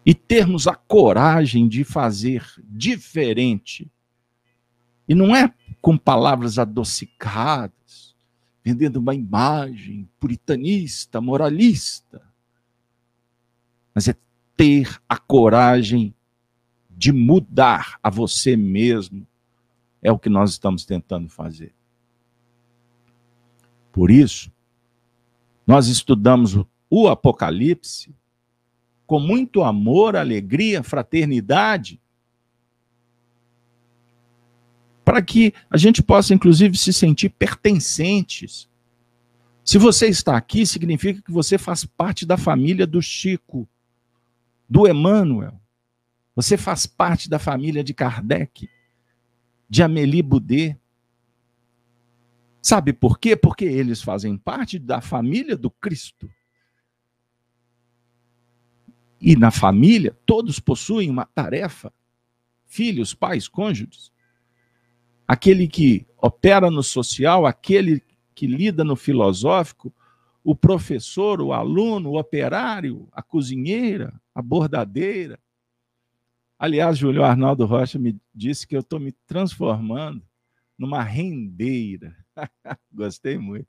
e 0.10 0.14
termos 0.16 0.66
a 0.66 0.74
coragem 0.74 1.68
de 1.68 1.84
fazer 1.84 2.43
diferente. 2.64 3.91
E 5.07 5.14
não 5.14 5.36
é 5.36 5.53
com 5.80 5.95
palavras 5.95 6.57
adocicadas, 6.57 8.16
vendendo 8.64 8.95
uma 8.95 9.14
imagem 9.14 10.10
puritanista, 10.20 11.22
moralista, 11.22 12.24
mas 13.93 14.07
é 14.07 14.16
ter 14.57 14.99
a 15.07 15.16
coragem 15.16 16.12
de 16.89 17.12
mudar 17.12 17.99
a 18.01 18.10
você 18.10 18.57
mesmo. 18.57 19.28
É 20.01 20.12
o 20.12 20.18
que 20.18 20.28
nós 20.28 20.49
estamos 20.49 20.86
tentando 20.86 21.30
fazer. 21.30 21.72
Por 23.91 24.10
isso, 24.10 24.51
nós 25.68 25.86
estudamos 25.86 26.57
o 26.89 27.07
Apocalipse 27.07 28.18
com 29.10 29.20
muito 29.20 29.64
amor, 29.64 30.16
alegria, 30.16 30.84
fraternidade, 30.84 31.99
para 35.03 35.20
que 35.20 35.51
a 35.68 35.78
gente 35.78 36.03
possa, 36.03 36.32
inclusive, 36.32 36.78
se 36.78 36.93
sentir 36.93 37.30
pertencentes. 37.30 38.70
Se 39.66 39.80
você 39.80 40.05
está 40.05 40.38
aqui, 40.38 40.64
significa 40.64 41.24
que 41.24 41.32
você 41.32 41.57
faz 41.57 41.84
parte 41.84 42.24
da 42.24 42.38
família 42.38 42.86
do 42.86 43.01
Chico, 43.01 43.68
do 44.70 44.88
Emmanuel. 44.88 45.60
Você 46.36 46.55
faz 46.55 46.86
parte 46.86 47.28
da 47.28 47.39
família 47.39 47.84
de 47.84 47.95
Kardec, 47.95 48.70
de 49.68 49.82
Amélie 49.82 50.22
Boudet, 50.22 50.78
Sabe 52.62 52.91
por 52.91 53.18
quê? 53.18 53.36
Porque 53.38 53.64
eles 53.64 54.01
fazem 54.01 54.38
parte 54.38 54.78
da 54.78 54.99
família 54.99 55.55
do 55.55 55.72
Cristo. 55.72 56.30
E 59.22 59.36
na 59.36 59.51
família, 59.51 60.17
todos 60.26 60.59
possuem 60.59 61.09
uma 61.09 61.26
tarefa: 61.26 61.93
filhos, 62.65 63.13
pais, 63.13 63.47
cônjuges. 63.47 64.11
Aquele 65.28 65.67
que 65.67 66.07
opera 66.17 66.72
no 66.72 66.82
social, 66.82 67.45
aquele 67.45 68.01
que 68.34 68.47
lida 68.47 68.84
no 68.84 68.95
filosófico, 68.95 69.93
o 70.43 70.55
professor, 70.55 71.41
o 71.41 71.53
aluno, 71.53 72.11
o 72.11 72.20
operário, 72.20 73.07
a 73.11 73.22
cozinheira, 73.22 74.20
a 74.34 74.41
bordadeira. 74.41 75.39
Aliás, 76.57 76.97
Júlio 76.97 77.24
Arnaldo 77.24 77.65
Rocha 77.65 77.99
me 77.99 78.20
disse 78.34 78.65
que 78.65 78.76
eu 78.76 78.80
estou 78.82 78.99
me 78.99 79.11
transformando 79.28 80.24
numa 80.78 81.03
rendeira. 81.03 82.15
Gostei 82.91 83.38
muito. 83.38 83.67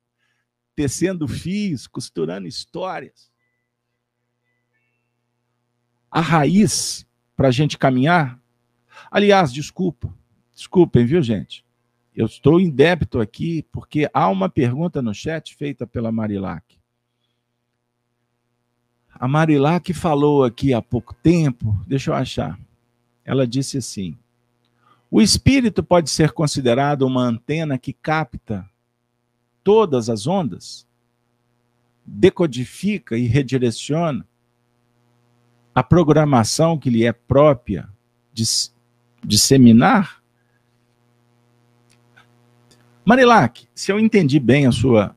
Tecendo 0.74 1.28
fios, 1.28 1.86
costurando 1.86 2.48
histórias. 2.48 3.29
A 6.10 6.20
raiz 6.20 7.06
para 7.36 7.48
a 7.48 7.50
gente 7.50 7.78
caminhar. 7.78 8.38
Aliás, 9.10 9.52
desculpa, 9.52 10.12
desculpem, 10.54 11.06
viu, 11.06 11.22
gente? 11.22 11.64
Eu 12.14 12.26
estou 12.26 12.60
em 12.60 12.68
débito 12.68 13.20
aqui 13.20 13.64
porque 13.72 14.10
há 14.12 14.28
uma 14.28 14.48
pergunta 14.48 15.00
no 15.00 15.14
chat 15.14 15.54
feita 15.54 15.86
pela 15.86 16.10
Marilac. 16.10 16.78
A 19.08 19.28
Marilac 19.28 19.92
falou 19.92 20.44
aqui 20.44 20.74
há 20.74 20.82
pouco 20.82 21.14
tempo, 21.14 21.78
deixa 21.86 22.10
eu 22.10 22.14
achar. 22.14 22.58
Ela 23.24 23.46
disse 23.46 23.78
assim: 23.78 24.18
o 25.10 25.20
espírito 25.20 25.82
pode 25.82 26.08
ser 26.08 26.30
considerado 26.30 27.02
uma 27.02 27.22
antena 27.22 27.76
que 27.76 27.92
capta 27.92 28.68
todas 29.64 30.08
as 30.08 30.26
ondas, 30.26 30.86
decodifica 32.06 33.18
e 33.18 33.26
redireciona 33.26 34.26
a 35.80 35.82
programação 35.82 36.78
que 36.78 36.90
lhe 36.90 37.06
é 37.06 37.12
própria 37.12 37.88
de 38.34 38.44
disseminar? 39.24 40.22
Marilac, 43.02 43.66
se 43.74 43.90
eu 43.90 43.98
entendi 43.98 44.38
bem 44.38 44.66
a 44.66 44.72
sua 44.72 45.16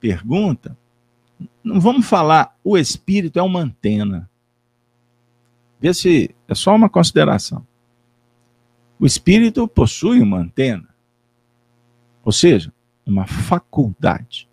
pergunta, 0.00 0.74
não 1.62 1.78
vamos 1.78 2.08
falar 2.08 2.56
o 2.64 2.78
espírito 2.78 3.38
é 3.38 3.42
uma 3.42 3.60
antena. 3.60 4.30
Vê 5.78 5.92
se 5.92 6.34
é 6.48 6.54
só 6.54 6.74
uma 6.74 6.88
consideração. 6.88 7.66
O 8.98 9.04
espírito 9.04 9.68
possui 9.68 10.22
uma 10.22 10.38
antena, 10.38 10.88
ou 12.24 12.32
seja, 12.32 12.72
uma 13.04 13.26
faculdade. 13.26 14.48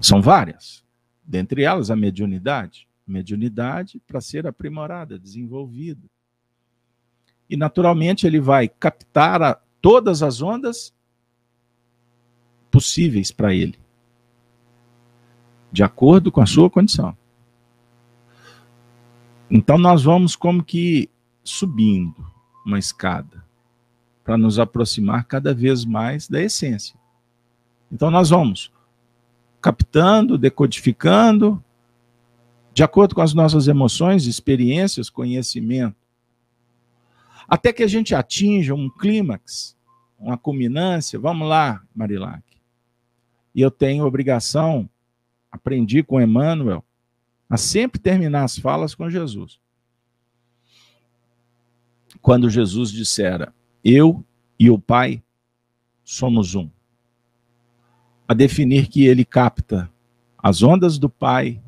São 0.00 0.20
várias, 0.20 0.84
dentre 1.24 1.62
elas 1.62 1.92
a 1.92 1.96
mediunidade. 1.96 2.88
Mediunidade 3.06 4.00
para 4.06 4.20
ser 4.20 4.46
aprimorada, 4.46 5.18
desenvolvida. 5.18 6.08
E, 7.48 7.56
naturalmente, 7.56 8.26
ele 8.26 8.40
vai 8.40 8.68
captar 8.68 9.42
a, 9.42 9.60
todas 9.80 10.22
as 10.22 10.40
ondas 10.40 10.94
possíveis 12.70 13.30
para 13.30 13.54
ele, 13.54 13.78
de 15.70 15.82
acordo 15.82 16.32
com 16.32 16.40
a 16.40 16.46
sua 16.46 16.70
condição. 16.70 17.16
Então, 19.50 19.78
nós 19.78 20.02
vamos 20.02 20.34
como 20.34 20.64
que 20.64 21.10
subindo 21.44 22.26
uma 22.64 22.78
escada 22.78 23.44
para 24.24 24.38
nos 24.38 24.58
aproximar 24.58 25.24
cada 25.24 25.52
vez 25.52 25.84
mais 25.84 26.26
da 26.26 26.40
essência. 26.40 26.98
Então 27.92 28.10
nós 28.10 28.30
vamos 28.30 28.72
captando, 29.60 30.36
decodificando, 30.36 31.62
de 32.74 32.82
acordo 32.82 33.14
com 33.14 33.22
as 33.22 33.32
nossas 33.32 33.68
emoções, 33.68 34.26
experiências, 34.26 35.08
conhecimento, 35.08 35.96
até 37.48 37.72
que 37.72 37.82
a 37.82 37.86
gente 37.86 38.14
atinja 38.14 38.74
um 38.74 38.90
clímax, 38.90 39.76
uma 40.18 40.36
culminância. 40.36 41.18
Vamos 41.18 41.48
lá, 41.48 41.82
Marilac. 41.94 42.42
E 43.54 43.60
eu 43.60 43.70
tenho 43.70 44.04
obrigação, 44.04 44.88
aprendi 45.50 46.02
com 46.02 46.20
Emmanuel, 46.20 46.84
a 47.48 47.56
sempre 47.56 48.00
terminar 48.00 48.44
as 48.44 48.58
falas 48.58 48.94
com 48.94 49.08
Jesus 49.08 49.60
quando 52.24 52.48
Jesus 52.48 52.90
dissera: 52.90 53.54
Eu 53.84 54.24
e 54.58 54.70
o 54.70 54.78
Pai 54.78 55.22
somos 56.02 56.54
um. 56.54 56.70
A 58.26 58.32
definir 58.32 58.88
que 58.88 59.04
ele 59.04 59.26
capta 59.26 59.92
as 60.42 60.62
ondas 60.62 60.98
do 60.98 61.10
Pai 61.10 61.62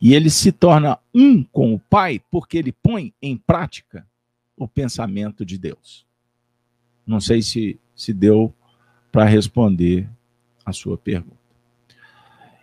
e 0.00 0.14
ele 0.14 0.30
se 0.30 0.52
torna 0.52 0.98
um 1.14 1.42
com 1.42 1.74
o 1.74 1.78
Pai 1.78 2.20
porque 2.30 2.58
ele 2.58 2.72
põe 2.72 3.14
em 3.20 3.36
prática 3.36 4.06
o 4.56 4.68
pensamento 4.68 5.44
de 5.44 5.58
Deus. 5.58 6.06
Não 7.06 7.20
sei 7.20 7.40
se, 7.42 7.78
se 7.94 8.12
deu 8.12 8.54
para 9.12 9.24
responder 9.24 10.08
a 10.64 10.72
sua 10.72 10.98
pergunta. 10.98 11.36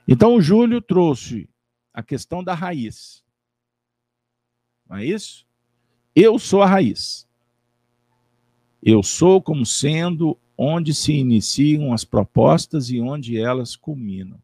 Então, 0.07 0.35
o 0.35 0.41
Júlio 0.41 0.81
trouxe 0.81 1.49
a 1.93 2.03
questão 2.03 2.43
da 2.43 2.53
raiz. 2.53 3.23
Não 4.87 4.97
é 4.97 5.05
isso? 5.05 5.47
Eu 6.15 6.37
sou 6.37 6.61
a 6.61 6.67
raiz. 6.67 7.27
Eu 8.81 9.01
sou 9.01 9.41
como 9.41 9.65
sendo 9.65 10.37
onde 10.57 10.93
se 10.93 11.13
iniciam 11.13 11.93
as 11.93 12.03
propostas 12.03 12.89
e 12.89 12.99
onde 12.99 13.37
elas 13.37 13.75
culminam. 13.75 14.39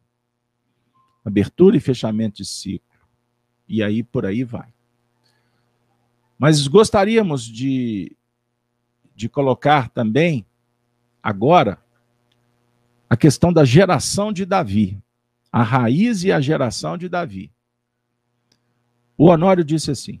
Abertura 1.24 1.76
e 1.76 1.80
fechamento 1.80 2.36
de 2.36 2.44
ciclo. 2.44 2.88
E 3.68 3.82
aí 3.82 4.02
por 4.02 4.26
aí 4.26 4.42
vai. 4.42 4.72
Mas 6.38 6.66
gostaríamos 6.66 7.44
de, 7.44 8.16
de 9.14 9.28
colocar 9.28 9.90
também, 9.90 10.46
agora, 11.22 11.78
a 13.08 13.16
questão 13.16 13.52
da 13.52 13.64
geração 13.64 14.32
de 14.32 14.46
Davi. 14.46 14.98
A 15.52 15.62
raiz 15.62 16.24
e 16.24 16.32
a 16.32 16.40
geração 16.40 16.96
de 16.96 17.08
Davi. 17.08 17.52
O 19.18 19.26
Honório 19.26 19.62
disse 19.62 19.90
assim: 19.90 20.20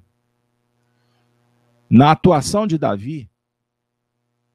na 1.90 2.12
atuação 2.12 2.68
de 2.68 2.78
Davi, 2.78 3.28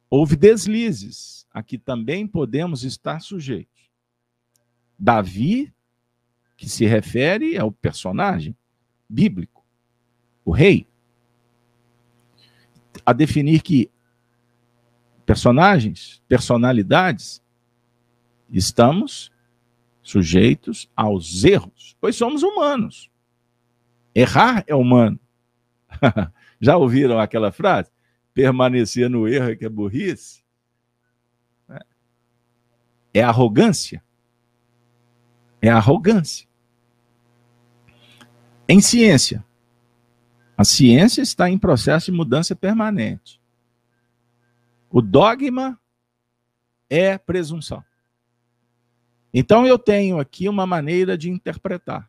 houve 0.10 0.38
deslizes 0.38 1.46
a 1.52 1.62
que 1.62 1.78
também 1.78 2.26
podemos 2.26 2.86
estar 2.86 3.20
sujeitos. 3.20 3.91
Davi, 4.98 5.74
que 6.56 6.70
se 6.70 6.86
refere 6.86 7.58
ao 7.58 7.72
personagem 7.72 8.56
bíblico, 9.10 9.64
o 10.43 10.51
rei, 10.51 10.88
a 13.06 13.14
definir 13.14 13.62
que 13.62 13.91
personagens, 15.26 16.22
personalidades, 16.28 17.43
estamos 18.49 19.32
sujeitos 20.01 20.89
aos 20.95 21.43
erros, 21.43 21.97
pois 21.99 22.16
somos 22.16 22.43
humanos. 22.43 23.10
Errar 24.14 24.64
é 24.68 24.76
humano. 24.76 25.20
Já 26.62 26.78
ouviram 26.78 27.20
aquela 27.20 27.51
frase? 27.51 27.91
Permanecer 28.34 29.10
no 29.10 29.28
erro 29.28 29.49
é 29.49 29.56
que 29.56 29.66
é 29.66 29.70
burrice? 29.70 30.43
É. 31.70 31.80
É 33.16 33.24
arrogância? 33.24 34.05
É 35.66 35.70
arrogância. 35.72 36.47
Em 38.70 38.80
ciência, 38.80 39.43
a 40.55 40.63
ciência 40.63 41.24
está 41.24 41.49
em 41.49 41.57
processo 41.57 42.11
de 42.11 42.11
mudança 42.11 42.55
permanente. 42.55 43.41
O 44.91 45.01
dogma 45.01 45.80
é 46.88 47.18
presunção. 47.18 47.84
Então 49.34 49.66
eu 49.66 49.80
tenho 49.80 50.20
aqui 50.20 50.47
uma 50.47 50.68
maneira 50.68 51.18
de 51.18 51.32
interpretar. 51.32 52.07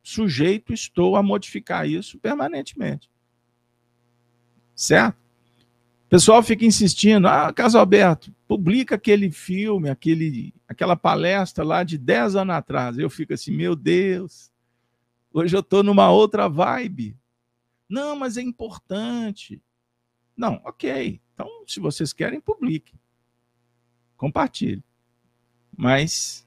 Sujeito 0.00 0.72
estou 0.72 1.16
a 1.16 1.22
modificar 1.22 1.88
isso 1.88 2.16
permanentemente. 2.16 3.10
Certo? 4.72 5.16
O 6.06 6.08
pessoal 6.08 6.40
fica 6.44 6.64
insistindo, 6.64 7.26
ah, 7.26 7.52
Caso 7.52 7.76
Alberto, 7.76 8.32
publica 8.52 8.96
aquele 8.96 9.30
filme, 9.30 9.88
aquele, 9.88 10.54
aquela 10.68 10.94
palestra 10.94 11.64
lá 11.64 11.82
de 11.82 11.96
10 11.96 12.36
anos 12.36 12.54
atrás. 12.54 12.98
Eu 12.98 13.08
fico 13.08 13.32
assim, 13.32 13.50
meu 13.50 13.74
Deus, 13.74 14.52
hoje 15.32 15.56
eu 15.56 15.60
estou 15.60 15.82
numa 15.82 16.10
outra 16.10 16.50
vibe. 16.50 17.16
Não, 17.88 18.14
mas 18.14 18.36
é 18.36 18.42
importante. 18.42 19.58
Não, 20.36 20.60
ok. 20.66 21.18
Então, 21.32 21.48
se 21.66 21.80
vocês 21.80 22.12
querem, 22.12 22.42
publique. 22.42 22.94
Compartilhe. 24.18 24.84
Mas 25.74 26.46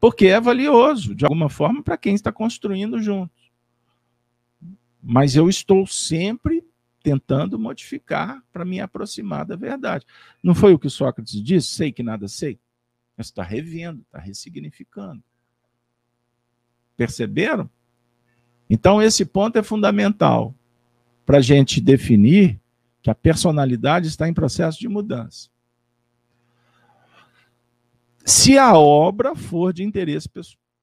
porque 0.00 0.26
é 0.26 0.40
valioso, 0.40 1.14
de 1.14 1.24
alguma 1.24 1.48
forma, 1.48 1.80
para 1.80 1.96
quem 1.96 2.16
está 2.16 2.32
construindo 2.32 3.00
juntos. 3.00 3.52
Mas 5.00 5.36
eu 5.36 5.48
estou 5.48 5.86
sempre 5.86 6.66
tentando 7.06 7.56
modificar 7.56 8.42
para 8.52 8.64
me 8.64 8.80
aproximar 8.80 9.46
da 9.46 9.54
verdade. 9.54 10.04
Não 10.42 10.56
foi 10.56 10.74
o 10.74 10.78
que 10.78 10.90
Sócrates 10.90 11.40
disse? 11.40 11.68
Sei 11.68 11.92
que 11.92 12.02
nada 12.02 12.26
sei. 12.26 12.58
Mas 13.16 13.28
está 13.28 13.44
revendo, 13.44 14.02
está 14.02 14.18
ressignificando. 14.18 15.22
Perceberam? 16.96 17.70
Então, 18.68 19.00
esse 19.00 19.24
ponto 19.24 19.56
é 19.56 19.62
fundamental 19.62 20.52
para 21.24 21.38
a 21.38 21.40
gente 21.40 21.80
definir 21.80 22.60
que 23.00 23.08
a 23.08 23.14
personalidade 23.14 24.08
está 24.08 24.28
em 24.28 24.34
processo 24.34 24.80
de 24.80 24.88
mudança. 24.88 25.48
Se 28.24 28.58
a 28.58 28.76
obra 28.76 29.36
for 29.36 29.72
de 29.72 29.84
interesse 29.84 30.28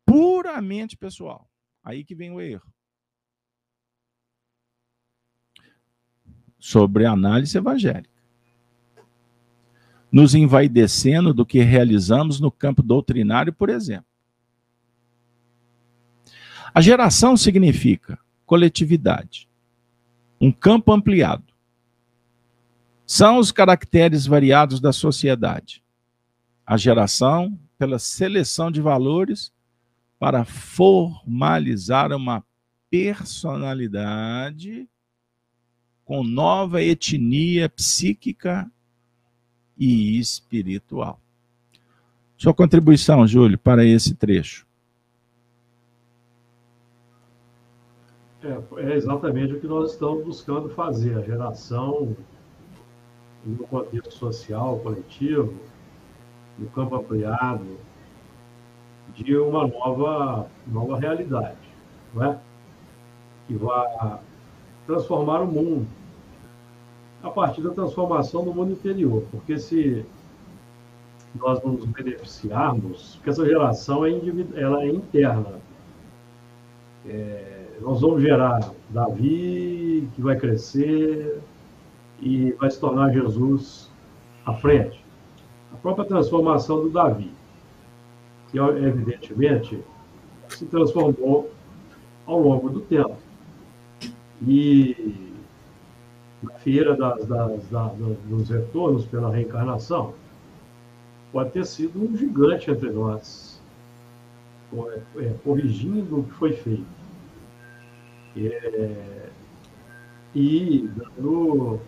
puramente 0.06 0.96
pessoal, 0.96 1.50
aí 1.84 2.06
que 2.06 2.16
vem 2.16 2.32
o 2.32 2.40
erro. 2.40 2.73
Sobre 6.66 7.06
análise 7.06 7.58
evangélica. 7.58 8.08
Nos 10.10 10.34
envaidecendo 10.34 11.34
do 11.34 11.46
que 11.46 11.62
realizamos 11.62 12.40
no 12.40 12.50
campo 12.50 12.82
doutrinário, 12.82 13.52
por 13.52 13.70
exemplo. 13.70 14.06
A 16.74 16.80
geração 16.80 17.36
significa 17.36 18.18
coletividade 18.46 19.50
um 20.40 20.54
campo 20.54 20.94
ampliado. 20.94 21.52
São 23.06 23.40
os 23.40 23.52
caracteres 23.52 24.26
variados 24.26 24.80
da 24.80 24.94
sociedade. 24.94 25.84
A 26.66 26.78
geração, 26.78 27.60
pela 27.78 28.00
seleção 28.00 28.72
de 28.72 28.80
valores, 28.80 29.52
para 30.18 30.46
formalizar 30.46 32.14
uma 32.14 32.42
personalidade 32.90 34.88
com 36.06 36.24
nova 36.24 36.82
etnia 36.82 37.70
psíquica 37.70 38.70
e 39.78 40.20
espiritual. 40.20 41.20
Sua 42.38 42.54
contribuição, 42.54 43.26
Júlio, 43.26 43.58
para 43.58 43.86
esse 43.86 44.14
trecho. 44.16 44.66
É, 48.44 48.82
é, 48.82 48.96
exatamente 48.96 49.54
o 49.54 49.60
que 49.62 49.68
nós 49.68 49.94
estamos 49.94 50.26
buscando 50.26 50.70
fazer, 50.70 51.18
a 51.18 51.22
geração 51.22 52.16
no 53.46 53.66
contexto 53.68 54.14
social, 54.14 54.80
coletivo, 54.80 55.54
no 56.60 56.70
campo 56.72 56.96
ampliado, 56.96 57.78
de 59.16 59.38
uma 59.38 59.68
nova, 59.68 60.50
nova 60.68 61.00
realidade, 61.00 61.58
não 62.14 62.24
é? 62.24 62.40
que 63.48 63.54
vai 63.56 64.20
transformar 64.86 65.42
o 65.42 65.48
mundo 65.48 65.88
a 67.22 67.30
partir 67.30 67.62
da 67.62 67.70
transformação 67.70 68.44
do 68.44 68.54
mundo 68.54 68.74
interior, 68.74 69.24
porque 69.32 69.58
se 69.58 70.06
nós 71.36 71.64
não 71.64 71.74
nos 71.74 71.86
beneficiarmos, 71.86 73.16
porque 73.16 73.30
essa 73.30 73.46
geração 73.46 74.06
é, 74.06 74.12
ela 74.56 74.84
é 74.84 74.90
interna, 74.90 75.60
é, 77.06 77.78
nós 77.82 78.02
vamos 78.02 78.22
gerar 78.22 78.72
Davi, 78.90 80.08
que 80.14 80.22
vai 80.22 80.38
crescer 80.38 81.42
e 82.20 82.52
vai 82.54 82.70
se 82.70 82.80
tornar 82.80 83.12
Jesus 83.12 83.90
à 84.46 84.54
frente. 84.54 85.04
A 85.74 85.78
própria 85.78 86.06
transformação 86.06 86.84
do 86.84 86.90
Davi, 86.90 87.32
que 88.52 88.60
evidentemente 88.60 89.82
se 90.50 90.66
transformou 90.66 91.52
ao 92.26 92.40
longo 92.40 92.70
do 92.70 92.82
tempo. 92.82 93.23
E 94.46 95.34
na 96.42 96.52
feira 96.60 96.96
das, 96.96 97.26
das, 97.26 97.68
das, 97.70 97.92
dos 98.28 98.50
retornos 98.50 99.06
pela 99.06 99.32
reencarnação, 99.32 100.14
pode 101.32 101.52
ter 101.52 101.66
sido 101.66 102.04
um 102.04 102.16
gigante 102.16 102.70
entre 102.70 102.92
nós, 102.92 103.62
é, 105.18 105.34
corrigindo 105.44 106.20
o 106.20 106.24
que 106.24 106.34
foi 106.34 106.54
feito. 106.54 106.86
É, 108.36 109.30
e 110.36 110.90
dando 110.96 111.80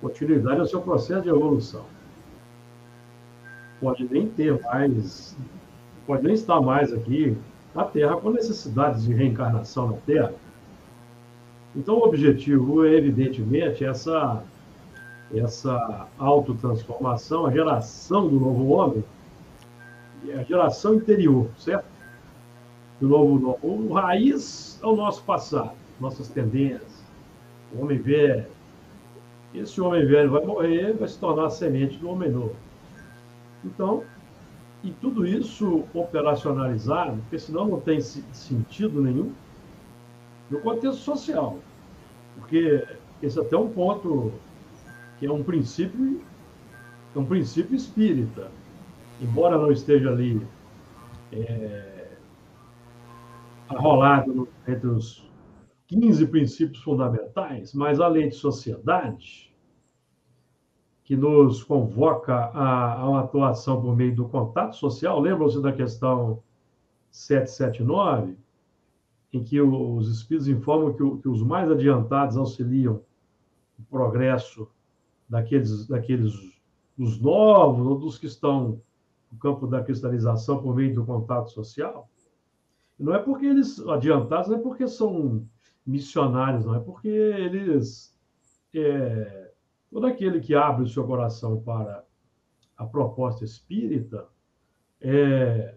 continuidade 0.00 0.60
ao 0.60 0.66
seu 0.66 0.80
processo 0.82 1.22
de 1.22 1.28
evolução. 1.28 1.84
Pode 3.80 4.04
nem 4.10 4.28
ter 4.28 4.60
mais, 4.62 5.36
pode 6.06 6.24
nem 6.24 6.34
estar 6.34 6.60
mais 6.60 6.92
aqui 6.92 7.36
na 7.74 7.84
Terra 7.84 8.16
com 8.16 8.30
necessidades 8.30 9.04
de 9.04 9.14
reencarnação 9.14 9.92
na 9.92 9.96
Terra. 9.98 10.32
Então, 11.76 11.96
o 11.96 12.04
objetivo 12.04 12.84
é, 12.84 12.94
evidentemente, 12.94 13.84
essa, 13.84 14.42
essa 15.34 16.06
autotransformação, 16.18 17.46
a 17.46 17.50
geração 17.50 18.28
do 18.28 18.38
novo 18.38 18.68
homem, 18.68 19.04
a 20.38 20.42
geração 20.42 20.94
interior, 20.94 21.48
certo? 21.58 21.86
Do 23.00 23.08
novo, 23.08 23.38
novo. 23.38 23.58
O 23.62 23.92
raiz 23.92 24.78
é 24.82 24.86
o 24.86 24.94
nosso 24.94 25.22
passado, 25.24 25.72
nossas 26.00 26.28
tendências. 26.28 27.04
O 27.74 27.82
homem 27.82 27.98
velho. 27.98 28.46
Esse 29.52 29.80
homem 29.80 30.06
velho 30.06 30.30
vai 30.30 30.44
morrer, 30.44 30.92
vai 30.94 31.08
se 31.08 31.18
tornar 31.18 31.46
a 31.46 31.50
semente 31.50 31.96
do 31.98 32.08
homem 32.08 32.30
novo. 32.30 32.56
Então, 33.64 34.04
e 34.82 34.90
tudo 34.90 35.26
isso 35.26 35.84
operacionalizado, 35.94 37.16
porque 37.22 37.38
senão 37.38 37.66
não 37.66 37.80
tem 37.80 38.00
sentido 38.00 39.00
nenhum, 39.00 39.32
no 40.50 40.60
contexto 40.60 41.00
social. 41.00 41.58
Porque 42.36 42.86
esse 43.22 43.38
é 43.38 43.42
até 43.42 43.56
um 43.56 43.68
ponto 43.70 44.32
que 45.18 45.26
é 45.26 45.32
um 45.32 45.42
princípio, 45.42 46.20
é 47.14 47.18
um 47.18 47.24
princípio 47.24 47.74
espírita. 47.74 48.50
Embora 49.20 49.56
não 49.56 49.70
esteja 49.70 50.10
ali 50.10 50.44
é, 51.32 52.08
arrolado 53.68 54.48
entre 54.66 54.88
os 54.88 55.28
15 55.86 56.26
princípios 56.26 56.82
fundamentais, 56.82 57.72
mas 57.74 58.00
a 58.00 58.08
lei 58.08 58.28
de 58.28 58.34
sociedade, 58.34 59.54
que 61.04 61.16
nos 61.16 61.62
convoca 61.62 62.34
a, 62.34 62.94
a 62.94 63.08
uma 63.08 63.20
atuação 63.20 63.80
por 63.80 63.94
meio 63.94 64.14
do 64.14 64.28
contato 64.28 64.74
social, 64.76 65.20
lembram-se 65.20 65.60
da 65.60 65.72
questão 65.72 66.42
779, 67.10 68.36
em 69.34 69.42
que 69.42 69.60
os 69.60 70.08
espíritos 70.08 70.48
informam 70.48 70.92
que, 70.92 71.22
que 71.22 71.28
os 71.28 71.42
mais 71.42 71.70
adiantados 71.70 72.36
auxiliam 72.36 73.00
o 73.76 73.82
progresso 73.90 74.68
daqueles, 75.28 75.88
daqueles 75.88 76.32
dos 76.96 77.20
novos 77.20 77.84
ou 77.84 77.98
dos 77.98 78.16
que 78.16 78.26
estão 78.26 78.80
no 79.32 79.38
campo 79.38 79.66
da 79.66 79.82
cristalização 79.82 80.62
por 80.62 80.76
meio 80.76 80.94
do 80.94 81.04
contato 81.04 81.50
social? 81.50 82.08
Não 82.96 83.12
é 83.12 83.18
porque 83.18 83.46
eles 83.46 83.80
adiantados, 83.88 84.48
não 84.48 84.58
é 84.58 84.60
porque 84.60 84.86
são 84.86 85.44
missionários, 85.84 86.64
não 86.64 86.76
é 86.76 86.80
porque 86.80 87.08
eles. 87.08 88.16
É, 88.72 89.52
todo 89.90 90.06
aquele 90.06 90.40
que 90.40 90.54
abre 90.54 90.84
o 90.84 90.88
seu 90.88 91.04
coração 91.04 91.60
para 91.60 92.04
a 92.76 92.86
proposta 92.86 93.44
espírita, 93.44 94.28
é, 95.00 95.76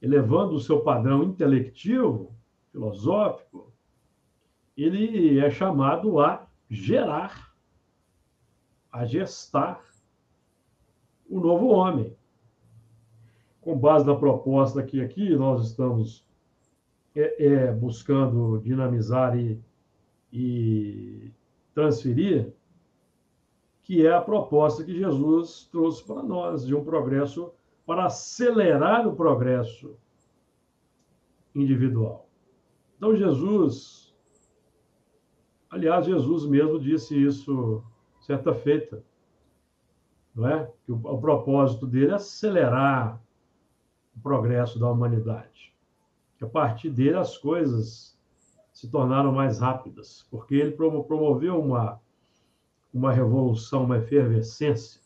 elevando 0.00 0.54
o 0.54 0.60
seu 0.60 0.80
padrão 0.80 1.24
intelectivo, 1.24 2.36
filosófico, 2.76 3.72
ele 4.76 5.40
é 5.40 5.50
chamado 5.50 6.20
a 6.20 6.46
gerar, 6.68 7.54
a 8.92 9.06
gestar 9.06 9.82
o 11.26 11.40
novo 11.40 11.68
homem. 11.68 12.14
com 13.62 13.76
base 13.76 14.06
na 14.06 14.14
proposta 14.14 14.82
que 14.82 15.00
aqui 15.00 15.34
nós 15.34 15.66
estamos 15.66 16.24
é, 17.16 17.46
é, 17.46 17.72
buscando 17.72 18.60
dinamizar 18.60 19.36
e, 19.36 19.60
e 20.32 21.32
transferir, 21.74 22.52
que 23.82 24.06
é 24.06 24.12
a 24.12 24.20
proposta 24.20 24.84
que 24.84 24.96
Jesus 24.96 25.68
trouxe 25.72 26.04
para 26.04 26.22
nós, 26.22 26.64
de 26.64 26.76
um 26.76 26.84
progresso, 26.84 27.52
para 27.84 28.06
acelerar 28.06 29.08
o 29.08 29.16
progresso 29.16 29.96
individual. 31.54 32.25
Então, 32.96 33.14
Jesus, 33.14 34.14
aliás, 35.70 36.06
Jesus 36.06 36.46
mesmo 36.46 36.80
disse 36.80 37.14
isso 37.14 37.84
certa 38.20 38.54
feita, 38.54 39.04
não 40.34 40.48
é? 40.48 40.70
Que 40.84 40.92
o, 40.92 40.96
o 40.96 41.20
propósito 41.20 41.86
dele 41.86 42.12
é 42.12 42.14
acelerar 42.14 43.22
o 44.16 44.20
progresso 44.20 44.78
da 44.78 44.90
humanidade. 44.90 45.74
Que 46.38 46.44
a 46.44 46.48
partir 46.48 46.90
dele 46.90 47.16
as 47.16 47.36
coisas 47.36 48.16
se 48.72 48.90
tornaram 48.90 49.32
mais 49.32 49.58
rápidas, 49.58 50.26
porque 50.30 50.54
ele 50.54 50.72
promoveu 50.72 51.58
uma, 51.58 52.00
uma 52.92 53.12
revolução, 53.12 53.84
uma 53.84 53.98
efervescência 53.98 55.00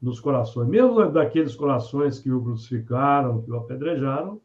nos 0.00 0.18
corações, 0.18 0.68
mesmo 0.68 1.08
daqueles 1.10 1.54
corações 1.54 2.18
que 2.18 2.32
o 2.32 2.42
crucificaram, 2.42 3.42
que 3.42 3.50
o 3.52 3.56
apedrejaram, 3.56 4.40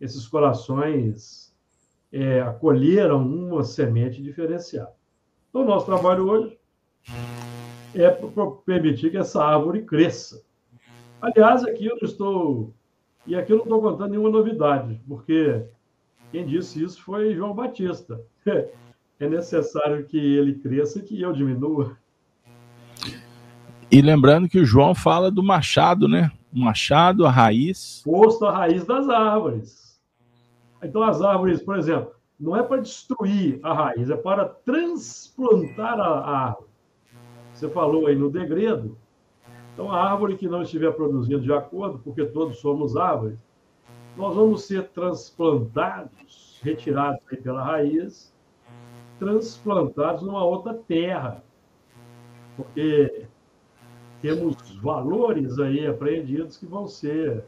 esses 0.00 0.26
corações 0.26 1.45
é, 2.12 2.40
acolheram 2.40 3.26
uma 3.26 3.64
semente 3.64 4.22
diferenciada. 4.22 4.92
Então, 5.48 5.62
o 5.62 5.66
nosso 5.66 5.86
trabalho 5.86 6.28
hoje 6.28 6.58
é 7.94 8.10
permitir 8.64 9.10
que 9.10 9.16
essa 9.16 9.42
árvore 9.42 9.82
cresça, 9.82 10.44
Aliás, 11.20 11.64
aqui 11.64 11.86
eu 11.86 11.96
estou. 12.02 12.74
E 13.26 13.34
aqui 13.34 13.52
eu 13.52 13.56
não 13.56 13.64
estou 13.64 13.80
contando 13.80 14.10
nenhuma 14.10 14.30
novidade, 14.30 15.00
porque 15.08 15.64
quem 16.30 16.46
disse 16.46 16.82
isso 16.82 17.02
foi 17.02 17.34
João 17.34 17.54
Batista. 17.54 18.20
É 19.18 19.26
necessário 19.26 20.04
que 20.04 20.18
ele 20.18 20.56
cresça 20.56 20.98
e 20.98 21.02
que 21.02 21.18
eu 21.18 21.32
diminua. 21.32 21.96
E 23.90 24.02
lembrando 24.02 24.46
que 24.46 24.58
o 24.58 24.64
João 24.66 24.94
fala 24.94 25.30
do 25.30 25.42
machado, 25.42 26.06
né? 26.06 26.30
O 26.52 26.58
machado, 26.60 27.24
a 27.24 27.30
raiz. 27.30 28.02
Posto 28.04 28.44
a 28.44 28.54
raiz 28.54 28.84
das 28.84 29.08
árvores. 29.08 29.85
Então, 30.82 31.02
as 31.02 31.22
árvores, 31.22 31.62
por 31.62 31.76
exemplo, 31.76 32.12
não 32.38 32.56
é 32.56 32.62
para 32.62 32.82
destruir 32.82 33.58
a 33.62 33.72
raiz, 33.72 34.10
é 34.10 34.16
para 34.16 34.44
transplantar 34.44 35.98
a 35.98 36.48
árvore. 36.48 36.70
Você 37.52 37.68
falou 37.70 38.06
aí 38.06 38.14
no 38.14 38.30
degredo, 38.30 38.96
então, 39.76 39.92
a 39.92 40.10
árvore 40.10 40.38
que 40.38 40.48
não 40.48 40.62
estiver 40.62 40.90
produzindo 40.92 41.42
de 41.42 41.52
acordo, 41.52 41.98
porque 41.98 42.24
todos 42.24 42.58
somos 42.60 42.96
árvores, 42.96 43.38
nós 44.16 44.34
vamos 44.34 44.64
ser 44.64 44.88
transplantados, 44.88 46.58
retirados 46.62 47.22
pela 47.42 47.62
raiz, 47.62 48.34
transplantados 49.18 50.22
numa 50.22 50.42
outra 50.42 50.72
terra. 50.72 51.44
Porque 52.56 53.26
temos 54.22 54.56
valores 54.80 55.58
aí 55.58 55.86
apreendidos 55.86 56.56
que 56.56 56.64
vão 56.64 56.86
ser 56.86 57.44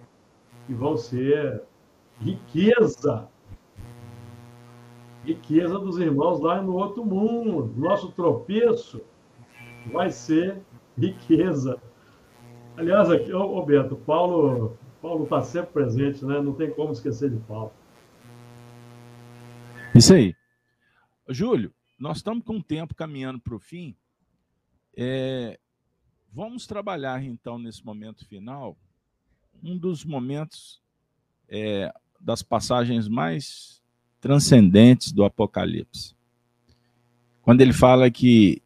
que 0.66 0.74
vão 0.74 0.98
ser 0.98 1.62
riqueza 2.20 3.28
riqueza 5.24 5.78
dos 5.78 5.98
irmãos 5.98 6.40
lá 6.40 6.62
no 6.62 6.74
outro 6.76 7.04
mundo. 7.04 7.74
Nosso 7.76 8.10
tropeço 8.12 9.02
vai 9.92 10.10
ser 10.10 10.62
riqueza 10.96 11.78
Aliás, 12.78 13.10
aqui, 13.10 13.32
ô, 13.32 13.56
ô 13.56 13.66
Beto, 13.66 13.96
Paulo 13.96 14.78
Paulo 15.02 15.24
está 15.24 15.42
sempre 15.42 15.72
presente, 15.72 16.24
né? 16.24 16.40
Não 16.40 16.54
tem 16.54 16.72
como 16.72 16.92
esquecer 16.92 17.28
de 17.28 17.36
Paulo. 17.38 17.72
Isso 19.92 20.14
aí. 20.14 20.32
Júlio, 21.28 21.74
nós 21.98 22.18
estamos 22.18 22.44
com 22.44 22.58
o 22.58 22.62
tempo 22.62 22.94
caminhando 22.94 23.40
para 23.40 23.54
o 23.54 23.58
fim. 23.58 23.96
É, 24.96 25.58
vamos 26.32 26.68
trabalhar, 26.68 27.20
então, 27.24 27.58
nesse 27.58 27.84
momento 27.84 28.24
final, 28.28 28.76
um 29.60 29.76
dos 29.76 30.04
momentos 30.04 30.80
é, 31.48 31.92
das 32.20 32.42
passagens 32.42 33.08
mais 33.08 33.82
transcendentes 34.20 35.12
do 35.12 35.24
Apocalipse. 35.24 36.14
Quando 37.42 37.60
ele 37.60 37.72
fala 37.72 38.10
que 38.10 38.62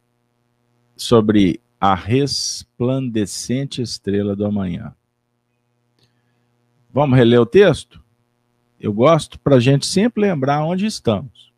sobre 0.95 1.61
a 1.79 1.95
resplandecente 1.95 3.81
estrela 3.81 4.35
do 4.35 4.45
amanhã. 4.45 4.95
Vamos 6.93 7.17
reler 7.17 7.41
o 7.41 7.45
texto? 7.45 8.01
Eu 8.79 8.93
gosto 8.93 9.37
para 9.39 9.57
a 9.57 9.59
gente 9.59 9.85
sempre 9.85 10.21
lembrar 10.21 10.63
onde 10.63 10.85
estamos. 10.85 11.51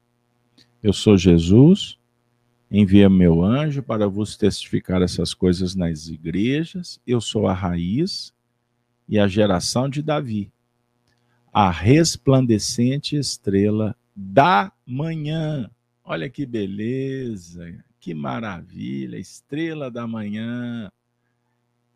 Eu 0.81 0.93
sou 0.93 1.15
Jesus, 1.15 1.97
envia 2.71 3.09
meu 3.09 3.43
anjo 3.43 3.83
para 3.83 4.07
vos 4.07 4.35
testificar 4.35 5.01
essas 5.01 5.33
coisas 5.33 5.75
nas 5.75 6.07
igrejas. 6.07 6.99
Eu 7.05 7.21
sou 7.21 7.47
a 7.47 7.53
raiz 7.53 8.33
e 9.07 9.19
a 9.19 9.27
geração 9.27 9.87
de 9.87 10.01
Davi, 10.01 10.51
a 11.57 11.71
resplandecente 11.71 13.15
estrela 13.15 13.95
da 14.13 14.73
manhã. 14.85 15.71
Olha 16.03 16.29
que 16.29 16.45
beleza! 16.45 17.81
Que 17.97 18.13
maravilha, 18.13 19.17
estrela 19.17 19.89
da 19.89 20.05
manhã. 20.05 20.91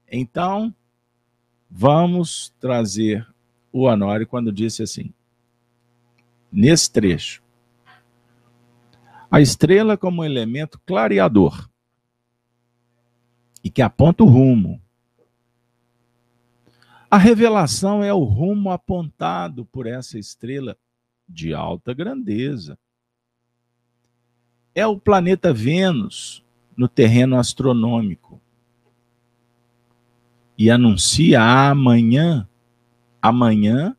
Então, 0.09 0.73
vamos 1.69 2.55
trazer 2.57 3.27
o 3.69 3.81
Honório 3.81 4.25
quando 4.25 4.49
disse 4.49 4.81
assim, 4.81 5.13
nesse 6.49 6.89
trecho. 6.89 7.43
A 9.29 9.41
estrela 9.41 9.97
como 9.97 10.23
elemento 10.23 10.79
clareador 10.85 11.69
e 13.61 13.69
que 13.69 13.81
aponta 13.81 14.23
o 14.23 14.25
rumo. 14.25 14.81
A 17.09 17.17
revelação 17.17 18.03
é 18.03 18.13
o 18.13 18.23
rumo 18.23 18.69
apontado 18.69 19.65
por 19.65 19.87
essa 19.87 20.19
estrela 20.19 20.77
de 21.27 21.53
alta 21.53 21.93
grandeza 21.93 22.77
é 24.79 24.85
o 24.85 24.97
planeta 24.97 25.53
Vênus 25.53 26.43
no 26.75 26.87
terreno 26.87 27.37
astronômico. 27.37 28.39
E 30.57 30.69
anuncia 30.69 31.41
amanhã, 31.41 32.47
amanhã, 33.21 33.95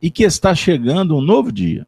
e 0.00 0.10
que 0.10 0.22
está 0.22 0.54
chegando 0.54 1.16
um 1.16 1.20
novo 1.20 1.50
dia. 1.50 1.86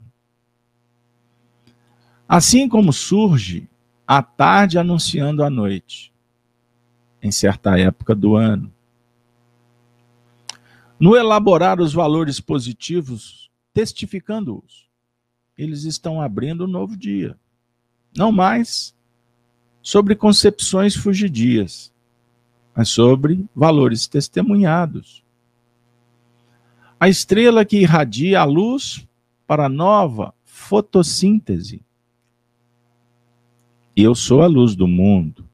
Assim 2.28 2.68
como 2.68 2.92
surge 2.92 3.68
a 4.06 4.22
tarde 4.22 4.78
anunciando 4.78 5.44
a 5.44 5.50
noite, 5.50 6.12
em 7.22 7.30
certa 7.30 7.78
época 7.78 8.14
do 8.14 8.36
ano. 8.36 8.72
No 10.98 11.16
elaborar 11.16 11.80
os 11.80 11.92
valores 11.92 12.40
positivos, 12.40 13.50
testificando-os 13.72 14.88
eles 15.58 15.82
estão 15.82 16.22
abrindo 16.22 16.64
um 16.64 16.68
novo 16.68 16.96
dia. 16.96 17.36
Não 18.16 18.30
mais 18.30 18.94
sobre 19.82 20.14
concepções 20.14 20.94
fugidias, 20.94 21.92
mas 22.74 22.88
sobre 22.88 23.44
valores 23.54 24.06
testemunhados. 24.06 25.24
A 27.00 27.08
estrela 27.08 27.64
que 27.64 27.78
irradia 27.78 28.40
a 28.40 28.44
luz 28.44 29.06
para 29.46 29.66
a 29.66 29.68
nova 29.68 30.32
fotossíntese. 30.44 31.82
Eu 33.96 34.14
sou 34.14 34.42
a 34.42 34.46
luz 34.46 34.76
do 34.76 34.86
mundo. 34.86 35.47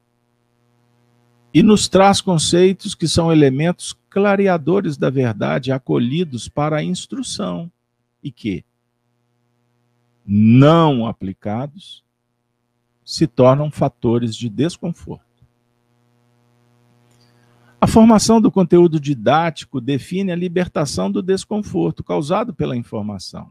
E 1.55 1.63
nos 1.63 1.87
traz 1.87 2.19
conceitos 2.19 2.93
que 2.93 3.07
são 3.07 3.31
elementos 3.31 3.97
clareadores 4.09 4.97
da 4.97 5.09
verdade, 5.09 5.71
acolhidos 5.71 6.49
para 6.49 6.79
a 6.79 6.83
instrução, 6.83 7.71
e 8.21 8.29
que, 8.29 8.65
não 10.25 11.07
aplicados 11.07 12.03
se 13.05 13.25
tornam 13.25 13.71
fatores 13.71 14.35
de 14.35 14.49
desconforto. 14.49 15.23
A 17.79 17.87
formação 17.87 18.41
do 18.41 18.51
conteúdo 18.51 18.99
didático 18.99 19.79
define 19.79 20.33
a 20.33 20.35
libertação 20.35 21.09
do 21.09 21.21
desconforto 21.21 22.03
causado 22.03 22.53
pela 22.53 22.75
informação, 22.75 23.49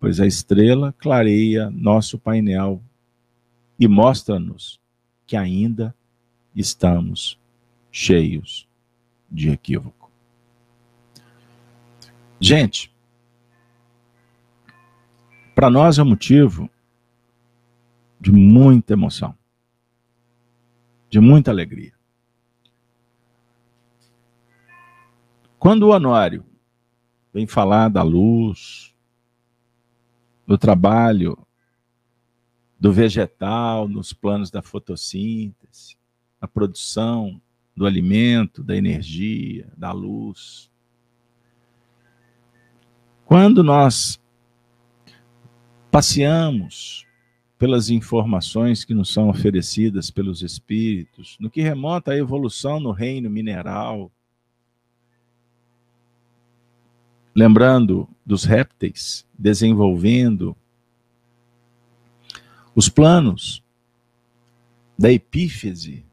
pois 0.00 0.18
a 0.18 0.26
estrela 0.26 0.92
clareia 0.98 1.70
nosso 1.70 2.18
painel 2.18 2.82
e 3.78 3.86
mostra-nos 3.86 4.80
que 5.24 5.36
ainda 5.36 5.94
estamos 6.54 7.38
cheios 7.90 8.68
de 9.30 9.50
equívoco. 9.50 10.10
Gente, 12.40 12.92
para 15.54 15.70
nós 15.70 15.98
é 15.98 16.02
um 16.02 16.06
motivo 16.06 16.68
de 18.20 18.32
muita 18.32 18.92
emoção, 18.92 19.36
de 21.08 21.20
muita 21.20 21.50
alegria. 21.50 21.94
Quando 25.58 25.84
o 25.84 25.90
Honório 25.90 26.44
vem 27.32 27.46
falar 27.46 27.88
da 27.88 28.02
luz, 28.02 28.92
do 30.46 30.58
trabalho 30.58 31.38
do 32.78 32.92
vegetal 32.92 33.86
nos 33.86 34.12
planos 34.12 34.50
da 34.50 34.60
fotossíntese, 34.60 35.96
a 36.42 36.48
produção 36.48 37.40
do 37.74 37.86
alimento, 37.86 38.64
da 38.64 38.76
energia, 38.76 39.72
da 39.76 39.92
luz. 39.92 40.68
Quando 43.24 43.62
nós 43.62 44.20
passeamos 45.88 47.06
pelas 47.56 47.90
informações 47.90 48.84
que 48.84 48.92
nos 48.92 49.12
são 49.12 49.28
oferecidas 49.28 50.10
pelos 50.10 50.42
espíritos, 50.42 51.36
no 51.38 51.48
que 51.48 51.62
remonta 51.62 52.10
à 52.10 52.16
evolução 52.16 52.80
no 52.80 52.90
reino 52.90 53.30
mineral, 53.30 54.10
lembrando 57.32 58.08
dos 58.26 58.42
répteis 58.42 59.24
desenvolvendo 59.38 60.56
os 62.74 62.88
planos 62.88 63.62
da 64.98 65.10
epífise. 65.12 66.04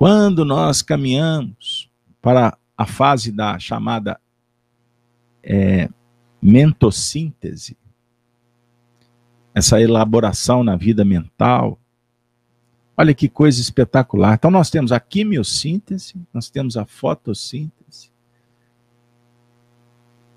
Quando 0.00 0.46
nós 0.46 0.80
caminhamos 0.80 1.90
para 2.22 2.56
a 2.74 2.86
fase 2.86 3.30
da 3.30 3.58
chamada 3.58 4.18
é, 5.42 5.90
mentossíntese, 6.40 7.76
essa 9.54 9.78
elaboração 9.78 10.64
na 10.64 10.74
vida 10.74 11.04
mental, 11.04 11.78
olha 12.96 13.12
que 13.12 13.28
coisa 13.28 13.60
espetacular. 13.60 14.36
Então, 14.36 14.50
nós 14.50 14.70
temos 14.70 14.90
a 14.90 14.98
quimiossíntese, 14.98 16.14
nós 16.32 16.48
temos 16.48 16.78
a 16.78 16.86
fotossíntese, 16.86 18.10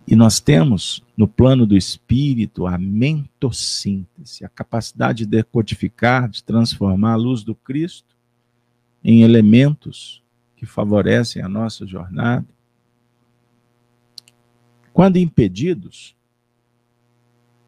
e 0.05 0.13
nós 0.13 0.41
temos 0.41 1.01
no 1.15 1.25
plano 1.25 1.65
do 1.65 1.77
espírito 1.77 2.67
a 2.67 2.77
mentossíntese, 2.77 4.43
a 4.43 4.49
capacidade 4.49 5.19
de 5.19 5.25
decodificar, 5.25 6.27
de 6.27 6.43
transformar 6.43 7.13
a 7.13 7.15
luz 7.15 7.45
do 7.45 7.55
Cristo 7.55 8.12
em 9.03 9.21
elementos 9.21 10.23
que 10.55 10.65
favorecem 10.65 11.41
a 11.41 11.49
nossa 11.49 11.85
jornada. 11.85 12.47
Quando 14.93 15.17
impedidos, 15.17 16.15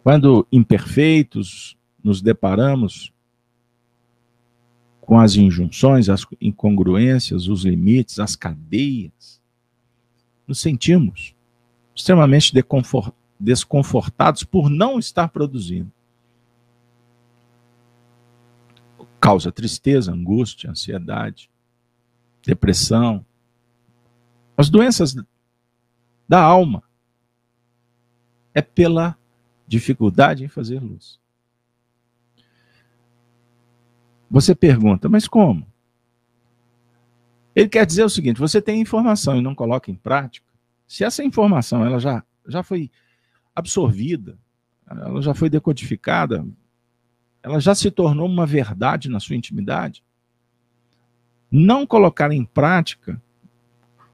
quando 0.03 0.47
imperfeitos, 0.51 1.75
nos 2.03 2.21
deparamos 2.21 3.11
com 5.01 5.19
as 5.19 5.35
injunções, 5.35 6.09
as 6.09 6.25
incongruências, 6.39 7.47
os 7.47 7.65
limites, 7.65 8.19
as 8.19 8.35
cadeias, 8.35 9.41
nos 10.47 10.59
sentimos 10.59 11.35
extremamente 11.95 12.53
desconfortados 13.39 14.43
por 14.43 14.69
não 14.69 14.99
estar 14.99 15.29
produzindo. 15.29 15.91
Causa 19.25 19.51
tristeza, 19.51 20.11
angústia, 20.11 20.69
ansiedade, 20.69 21.49
depressão, 22.43 23.25
as 24.55 24.69
doenças 24.69 25.15
da 26.29 26.39
alma. 26.39 26.83
É 28.53 28.61
pela 28.61 29.17
dificuldade 29.67 30.45
em 30.45 30.47
fazer 30.47 30.79
luz. 30.79 31.19
Você 34.29 34.53
pergunta, 34.53 35.09
mas 35.09 35.27
como? 35.27 35.65
Ele 37.55 37.67
quer 37.67 37.87
dizer 37.87 38.03
o 38.03 38.09
seguinte: 38.09 38.39
você 38.39 38.61
tem 38.61 38.79
informação 38.79 39.35
e 39.35 39.41
não 39.41 39.55
coloca 39.55 39.89
em 39.89 39.95
prática, 39.95 40.45
se 40.87 41.03
essa 41.03 41.23
informação 41.23 41.83
ela 41.83 41.99
já, 41.99 42.23
já 42.47 42.61
foi 42.61 42.91
absorvida, 43.55 44.37
ela 44.87 45.19
já 45.19 45.33
foi 45.33 45.49
decodificada, 45.49 46.45
ela 47.45 47.59
já 47.59 47.75
se 47.75 47.91
tornou 47.91 48.27
uma 48.27 48.43
verdade 48.43 49.07
na 49.07 49.19
sua 49.19 49.35
intimidade, 49.35 50.03
não 51.51 51.85
colocar 51.85 52.31
em 52.31 52.43
prática 52.43 53.21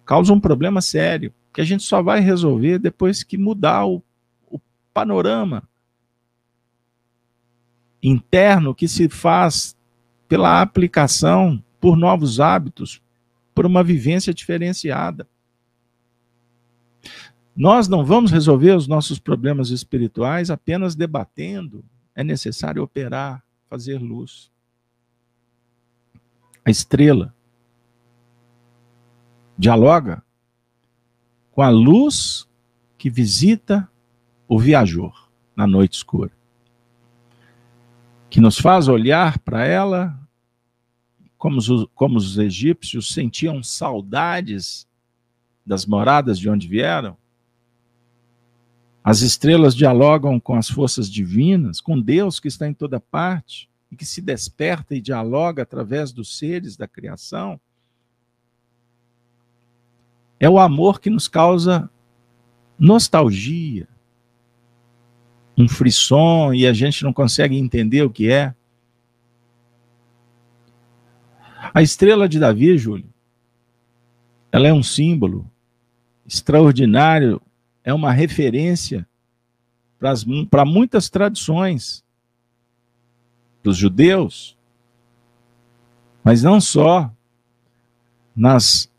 causa 0.03 0.33
um 0.33 0.39
problema 0.39 0.81
sério, 0.81 1.33
que 1.53 1.61
a 1.61 1.63
gente 1.63 1.81
só 1.83 2.01
vai 2.03 2.19
resolver 2.19 2.77
depois 2.77 3.23
que 3.23 3.37
mudar 3.37 3.85
o, 3.85 4.03
o 4.49 4.59
panorama 4.93 5.63
interno 8.03 8.75
que 8.75 8.85
se 8.85 9.07
faz 9.07 9.77
pela 10.27 10.61
aplicação 10.61 11.63
por 11.79 11.95
novos 11.95 12.41
hábitos, 12.41 13.01
por 13.55 13.65
uma 13.65 13.81
vivência 13.81 14.33
diferenciada. 14.33 15.25
Nós 17.55 17.87
não 17.87 18.03
vamos 18.03 18.29
resolver 18.29 18.75
os 18.75 18.89
nossos 18.89 19.19
problemas 19.19 19.69
espirituais 19.69 20.49
apenas 20.49 20.95
debatendo. 20.95 21.81
É 22.21 22.23
necessário 22.23 22.83
operar, 22.83 23.43
fazer 23.67 23.97
luz. 23.97 24.51
A 26.63 26.69
estrela 26.69 27.33
dialoga 29.57 30.23
com 31.51 31.63
a 31.63 31.69
luz 31.69 32.47
que 32.95 33.09
visita 33.09 33.89
o 34.47 34.59
viajor 34.59 35.31
na 35.55 35.65
noite 35.65 35.93
escura, 35.93 36.31
que 38.29 38.39
nos 38.39 38.59
faz 38.59 38.87
olhar 38.87 39.39
para 39.39 39.65
ela 39.65 40.15
como 41.39 41.57
os, 41.57 41.87
como 41.95 42.17
os 42.19 42.37
egípcios 42.37 43.15
sentiam 43.15 43.63
saudades 43.63 44.87
das 45.65 45.87
moradas 45.87 46.37
de 46.37 46.47
onde 46.47 46.67
vieram, 46.67 47.17
as 49.03 49.21
estrelas 49.21 49.75
dialogam 49.75 50.39
com 50.39 50.55
as 50.55 50.69
forças 50.69 51.09
divinas, 51.09 51.81
com 51.81 51.99
Deus 51.99 52.39
que 52.39 52.47
está 52.47 52.67
em 52.67 52.73
toda 52.73 52.99
parte 52.99 53.69
e 53.91 53.95
que 53.95 54.05
se 54.05 54.21
desperta 54.21 54.95
e 54.95 55.01
dialoga 55.01 55.63
através 55.63 56.11
dos 56.11 56.37
seres 56.37 56.77
da 56.77 56.87
criação. 56.87 57.59
É 60.39 60.49
o 60.49 60.59
amor 60.59 60.99
que 60.99 61.09
nos 61.09 61.27
causa 61.27 61.89
nostalgia, 62.77 63.87
um 65.57 65.67
frisson 65.67 66.53
e 66.53 66.65
a 66.65 66.73
gente 66.73 67.03
não 67.03 67.11
consegue 67.11 67.57
entender 67.57 68.03
o 68.03 68.09
que 68.09 68.31
é. 68.31 68.53
A 71.73 71.81
estrela 71.81 72.27
de 72.27 72.39
Davi, 72.39 72.77
Júlio, 72.77 73.11
ela 74.51 74.67
é 74.67 74.73
um 74.73 74.83
símbolo 74.83 75.49
extraordinário 76.25 77.41
é 77.83 77.93
uma 77.93 78.11
referência 78.11 79.07
para 80.49 80.65
muitas 80.65 81.09
tradições 81.09 82.03
dos 83.63 83.77
judeus, 83.77 84.57
mas 86.23 86.41
não 86.41 86.59
só 86.59 87.11
nas 88.35 88.91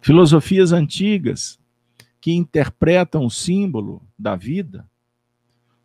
filosofias 0.00 0.72
antigas 0.72 1.58
que 2.20 2.32
interpretam 2.32 3.24
o 3.24 3.30
símbolo 3.30 4.02
da 4.18 4.36
vida 4.36 4.88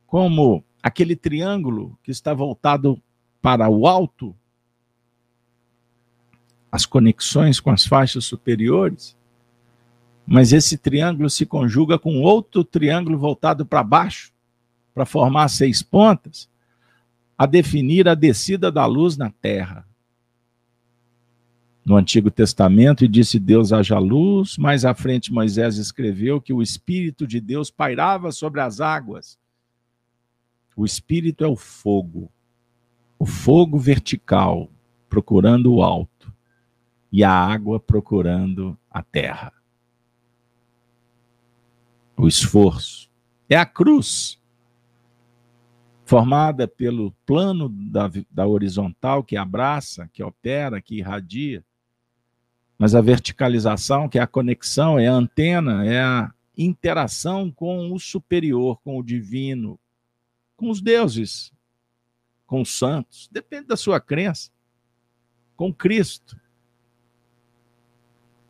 como 0.06 0.64
aquele 0.82 1.16
triângulo 1.16 1.98
que 2.04 2.12
está 2.12 2.34
voltado 2.34 3.02
para 3.42 3.70
o 3.70 3.86
alto, 3.88 4.36
as 6.72 6.86
conexões 6.86 7.60
com 7.60 7.70
as 7.70 7.86
faixas 7.86 8.26
superiores, 8.26 9.18
mas 10.30 10.54
esse 10.54 10.78
triângulo 10.78 11.28
se 11.28 11.44
conjuga 11.44 11.98
com 11.98 12.22
outro 12.22 12.64
triângulo 12.64 13.18
voltado 13.18 13.66
para 13.66 13.82
baixo, 13.82 14.32
para 14.94 15.04
formar 15.04 15.48
seis 15.48 15.82
pontas, 15.82 16.48
a 17.36 17.48
definir 17.48 18.08
a 18.08 18.14
descida 18.14 18.72
da 18.72 18.86
luz 18.86 19.18
na 19.18 19.32
terra. 19.32 19.88
No 21.84 21.96
Antigo 21.96 22.30
Testamento, 22.30 23.04
e 23.04 23.08
disse 23.08 23.40
Deus 23.40 23.74
haja 23.74 23.98
luz, 23.98 24.56
mais 24.56 24.86
à 24.86 24.94
frente 24.94 25.34
Moisés 25.34 25.78
escreveu 25.78 26.40
que 26.40 26.54
o 26.54 26.62
Espírito 26.62 27.26
de 27.26 27.42
Deus 27.42 27.72
pairava 27.72 28.32
sobre 28.32 28.62
as 28.62 28.80
águas. 28.80 29.40
O 30.76 30.86
Espírito 30.86 31.44
é 31.44 31.48
o 31.48 31.56
fogo, 31.56 32.32
o 33.18 33.26
fogo 33.26 33.80
vertical, 33.80 34.70
procurando 35.10 35.74
o 35.74 35.82
alto, 35.82 36.32
e 37.12 37.24
a 37.24 37.32
água 37.32 37.80
procurando 37.80 38.78
a 38.92 39.02
terra 39.02 39.59
o 42.20 42.28
esforço. 42.28 43.10
É 43.48 43.56
a 43.56 43.66
cruz, 43.66 44.40
formada 46.06 46.68
pelo 46.68 47.12
plano 47.26 47.70
da, 47.70 48.12
da 48.30 48.46
horizontal 48.46 49.24
que 49.24 49.38
abraça, 49.38 50.10
que 50.12 50.22
opera, 50.22 50.82
que 50.82 50.98
irradia, 50.98 51.64
mas 52.78 52.94
a 52.94 53.02
verticalização, 53.02 54.10
que 54.10 54.20
é 54.20 54.22
a 54.22 54.28
conexão, 54.28 55.00
é 55.00 55.08
a 55.08 55.14
antena, 55.14 55.86
é 55.86 56.02
a 56.02 56.34
interação 56.58 57.52
com 57.52 57.92
o 57.92 58.00
superior, 58.00 58.80
com 58.82 58.98
o 58.98 59.04
divino, 59.04 59.80
com 60.58 60.70
os 60.70 60.82
deuses, 60.82 61.54
com 62.46 62.62
os 62.62 62.78
santos, 62.78 63.30
depende 63.32 63.68
da 63.68 63.78
sua 63.78 64.00
crença, 64.00 64.52
com 65.56 65.74
Cristo, 65.74 66.40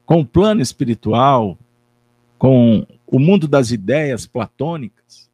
com 0.05 0.21
o 0.21 0.25
plano 0.25 0.61
espiritual, 0.61 1.57
com 2.37 2.87
o 3.11 3.19
mundo 3.19 3.47
das 3.47 3.71
ideias 3.71 4.27
platônicas, 4.27 5.29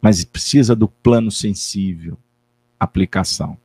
mas 0.00 0.24
precisa 0.24 0.74
do 0.74 0.88
plano 0.88 1.30
sensível, 1.30 2.16
aplicação. 2.78 3.58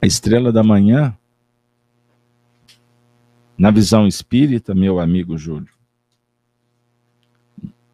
A 0.00 0.06
estrela 0.06 0.52
da 0.52 0.62
manhã, 0.62 1.16
na 3.56 3.70
visão 3.70 4.06
espírita, 4.06 4.74
meu 4.74 5.00
amigo 5.00 5.38
Júlio, 5.38 5.72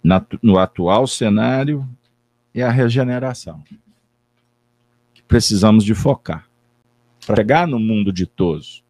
na, 0.02 0.24
no 0.42 0.58
atual 0.58 1.06
cenário, 1.06 1.88
é 2.52 2.62
a 2.62 2.70
regeneração. 2.70 3.62
Que 5.14 5.22
precisamos 5.22 5.84
de 5.84 5.94
focar. 5.94 6.48
Para 7.24 7.36
chegar 7.36 7.66
no 7.66 7.78
mundo 7.78 8.12
ditoso, 8.12 8.83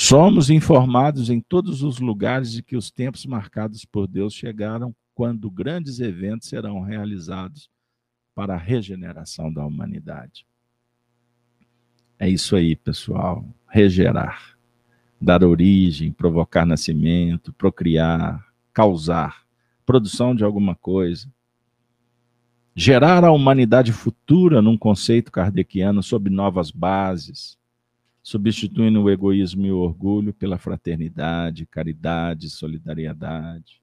Somos 0.00 0.48
informados 0.48 1.28
em 1.28 1.40
todos 1.40 1.82
os 1.82 1.98
lugares 1.98 2.52
de 2.52 2.62
que 2.62 2.76
os 2.76 2.88
tempos 2.88 3.26
marcados 3.26 3.84
por 3.84 4.06
Deus 4.06 4.32
chegaram 4.32 4.94
quando 5.12 5.50
grandes 5.50 5.98
eventos 5.98 6.48
serão 6.48 6.82
realizados 6.82 7.68
para 8.32 8.54
a 8.54 8.56
regeneração 8.56 9.52
da 9.52 9.66
humanidade. 9.66 10.46
É 12.16 12.28
isso 12.28 12.54
aí, 12.54 12.76
pessoal. 12.76 13.44
Regerar, 13.68 14.56
dar 15.20 15.42
origem, 15.42 16.12
provocar 16.12 16.64
nascimento, 16.64 17.52
procriar, 17.52 18.46
causar, 18.72 19.42
produção 19.84 20.32
de 20.32 20.44
alguma 20.44 20.76
coisa. 20.76 21.28
Gerar 22.72 23.24
a 23.24 23.32
humanidade 23.32 23.92
futura 23.92 24.62
num 24.62 24.78
conceito 24.78 25.32
kardeciano 25.32 26.04
sob 26.04 26.30
novas 26.30 26.70
bases 26.70 27.58
substituindo 28.28 29.02
o 29.02 29.08
egoísmo 29.08 29.64
e 29.64 29.72
o 29.72 29.78
orgulho 29.78 30.34
pela 30.34 30.58
fraternidade, 30.58 31.64
caridade, 31.64 32.50
solidariedade. 32.50 33.80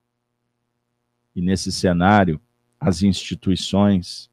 E 1.35 1.41
nesse 1.41 1.71
cenário, 1.71 2.39
as 2.79 3.01
instituições, 3.01 4.29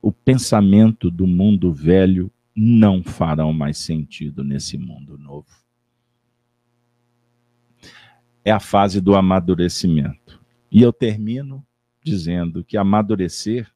o 0.00 0.12
pensamento 0.12 1.10
do 1.10 1.26
mundo 1.26 1.72
velho 1.72 2.30
não 2.54 3.02
farão 3.02 3.52
mais 3.52 3.78
sentido 3.78 4.44
nesse 4.44 4.78
mundo 4.78 5.18
novo. 5.18 5.50
É 8.44 8.52
a 8.52 8.60
fase 8.60 9.00
do 9.00 9.16
amadurecimento. 9.16 10.40
E 10.70 10.80
eu 10.80 10.92
termino 10.92 11.66
dizendo 12.00 12.62
que 12.62 12.76
amadurecer 12.76 13.68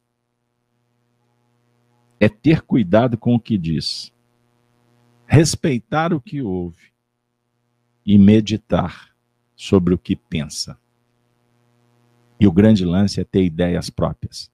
é 2.21 2.29
ter 2.29 2.61
cuidado 2.61 3.17
com 3.17 3.35
o 3.35 3.39
que 3.39 3.57
diz 3.57 4.17
respeitar 5.29 6.11
o 6.11 6.19
que 6.19 6.41
ouve 6.41 6.91
e 8.03 8.17
meditar 8.17 9.13
sobre 9.55 9.93
o 9.93 9.97
que 9.97 10.15
pensa. 10.15 10.75
E 12.39 12.47
o 12.47 12.51
grande 12.51 12.83
lance 12.83 13.21
é 13.21 13.23
ter 13.23 13.43
ideias 13.43 13.91
próprias 13.91 14.51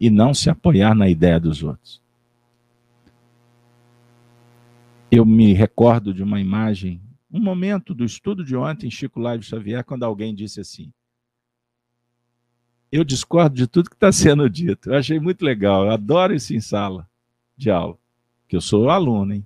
e 0.00 0.10
não 0.10 0.34
se 0.34 0.50
apoiar 0.50 0.96
na 0.96 1.08
ideia 1.08 1.38
dos 1.38 1.62
outros. 1.62 2.02
Eu 5.12 5.24
me 5.24 5.52
recordo 5.52 6.12
de 6.12 6.24
uma 6.24 6.40
imagem, 6.40 7.00
um 7.30 7.40
momento 7.40 7.94
do 7.94 8.04
estudo 8.04 8.44
de 8.44 8.56
ontem, 8.56 8.90
Chico 8.90 9.20
Live 9.20 9.44
Xavier, 9.44 9.84
quando 9.84 10.02
alguém 10.02 10.34
disse 10.34 10.60
assim: 10.60 10.92
Eu 12.90 13.04
discordo 13.04 13.54
de 13.54 13.68
tudo 13.68 13.90
que 13.90 13.96
está 13.96 14.10
sendo 14.10 14.50
dito. 14.50 14.90
Eu 14.90 14.98
achei 14.98 15.20
muito 15.20 15.44
legal, 15.44 15.84
eu 15.84 15.92
adoro 15.92 16.34
isso 16.34 16.52
em 16.52 16.60
sala 16.60 17.08
de 17.56 17.70
aula 17.70 17.96
que 18.48 18.56
eu 18.56 18.60
sou 18.60 18.90
aluno, 18.90 19.34
hein? 19.34 19.44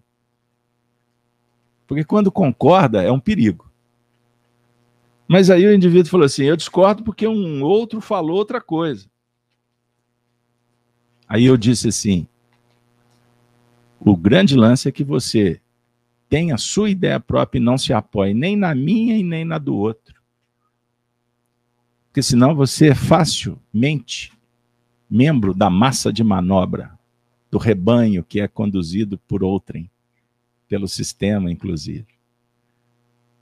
Porque 1.87 2.05
quando 2.05 2.31
concorda 2.31 3.03
é 3.03 3.11
um 3.11 3.19
perigo. 3.19 3.69
Mas 5.27 5.51
aí 5.51 5.67
o 5.67 5.75
indivíduo 5.75 6.11
falou 6.11 6.27
assim: 6.27 6.45
eu 6.45 6.57
discordo 6.57 7.03
porque 7.03 7.27
um 7.27 7.63
outro 7.63 8.01
falou 8.01 8.37
outra 8.37 8.61
coisa. 8.61 9.09
Aí 11.27 11.45
eu 11.47 11.57
disse 11.57 11.89
assim: 11.89 12.29
o 13.99 14.17
grande 14.17 14.57
lance 14.57 14.89
é 14.89 14.93
que 14.93 15.05
você 15.05 15.61
tenha 16.29 16.55
a 16.55 16.59
sua 16.59 16.91
ideia 16.91 17.19
própria 17.19 17.59
e 17.59 17.63
não 17.63 17.77
se 17.77 17.93
apoie 17.93 18.35
nem 18.35 18.57
na 18.57 18.75
minha 18.75 19.17
e 19.17 19.23
nem 19.23 19.45
na 19.45 19.59
do 19.59 19.75
outro. 19.75 20.21
Porque 22.07 22.23
senão 22.23 22.55
você 22.55 22.91
é 22.91 22.95
facilmente 22.95 24.33
membro 25.09 25.53
da 25.53 25.69
massa 25.69 26.13
de 26.13 26.23
manobra 26.23 27.00
do 27.51 27.59
rebanho 27.59 28.23
que 28.23 28.41
é 28.41 28.47
conduzido 28.47 29.19
por 29.19 29.43
outrem, 29.43 29.91
pelo 30.69 30.87
sistema, 30.87 31.51
inclusive. 31.51 32.07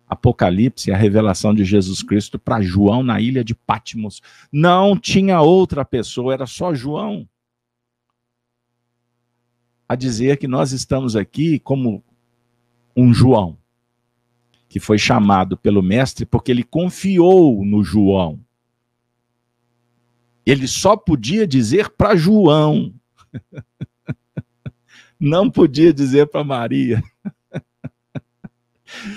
Apocalipse 0.09 0.91
é 0.91 0.95
a 0.95 0.97
revelação 0.97 1.55
de 1.55 1.65
Jesus 1.65 2.03
Cristo 2.03 2.39
para 2.39 2.63
João 2.63 3.03
na 3.03 3.21
ilha 3.21 3.45
de 3.45 3.55
Patmos. 3.55 4.23
Não 4.51 4.99
tinha 4.99 5.43
outra 5.43 5.85
pessoa, 5.85 6.33
era 6.33 6.47
só 6.47 6.73
João. 6.73 7.29
A 9.87 9.95
dizer 9.95 10.39
que 10.39 10.49
nós 10.49 10.73
estamos 10.73 11.15
aqui 11.15 11.59
como 11.59 12.03
um 12.97 13.13
João, 13.13 13.59
que 14.69 14.81
foi 14.81 14.99
chamado 14.99 15.57
pelo 15.57 15.83
Mestre 15.83 16.25
porque 16.25 16.51
ele 16.51 16.63
confiou 16.63 17.63
no 17.65 17.85
João. 17.85 18.41
Ele 20.45 20.67
só 20.67 20.97
podia 20.97 21.47
dizer 21.47 21.91
para 21.91 22.17
João. 22.17 22.95
não 25.19 25.51
podia 25.51 25.93
dizer 25.93 26.27
para 26.27 26.45
Maria, 26.45 27.03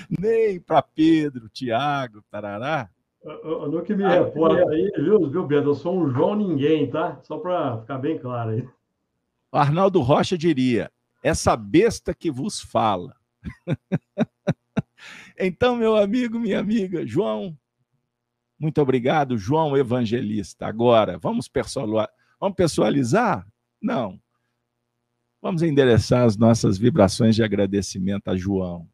nem 0.10 0.60
para 0.60 0.82
Pedro, 0.82 1.50
Tiago, 1.50 2.24
Tarará. 2.30 2.90
No 3.24 3.84
que 3.84 3.94
me 3.96 4.04
reporta 4.04 4.68
aí, 4.72 4.92
viu, 4.98 5.30
viu, 5.30 5.48
Pedro? 5.48 5.72
Eu 5.72 5.76
sou 5.76 5.96
um 5.96 6.10
João 6.10 6.36
Ninguém, 6.36 6.90
tá? 6.90 7.20
Só 7.22 7.38
para 7.38 7.80
ficar 7.80 8.00
bem 8.00 8.18
claro 8.18 8.50
aí. 8.52 8.68
Arnaldo 9.52 10.02
Rocha 10.02 10.36
diria: 10.38 10.92
essa 11.24 11.56
besta 11.56 12.16
que 12.16 12.32
vos 12.32 12.60
fala. 12.60 13.16
então, 15.38 15.76
meu 15.76 15.96
amigo, 15.96 16.40
minha 16.40 16.60
amiga, 16.60 17.06
João, 17.06 17.56
muito 18.60 18.82
obrigado, 18.82 19.38
João 19.38 19.78
Evangelista. 19.78 20.66
Agora, 20.66 21.18
vamos, 21.20 21.50
vamos 22.40 22.56
pessoalizar? 22.56 23.48
Não. 23.82 24.20
Vamos 25.42 25.64
endereçar 25.64 26.24
as 26.24 26.38
nossas 26.38 26.78
vibrações 26.78 27.36
de 27.36 27.42
agradecimento 27.42 28.28
a 28.28 28.38
João, 28.38 28.88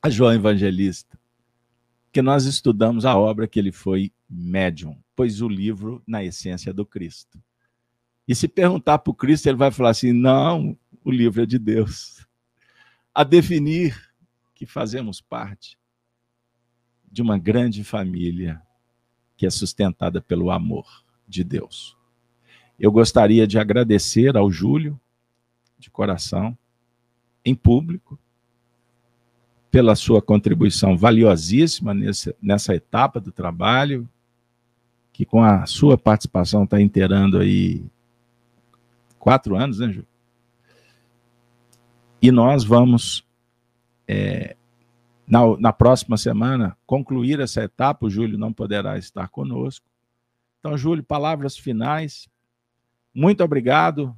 a 0.00 0.08
João 0.08 0.32
Evangelista, 0.32 1.20
que 2.10 2.22
nós 2.22 2.46
estudamos 2.46 3.04
a 3.04 3.14
obra 3.14 3.46
que 3.46 3.58
ele 3.58 3.70
foi 3.70 4.10
médium, 4.28 4.98
pois 5.14 5.42
o 5.42 5.48
livro 5.48 6.02
na 6.06 6.24
essência 6.24 6.72
do 6.72 6.86
Cristo. 6.86 7.38
E 8.26 8.34
se 8.34 8.48
perguntar 8.48 9.00
para 9.00 9.10
o 9.10 9.14
Cristo, 9.14 9.46
ele 9.48 9.58
vai 9.58 9.70
falar 9.70 9.90
assim: 9.90 10.12
não, 10.12 10.74
o 11.04 11.10
livro 11.10 11.42
é 11.42 11.46
de 11.46 11.58
Deus. 11.58 12.26
A 13.14 13.22
definir 13.22 14.10
que 14.54 14.64
fazemos 14.64 15.20
parte 15.20 15.78
de 17.10 17.20
uma 17.20 17.36
grande 17.36 17.84
família 17.84 18.62
que 19.36 19.44
é 19.44 19.50
sustentada 19.50 20.22
pelo 20.22 20.50
amor 20.50 21.04
de 21.28 21.44
Deus. 21.44 21.94
Eu 22.78 22.90
gostaria 22.90 23.46
de 23.46 23.58
agradecer 23.58 24.34
ao 24.34 24.50
Júlio 24.50 24.98
de 25.78 25.90
coração, 25.90 26.56
em 27.44 27.54
público, 27.54 28.18
pela 29.70 29.94
sua 29.94 30.20
contribuição 30.20 30.96
valiosíssima 30.96 31.94
nesse, 31.94 32.34
nessa 32.40 32.74
etapa 32.74 33.20
do 33.20 33.30
trabalho, 33.30 34.08
que 35.12 35.24
com 35.24 35.42
a 35.42 35.66
sua 35.66 35.98
participação 35.98 36.64
está 36.64 36.80
inteirando 36.80 37.38
aí 37.38 37.84
quatro 39.18 39.56
anos, 39.56 39.78
né, 39.78 39.92
Ju? 39.92 40.06
E 42.20 42.32
nós 42.32 42.64
vamos, 42.64 43.24
é, 44.06 44.56
na, 45.26 45.40
na 45.58 45.72
próxima 45.72 46.16
semana, 46.16 46.76
concluir 46.84 47.38
essa 47.38 47.62
etapa. 47.62 48.06
O 48.06 48.10
Júlio 48.10 48.36
não 48.36 48.52
poderá 48.52 48.98
estar 48.98 49.28
conosco. 49.28 49.86
Então, 50.58 50.76
Júlio, 50.76 51.04
palavras 51.04 51.56
finais. 51.56 52.28
Muito 53.14 53.44
obrigado 53.44 54.16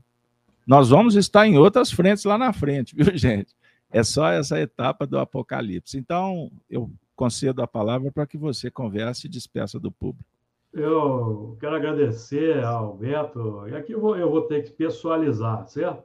nós 0.66 0.91
vamos 0.91 1.15
estar 1.15 1.47
em 1.47 1.59
outras 1.59 1.91
frentes 1.91 2.24
lá 2.24 2.37
na 2.39 2.53
frente, 2.53 2.95
viu, 2.95 3.07
gente? 3.16 3.55
É 3.91 4.03
só 4.03 4.28
essa 4.28 4.61
etapa 4.61 5.07
do 5.07 5.19
Apocalipse. 5.19 5.99
Então, 5.99 6.51
eu 6.69 6.91
concedo 7.16 7.62
a 7.62 7.66
palavra 7.66 8.11
para 8.12 8.27
que 8.27 8.39
você 8.39 8.70
converse 8.70 9.27
e 9.27 9.31
despeça 9.31 9.78
do 9.78 9.91
público. 9.91 10.24
Eu 10.73 11.57
quero 11.59 11.74
agradecer 11.74 12.62
ao 12.62 12.97
Beto, 12.97 13.66
e 13.69 13.74
aqui 13.74 13.93
eu 13.93 14.01
vou, 14.01 14.16
eu 14.16 14.31
vou 14.31 14.43
ter 14.43 14.62
que 14.62 14.70
pessoalizar, 14.70 15.66
certo? 15.66 16.05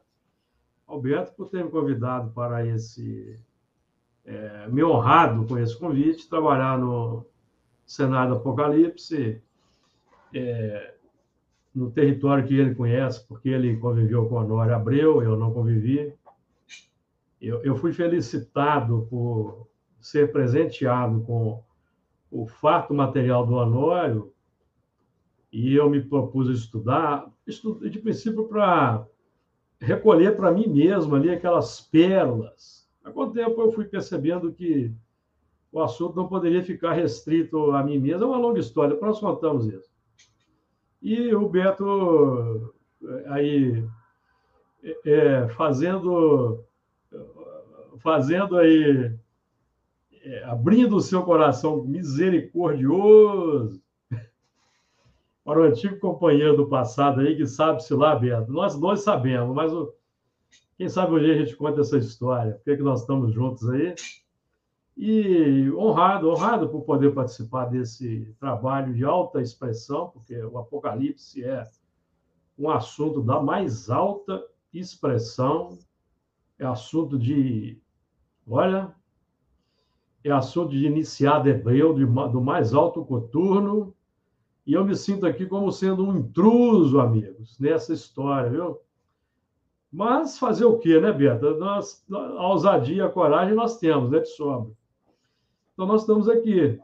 Alberto 0.87 1.33
por 1.33 1.49
ter 1.49 1.63
me 1.63 1.69
convidado 1.69 2.31
para 2.31 2.65
esse. 2.65 3.39
É, 4.23 4.67
me 4.69 4.83
honrado 4.83 5.45
com 5.45 5.57
esse 5.57 5.77
convite, 5.77 6.27
trabalhar 6.27 6.79
no 6.79 7.25
Senado 7.85 8.35
Apocalipse. 8.35 9.41
É, 10.33 10.94
no 11.75 11.91
território 11.91 12.47
que 12.47 12.57
ele 12.57 12.73
conhece, 12.73 13.27
porque 13.27 13.49
ele 13.49 13.75
conviveu 13.75 14.27
com 14.29 14.39
a 14.39 14.45
Nora 14.45 14.77
Abreu, 14.77 15.21
eu 15.21 15.35
não 15.35 15.51
convivi. 15.51 16.13
eu, 17.41 17.61
eu 17.63 17.75
fui 17.75 17.91
felicitado 17.91 19.05
por 19.09 19.67
ser 19.99 20.31
presenteado 20.31 21.21
com 21.21 21.61
o 22.31 22.47
farto 22.47 22.93
material 22.93 23.45
do 23.45 23.55
Honório 23.55 24.31
e 25.51 25.75
eu 25.75 25.89
me 25.89 26.01
propus 26.01 26.49
estudar, 26.49 27.29
de 27.45 27.99
princípio 27.99 28.47
para 28.47 29.05
recolher 29.79 30.35
para 30.35 30.51
mim 30.51 30.67
mesmo 30.67 31.15
ali 31.15 31.29
aquelas 31.29 31.81
pérolas. 31.81 32.87
Com 33.13 33.21
o 33.21 33.31
tempo 33.31 33.61
eu 33.61 33.71
fui 33.71 33.85
percebendo 33.85 34.51
que 34.51 34.91
o 35.71 35.81
assunto 35.81 36.15
não 36.15 36.27
poderia 36.27 36.63
ficar 36.63 36.93
restrito 36.93 37.71
a 37.71 37.83
mim 37.83 37.99
mesmo. 37.99 38.23
É 38.23 38.27
uma 38.27 38.37
longa 38.37 38.59
história, 38.59 38.97
nós 38.99 39.19
contamos 39.19 39.67
isso. 39.67 39.94
E 41.05 41.35
o 41.35 41.47
Beto 41.47 42.73
aí 43.27 43.87
é, 45.05 45.47
fazendo 45.49 46.65
fazendo 47.99 48.57
aí 48.57 49.15
é, 50.23 50.43
abrindo 50.45 50.95
o 50.95 51.01
seu 51.01 51.21
coração 51.21 51.83
misericordioso 51.83 53.79
para 55.45 55.59
o 55.59 55.63
antigo 55.65 55.99
companheiro 55.99 56.57
do 56.57 56.67
passado 56.67 57.21
aí, 57.21 57.35
que 57.35 57.45
sabe-se 57.45 57.93
lá, 57.93 58.15
Beto. 58.15 58.51
Nós 58.51 58.75
dois 58.75 59.01
sabemos, 59.01 59.55
mas 59.55 59.71
o... 59.71 59.93
quem 60.75 60.89
sabe 60.89 61.13
hoje 61.13 61.31
a 61.31 61.37
gente 61.37 61.55
conta 61.55 61.81
essa 61.81 61.99
história, 61.99 62.53
por 62.53 62.63
que, 62.63 62.77
que 62.77 62.83
nós 62.83 63.01
estamos 63.01 63.31
juntos 63.31 63.69
aí. 63.69 63.93
E 64.97 65.69
honrado, 65.71 66.29
honrado 66.29 66.69
por 66.69 66.83
poder 66.83 67.13
participar 67.13 67.65
desse 67.65 68.33
trabalho 68.39 68.93
de 68.93 69.03
alta 69.03 69.41
expressão, 69.41 70.09
porque 70.09 70.41
o 70.41 70.57
Apocalipse 70.57 71.43
é 71.43 71.67
um 72.57 72.69
assunto 72.69 73.21
da 73.21 73.41
mais 73.41 73.89
alta 73.89 74.41
expressão, 74.73 75.77
é 76.57 76.65
assunto 76.65 77.19
de, 77.19 77.77
olha, 78.47 78.95
é 80.23 80.31
assunto 80.31 80.71
de 80.71 80.85
iniciado 80.85 81.49
hebreu, 81.49 81.93
de, 81.93 82.05
do 82.05 82.41
mais 82.41 82.73
alto 82.73 83.03
coturno, 83.03 83.93
e 84.65 84.73
eu 84.73 84.83
me 84.83 84.95
sinto 84.95 85.27
aqui 85.27 85.45
como 85.45 85.71
sendo 85.71 86.05
um 86.05 86.17
intruso, 86.17 86.99
amigos, 86.99 87.59
nessa 87.59 87.93
história, 87.93 88.49
viu? 88.49 88.79
Mas 89.91 90.39
fazer 90.39 90.65
o 90.65 90.79
quê, 90.79 90.99
né, 90.99 91.11
Beto? 91.11 91.55
Nós, 91.55 92.03
a 92.11 92.47
ousadia, 92.47 93.05
a 93.05 93.09
coragem 93.09 93.53
nós 93.53 93.77
temos, 93.77 94.09
né, 94.09 94.19
de 94.19 94.29
sobra. 94.29 94.73
Então, 95.75 95.85
nós 95.85 96.01
estamos 96.01 96.27
aqui. 96.27 96.79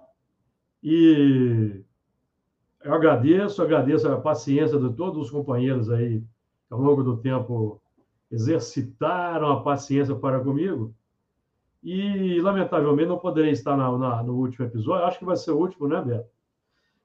E 0.84 1.82
eu 2.84 2.94
agradeço, 2.94 3.64
agradeço 3.64 4.08
a 4.08 4.20
paciência 4.20 4.78
de 4.78 4.94
todos 4.94 5.18
os 5.18 5.32
companheiros 5.32 5.90
aí, 5.90 6.20
que 6.20 6.74
ao 6.74 6.80
longo 6.80 7.02
do 7.02 7.18
tempo 7.18 7.82
exercitaram 8.30 9.50
a 9.50 9.64
paciência 9.64 10.14
para 10.14 10.40
comigo. 10.42 10.94
E, 11.82 12.40
lamentavelmente, 12.42 13.08
não 13.08 13.18
poderei 13.18 13.52
estar 13.52 13.78
na, 13.78 13.98
na, 13.98 14.22
no 14.22 14.36
último 14.36 14.66
episódio. 14.66 15.06
Acho 15.06 15.20
que 15.20 15.26
vai 15.26 15.38
ser 15.38 15.52
o 15.52 15.58
último, 15.58 15.88
né, 15.88 16.02
Beto? 16.02 16.30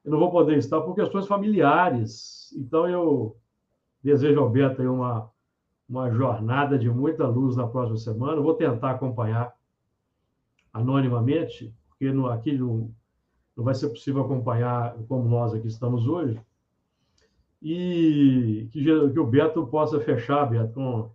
eu 0.04 0.12
não 0.12 0.20
vou 0.20 0.30
poder 0.30 0.56
estar 0.56 0.80
por 0.80 0.94
questões 0.94 1.26
familiares. 1.26 2.54
Então, 2.56 2.88
eu 2.88 3.36
desejo 4.00 4.38
ao 4.38 4.48
Beto 4.48 4.80
aí 4.80 4.86
uma, 4.86 5.28
uma 5.88 6.10
jornada 6.10 6.78
de 6.78 6.88
muita 6.88 7.26
luz 7.26 7.56
na 7.56 7.66
próxima 7.66 7.96
semana. 7.98 8.40
vou 8.40 8.54
tentar 8.54 8.92
acompanhar 8.92 9.52
anonimamente, 10.76 11.74
porque 11.88 12.12
no, 12.12 12.26
aqui 12.26 12.52
não, 12.52 12.94
não 13.56 13.64
vai 13.64 13.74
ser 13.74 13.88
possível 13.88 14.22
acompanhar 14.22 14.94
como 15.08 15.28
nós 15.28 15.54
aqui 15.54 15.66
estamos 15.66 16.06
hoje. 16.06 16.38
E 17.62 18.68
que, 18.70 18.84
que 18.84 19.18
o 19.18 19.26
Beto 19.26 19.66
possa 19.66 19.98
fechar, 20.00 20.44
Beto, 20.44 20.74
com 20.74 21.10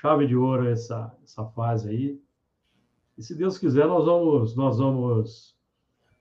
chave 0.00 0.26
de 0.26 0.36
ouro 0.36 0.68
essa, 0.68 1.12
essa 1.24 1.44
fase 1.46 1.88
aí. 1.88 2.20
E 3.16 3.22
se 3.22 3.34
Deus 3.34 3.58
quiser, 3.58 3.86
nós 3.88 4.04
vamos, 4.04 4.54
nós 4.54 4.78
vamos 4.78 5.56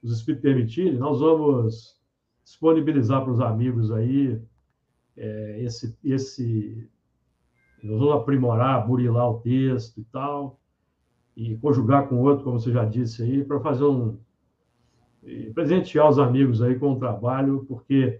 os 0.01 0.11
espíritos 0.11 0.41
permitirem, 0.41 0.97
nós 0.97 1.19
vamos 1.19 1.95
disponibilizar 2.43 3.21
para 3.23 3.31
os 3.31 3.39
amigos 3.39 3.91
aí 3.91 4.41
é, 5.15 5.61
esse, 5.61 5.95
esse. 6.03 6.89
Nós 7.83 7.99
vamos 7.99 8.15
aprimorar, 8.15 8.87
burilar 8.87 9.29
o 9.29 9.39
texto 9.41 9.99
e 9.99 10.03
tal, 10.05 10.59
e 11.37 11.55
conjugar 11.57 12.09
com 12.09 12.19
outro, 12.19 12.43
como 12.43 12.59
você 12.59 12.71
já 12.71 12.83
disse 12.83 13.21
aí, 13.21 13.45
para 13.45 13.59
fazer 13.59 13.83
um. 13.83 14.17
presentear 15.53 16.09
os 16.09 16.17
amigos 16.17 16.63
aí 16.63 16.79
com 16.79 16.93
o 16.93 16.99
trabalho, 16.99 17.63
porque 17.69 18.19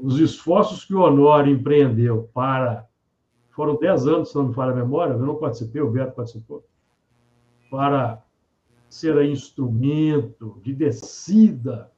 os 0.00 0.20
esforços 0.20 0.84
que 0.84 0.94
o 0.94 1.00
Honório 1.00 1.52
empreendeu 1.52 2.30
para. 2.32 2.86
Foram 3.50 3.76
10 3.76 4.06
anos, 4.06 4.30
se 4.30 4.36
não 4.36 4.48
me 4.48 4.54
falha 4.54 4.70
a 4.70 4.76
memória, 4.76 5.14
eu 5.14 5.18
não 5.18 5.34
participei, 5.34 5.82
o 5.82 5.90
Beto 5.90 6.14
participou, 6.14 6.64
para 7.68 8.22
ser 8.88 9.20
instrumento 9.24 10.60
de 10.62 10.72
descida 10.72 11.90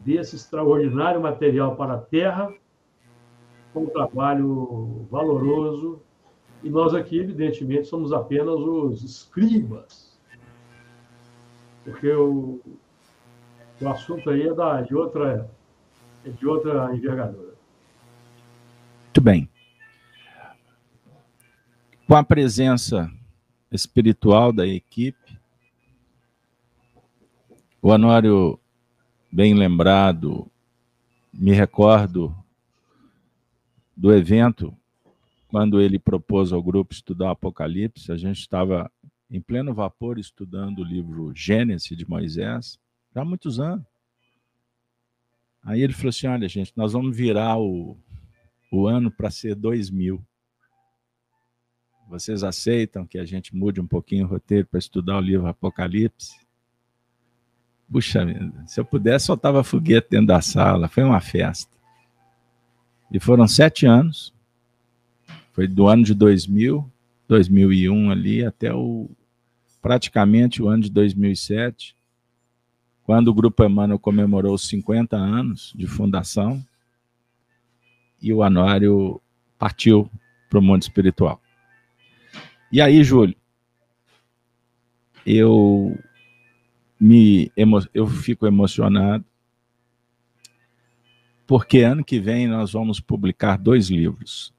desse 0.00 0.34
extraordinário 0.34 1.20
material 1.20 1.76
para 1.76 1.94
a 1.94 1.98
Terra, 1.98 2.52
com 3.72 3.84
um 3.84 3.90
trabalho 3.90 5.06
valoroso. 5.08 6.02
E 6.62 6.70
nós 6.70 6.94
aqui, 6.94 7.18
evidentemente, 7.18 7.86
somos 7.86 8.12
apenas 8.12 8.58
os 8.60 9.02
escribas, 9.04 10.18
porque 11.84 12.10
o, 12.10 12.60
o 13.80 13.88
assunto 13.88 14.28
aí 14.30 14.48
é 14.48 14.54
da, 14.54 14.82
de, 14.82 14.94
outra, 14.94 15.48
é 16.24 16.30
de 16.30 16.46
outra 16.46 16.94
envergadura. 16.94 17.54
Muito 19.04 19.20
bem. 19.20 19.48
Com 22.06 22.14
a 22.14 22.24
presença 22.24 23.10
espiritual 23.70 24.52
da 24.52 24.66
equipe, 24.66 25.38
o 27.80 27.90
Honório, 27.90 28.58
bem 29.30 29.54
lembrado, 29.54 30.50
me 31.32 31.52
recordo 31.52 32.34
do 33.96 34.12
evento 34.12 34.77
quando 35.48 35.80
ele 35.80 35.98
propôs 35.98 36.52
ao 36.52 36.62
grupo 36.62 36.92
estudar 36.92 37.26
o 37.26 37.30
Apocalipse. 37.30 38.12
A 38.12 38.16
gente 38.16 38.38
estava 38.38 38.90
em 39.30 39.40
pleno 39.40 39.74
vapor 39.74 40.18
estudando 40.18 40.80
o 40.80 40.84
livro 40.84 41.32
Gênesis 41.34 41.96
de 41.96 42.08
Moisés, 42.08 42.78
já 43.14 43.22
há 43.22 43.24
muitos 43.24 43.58
anos. 43.58 43.84
Aí 45.62 45.82
ele 45.82 45.92
falou 45.92 46.10
assim: 46.10 46.26
olha, 46.26 46.48
gente, 46.48 46.72
nós 46.76 46.92
vamos 46.92 47.16
virar 47.16 47.58
o, 47.58 47.96
o 48.70 48.86
ano 48.86 49.10
para 49.10 49.30
ser 49.30 49.54
2000. 49.54 50.24
Vocês 52.08 52.42
aceitam 52.42 53.06
que 53.06 53.18
a 53.18 53.24
gente 53.24 53.54
mude 53.54 53.80
um 53.80 53.86
pouquinho 53.86 54.24
o 54.24 54.28
roteiro 54.28 54.66
para 54.66 54.78
estudar 54.78 55.18
o 55.18 55.20
livro 55.20 55.46
Apocalipse? 55.46 56.38
Puxa 57.90 58.24
se 58.66 58.80
eu 58.80 58.84
pudesse, 58.84 59.26
soltava 59.26 59.64
foguete 59.64 60.08
dentro 60.10 60.28
da 60.28 60.40
sala. 60.40 60.88
Foi 60.88 61.02
uma 61.02 61.20
festa. 61.20 61.76
E 63.10 63.18
foram 63.18 63.46
sete 63.46 63.86
anos. 63.86 64.34
Foi 65.58 65.66
do 65.66 65.88
ano 65.88 66.04
de 66.04 66.14
2000, 66.14 66.88
2001 67.26 68.12
ali, 68.12 68.44
até 68.44 68.72
o 68.72 69.10
praticamente 69.82 70.62
o 70.62 70.68
ano 70.68 70.84
de 70.84 70.90
2007, 70.92 71.96
quando 73.02 73.26
o 73.26 73.34
Grupo 73.34 73.64
Emmanuel 73.64 73.98
comemorou 73.98 74.54
os 74.54 74.68
50 74.68 75.16
anos 75.16 75.72
de 75.74 75.84
fundação 75.88 76.64
e 78.22 78.32
o 78.32 78.44
Anuário 78.44 79.20
partiu 79.58 80.08
para 80.48 80.60
o 80.60 80.62
mundo 80.62 80.82
espiritual. 80.82 81.42
E 82.70 82.80
aí, 82.80 83.02
Júlio, 83.02 83.34
eu 85.26 85.98
me 87.00 87.50
eu 87.92 88.06
fico 88.06 88.46
emocionado 88.46 89.24
porque 91.48 91.80
ano 91.80 92.04
que 92.04 92.20
vem 92.20 92.46
nós 92.46 92.70
vamos 92.70 93.00
publicar 93.00 93.56
dois 93.58 93.90
livros 93.90 94.56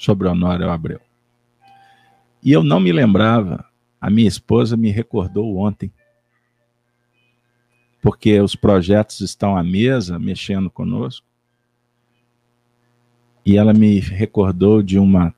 sobre 0.00 0.26
Honório 0.26 0.70
Abreu. 0.70 0.98
E 2.42 2.50
eu 2.50 2.64
não 2.64 2.80
me 2.80 2.90
lembrava, 2.90 3.66
a 4.00 4.08
minha 4.08 4.26
esposa 4.26 4.74
me 4.74 4.90
recordou 4.90 5.58
ontem, 5.58 5.92
porque 8.00 8.40
os 8.40 8.56
projetos 8.56 9.20
estão 9.20 9.58
à 9.58 9.62
mesa, 9.62 10.18
mexendo 10.18 10.70
conosco, 10.70 11.26
e 13.44 13.58
ela 13.58 13.74
me 13.74 14.00
recordou 14.00 14.82
de 14.82 14.98
uma 14.98 15.34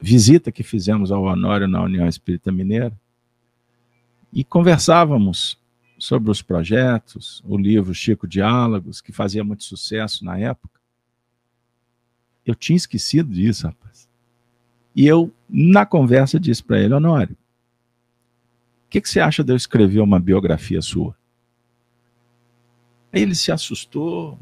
visita 0.00 0.50
que 0.50 0.64
fizemos 0.64 1.12
ao 1.12 1.22
Honório 1.22 1.68
na 1.68 1.80
União 1.80 2.08
Espírita 2.08 2.50
Mineira, 2.50 2.98
e 4.32 4.42
conversávamos 4.42 5.56
sobre 5.96 6.32
os 6.32 6.42
projetos, 6.42 7.40
o 7.46 7.56
livro 7.56 7.94
Chico 7.94 8.26
Diálogos, 8.26 9.00
que 9.00 9.12
fazia 9.12 9.44
muito 9.44 9.62
sucesso 9.62 10.24
na 10.24 10.36
época. 10.36 10.77
Eu 12.48 12.54
tinha 12.54 12.76
esquecido 12.76 13.32
disso, 13.32 13.66
rapaz. 13.66 14.08
E 14.94 15.06
eu, 15.06 15.32
na 15.48 15.86
conversa, 15.86 16.40
disse 16.40 16.62
para 16.62 16.80
ele: 16.80 16.94
Honório, 16.94 17.36
o 18.86 18.90
que, 18.90 19.00
que 19.00 19.08
você 19.08 19.20
acha 19.20 19.44
de 19.44 19.52
eu 19.52 19.56
escrever 19.56 20.00
uma 20.00 20.18
biografia 20.18 20.82
sua? 20.82 21.16
Aí 23.12 23.22
ele 23.22 23.34
se 23.34 23.52
assustou. 23.52 24.38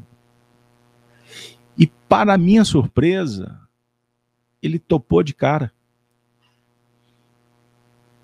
E, 1.77 1.85
para 1.85 2.37
minha 2.37 2.65
surpresa, 2.65 3.59
ele 4.61 4.79
topou 4.79 5.21
de 5.21 5.33
cara. 5.33 5.71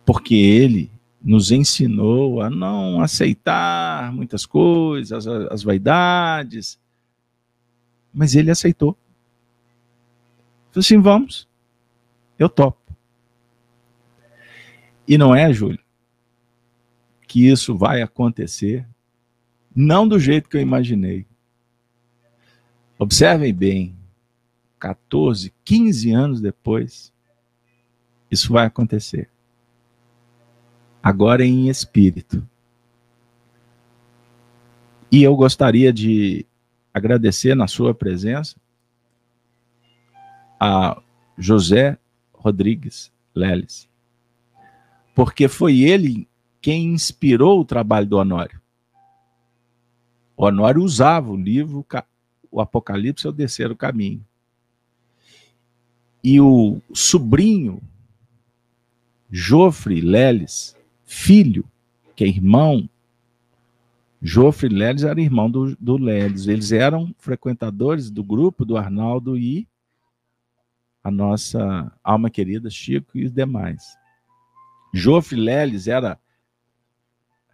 porque 0.06 0.36
ele 0.36 0.92
nos 1.22 1.52
ensinou 1.52 2.42
a 2.42 2.50
não 2.50 3.02
aceitar 3.02 4.12
muitas 4.12 4.46
coisas, 4.46 5.26
as, 5.26 5.52
as 5.52 5.64
vaidades, 5.64 6.80
mas 8.14 8.36
ele 8.36 8.52
aceitou. 8.52 8.98
Falei 10.74 10.80
assim: 10.80 11.00
vamos, 11.00 11.48
eu 12.40 12.50
topo. 12.50 12.82
E 15.08 15.20
não 15.20 15.36
é, 15.36 15.54
Júlio, 15.54 15.80
que 17.28 17.48
isso 17.48 17.78
vai 17.78 18.02
acontecer, 18.02 18.88
não 19.76 20.08
do 20.08 20.20
jeito 20.20 20.50
que 20.50 20.58
eu 20.58 20.62
imaginei. 20.62 21.28
Observem 22.98 23.54
bem, 23.54 23.96
14, 24.80 25.54
15 25.64 26.12
anos 26.12 26.42
depois, 26.42 27.14
isso 28.32 28.52
vai 28.52 28.66
acontecer. 28.66 29.30
Agora 31.04 31.46
em 31.46 31.70
espírito. 31.70 32.48
E 35.12 35.22
eu 35.22 35.36
gostaria 35.36 35.94
de 35.94 36.48
agradecer 36.92 37.54
na 37.54 37.68
sua 37.68 37.94
presença 37.94 38.63
a 40.66 41.04
José 41.38 41.98
Rodrigues 42.34 43.12
Leles, 43.36 43.90
porque 45.14 45.50
foi 45.50 45.80
ele 45.80 46.26
quem 46.62 46.94
inspirou 46.94 47.60
o 47.60 47.66
trabalho 47.66 48.08
do 48.08 48.16
Honório. 48.16 48.62
O 50.38 50.46
Honório 50.46 50.82
usava 50.82 51.30
o 51.30 51.36
livro 51.36 51.86
O 52.50 52.62
Apocalipse 52.62 53.28
é 53.28 53.30
o 53.30 53.34
Descer 53.34 53.72
o 53.72 53.76
Caminho. 53.76 54.26
E 56.24 56.40
o 56.40 56.80
sobrinho, 56.94 57.82
Jofre 59.30 60.00
Leles, 60.00 60.78
filho, 61.04 61.66
que 62.16 62.24
é 62.24 62.28
irmão, 62.28 62.90
Jofre 64.22 64.70
Leles 64.70 65.04
era 65.04 65.20
irmão 65.20 65.52
do, 65.52 65.76
do 65.76 65.98
Leles. 65.98 66.48
Eles 66.48 66.72
eram 66.72 67.14
frequentadores 67.18 68.10
do 68.10 68.24
grupo 68.24 68.64
do 68.64 68.78
Arnaldo 68.78 69.38
e 69.38 69.68
a 71.04 71.12
nossa 71.12 71.92
alma 72.04 72.30
querida, 72.30 72.70
Chico 72.70 73.18
e 73.18 73.26
os 73.26 73.32
demais. 73.32 73.98
Jofre 74.94 75.40
Leles 75.40 75.88
era 75.88 76.20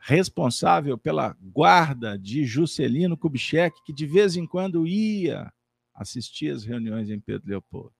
responsável 0.01 0.97
pela 0.97 1.35
guarda 1.41 2.17
de 2.17 2.45
Juscelino 2.45 3.17
Kubitschek, 3.17 3.83
que 3.83 3.93
de 3.93 4.05
vez 4.05 4.35
em 4.35 4.45
quando 4.45 4.85
ia 4.85 5.51
assistir 5.93 6.49
às 6.49 6.63
reuniões 6.63 7.09
em 7.09 7.19
Pedro 7.19 7.49
Leopoldo. 7.49 7.93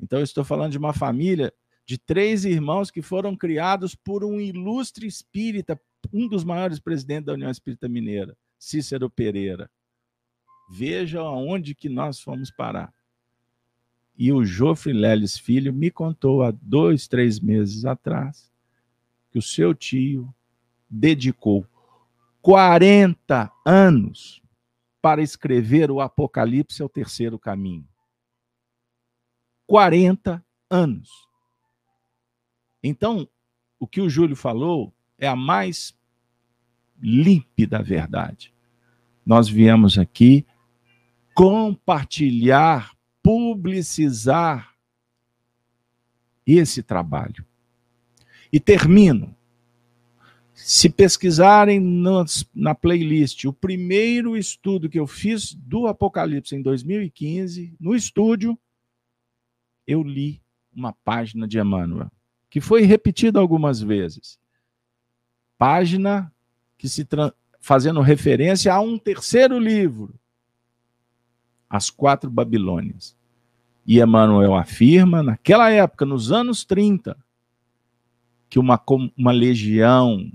Então, 0.00 0.20
estou 0.20 0.44
falando 0.44 0.72
de 0.72 0.78
uma 0.78 0.92
família 0.92 1.52
de 1.84 1.98
três 1.98 2.44
irmãos 2.44 2.90
que 2.90 3.02
foram 3.02 3.36
criados 3.36 3.94
por 3.94 4.24
um 4.24 4.40
ilustre 4.40 5.06
espírita, 5.06 5.80
um 6.12 6.28
dos 6.28 6.42
maiores 6.42 6.80
presidentes 6.80 7.26
da 7.26 7.34
União 7.34 7.50
Espírita 7.50 7.88
Mineira, 7.88 8.36
Cícero 8.58 9.08
Pereira. 9.10 9.70
Veja 10.70 11.20
aonde 11.20 11.74
que 11.74 11.88
nós 11.88 12.20
fomos 12.20 12.50
parar. 12.50 12.92
E 14.16 14.32
o 14.32 14.44
Jofre 14.44 14.92
Leles 14.92 15.38
Filho 15.38 15.72
me 15.72 15.90
contou 15.90 16.42
há 16.42 16.50
dois, 16.50 17.08
três 17.08 17.40
meses 17.40 17.84
atrás 17.84 18.52
que 19.30 19.38
o 19.38 19.42
seu 19.42 19.74
tio 19.74 20.32
dedicou 20.88 21.66
40 22.42 23.50
anos 23.64 24.42
para 25.00 25.22
escrever 25.22 25.90
o 25.90 26.00
Apocalipse 26.00 26.82
ao 26.82 26.88
terceiro 26.88 27.38
caminho. 27.38 27.88
40 29.66 30.44
anos. 30.68 31.08
Então, 32.82 33.28
o 33.80 33.86
que 33.86 34.00
o 34.00 34.10
Júlio 34.10 34.36
falou 34.36 34.94
é 35.18 35.26
a 35.26 35.34
mais 35.34 35.96
límpida 37.00 37.82
verdade. 37.82 38.52
Nós 39.24 39.48
viemos 39.48 39.98
aqui 39.98 40.46
compartilhar 41.34 42.92
publicizar 43.22 44.74
esse 46.46 46.82
trabalho. 46.82 47.44
E 48.52 48.60
termino. 48.60 49.34
Se 50.54 50.90
pesquisarem 50.90 51.80
na 52.54 52.74
playlist 52.74 53.44
o 53.46 53.52
primeiro 53.52 54.36
estudo 54.36 54.88
que 54.88 54.98
eu 54.98 55.06
fiz 55.06 55.54
do 55.54 55.86
Apocalipse 55.86 56.54
em 56.54 56.62
2015, 56.62 57.74
no 57.80 57.94
estúdio, 57.94 58.56
eu 59.86 60.02
li 60.02 60.42
uma 60.74 60.92
página 60.92 61.48
de 61.48 61.58
Emmanuel, 61.58 62.10
que 62.50 62.60
foi 62.60 62.82
repetida 62.82 63.40
algumas 63.40 63.80
vezes. 63.80 64.38
Página 65.58 66.32
que 66.76 66.88
se 66.88 67.06
fazendo 67.60 68.00
referência 68.00 68.72
a 68.72 68.80
um 68.80 68.98
terceiro 68.98 69.58
livro, 69.58 70.14
as 71.72 71.88
quatro 71.88 72.30
Babilônias. 72.30 73.16
E 73.86 73.98
Emmanuel 73.98 74.54
afirma, 74.54 75.22
naquela 75.22 75.70
época, 75.70 76.04
nos 76.04 76.30
anos 76.30 76.66
30, 76.66 77.16
que 78.50 78.58
uma, 78.58 78.78
uma 79.16 79.32
legião 79.32 80.30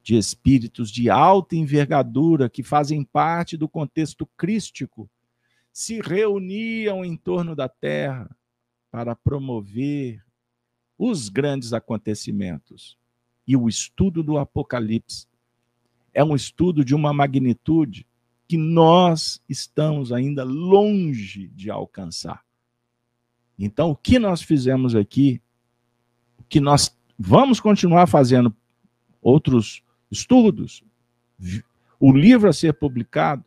de 0.00 0.16
espíritos 0.16 0.92
de 0.92 1.10
alta 1.10 1.56
envergadura 1.56 2.48
que 2.48 2.62
fazem 2.62 3.02
parte 3.02 3.56
do 3.56 3.68
contexto 3.68 4.24
crístico 4.36 5.10
se 5.72 6.00
reuniam 6.00 7.04
em 7.04 7.16
torno 7.16 7.56
da 7.56 7.68
terra 7.68 8.30
para 8.88 9.16
promover 9.16 10.24
os 10.96 11.28
grandes 11.28 11.72
acontecimentos. 11.72 12.96
E 13.44 13.56
o 13.56 13.68
estudo 13.68 14.22
do 14.22 14.38
Apocalipse 14.38 15.26
é 16.14 16.22
um 16.22 16.36
estudo 16.36 16.84
de 16.84 16.94
uma 16.94 17.12
magnitude 17.12 18.06
que 18.48 18.56
nós 18.56 19.42
estamos 19.48 20.12
ainda 20.12 20.44
longe 20.44 21.48
de 21.48 21.70
alcançar. 21.70 22.44
Então, 23.58 23.90
o 23.90 23.96
que 23.96 24.18
nós 24.18 24.42
fizemos 24.42 24.94
aqui, 24.94 25.40
o 26.38 26.44
que 26.44 26.60
nós 26.60 26.96
vamos 27.18 27.58
continuar 27.58 28.06
fazendo 28.06 28.54
outros 29.20 29.82
estudos, 30.10 30.84
o 31.98 32.12
livro 32.12 32.48
a 32.48 32.52
ser 32.52 32.74
publicado, 32.74 33.44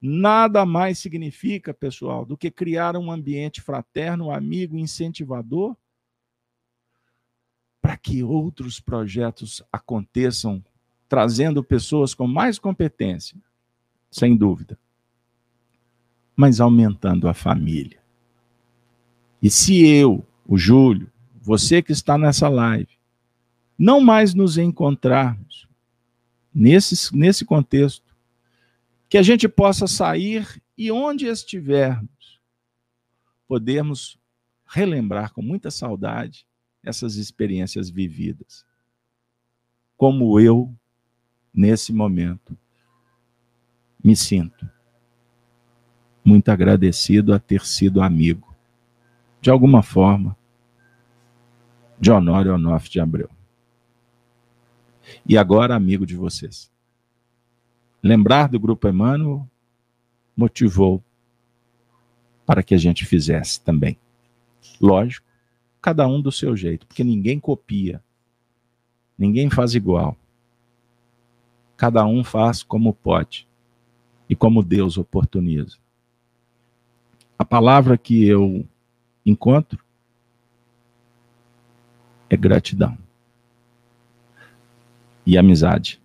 nada 0.00 0.66
mais 0.66 0.98
significa, 0.98 1.72
pessoal, 1.72 2.24
do 2.26 2.36
que 2.36 2.50
criar 2.50 2.96
um 2.96 3.10
ambiente 3.10 3.60
fraterno, 3.60 4.30
amigo, 4.30 4.76
incentivador, 4.76 5.76
para 7.80 7.96
que 7.96 8.22
outros 8.22 8.80
projetos 8.80 9.62
aconteçam, 9.70 10.64
trazendo 11.08 11.62
pessoas 11.62 12.14
com 12.14 12.26
mais 12.26 12.58
competência, 12.58 13.38
sem 14.14 14.36
dúvida, 14.36 14.78
mas 16.36 16.60
aumentando 16.60 17.26
a 17.26 17.34
família. 17.34 17.98
E 19.42 19.50
se 19.50 19.84
eu, 19.84 20.24
o 20.46 20.56
Júlio, 20.56 21.10
você 21.42 21.82
que 21.82 21.90
está 21.90 22.16
nessa 22.16 22.48
live, 22.48 22.96
não 23.76 24.00
mais 24.00 24.32
nos 24.32 24.56
encontrarmos 24.56 25.68
nesse, 26.54 27.12
nesse 27.12 27.44
contexto, 27.44 28.14
que 29.08 29.18
a 29.18 29.22
gente 29.22 29.48
possa 29.48 29.88
sair 29.88 30.62
e 30.78 30.92
onde 30.92 31.26
estivermos, 31.26 32.40
podermos 33.48 34.16
relembrar 34.64 35.32
com 35.32 35.42
muita 35.42 35.72
saudade 35.72 36.46
essas 36.84 37.16
experiências 37.16 37.90
vividas. 37.90 38.64
Como 39.96 40.38
eu, 40.38 40.72
nesse 41.52 41.92
momento, 41.92 42.56
me 44.04 44.14
sinto 44.14 44.70
muito 46.22 46.50
agradecido 46.50 47.32
a 47.32 47.38
ter 47.38 47.64
sido 47.64 48.02
amigo, 48.02 48.54
de 49.40 49.50
alguma 49.50 49.82
forma, 49.82 50.36
de 51.98 52.10
Honório 52.10 52.54
Onofre 52.54 52.90
de 52.90 53.00
Abreu. 53.00 53.30
E 55.26 55.36
agora, 55.36 55.74
amigo 55.74 56.06
de 56.06 56.16
vocês. 56.16 56.70
Lembrar 58.02 58.48
do 58.48 58.60
Grupo 58.60 58.88
Emmanuel 58.88 59.48
motivou 60.36 61.02
para 62.44 62.62
que 62.62 62.74
a 62.74 62.78
gente 62.78 63.04
fizesse 63.06 63.60
também. 63.60 63.98
Lógico, 64.80 65.26
cada 65.80 66.06
um 66.06 66.20
do 66.20 66.32
seu 66.32 66.56
jeito, 66.56 66.86
porque 66.86 67.04
ninguém 67.04 67.38
copia, 67.38 68.02
ninguém 69.16 69.50
faz 69.50 69.74
igual. 69.74 70.16
Cada 71.76 72.04
um 72.06 72.24
faz 72.24 72.62
como 72.62 72.94
pode 72.94 73.46
e 74.28 74.34
como 74.34 74.62
Deus 74.62 74.96
oportuniza. 74.96 75.76
A 77.38 77.44
palavra 77.44 77.98
que 77.98 78.26
eu 78.26 78.66
encontro 79.24 79.84
é 82.30 82.36
gratidão 82.36 82.96
e 85.26 85.38
amizade. 85.38 86.00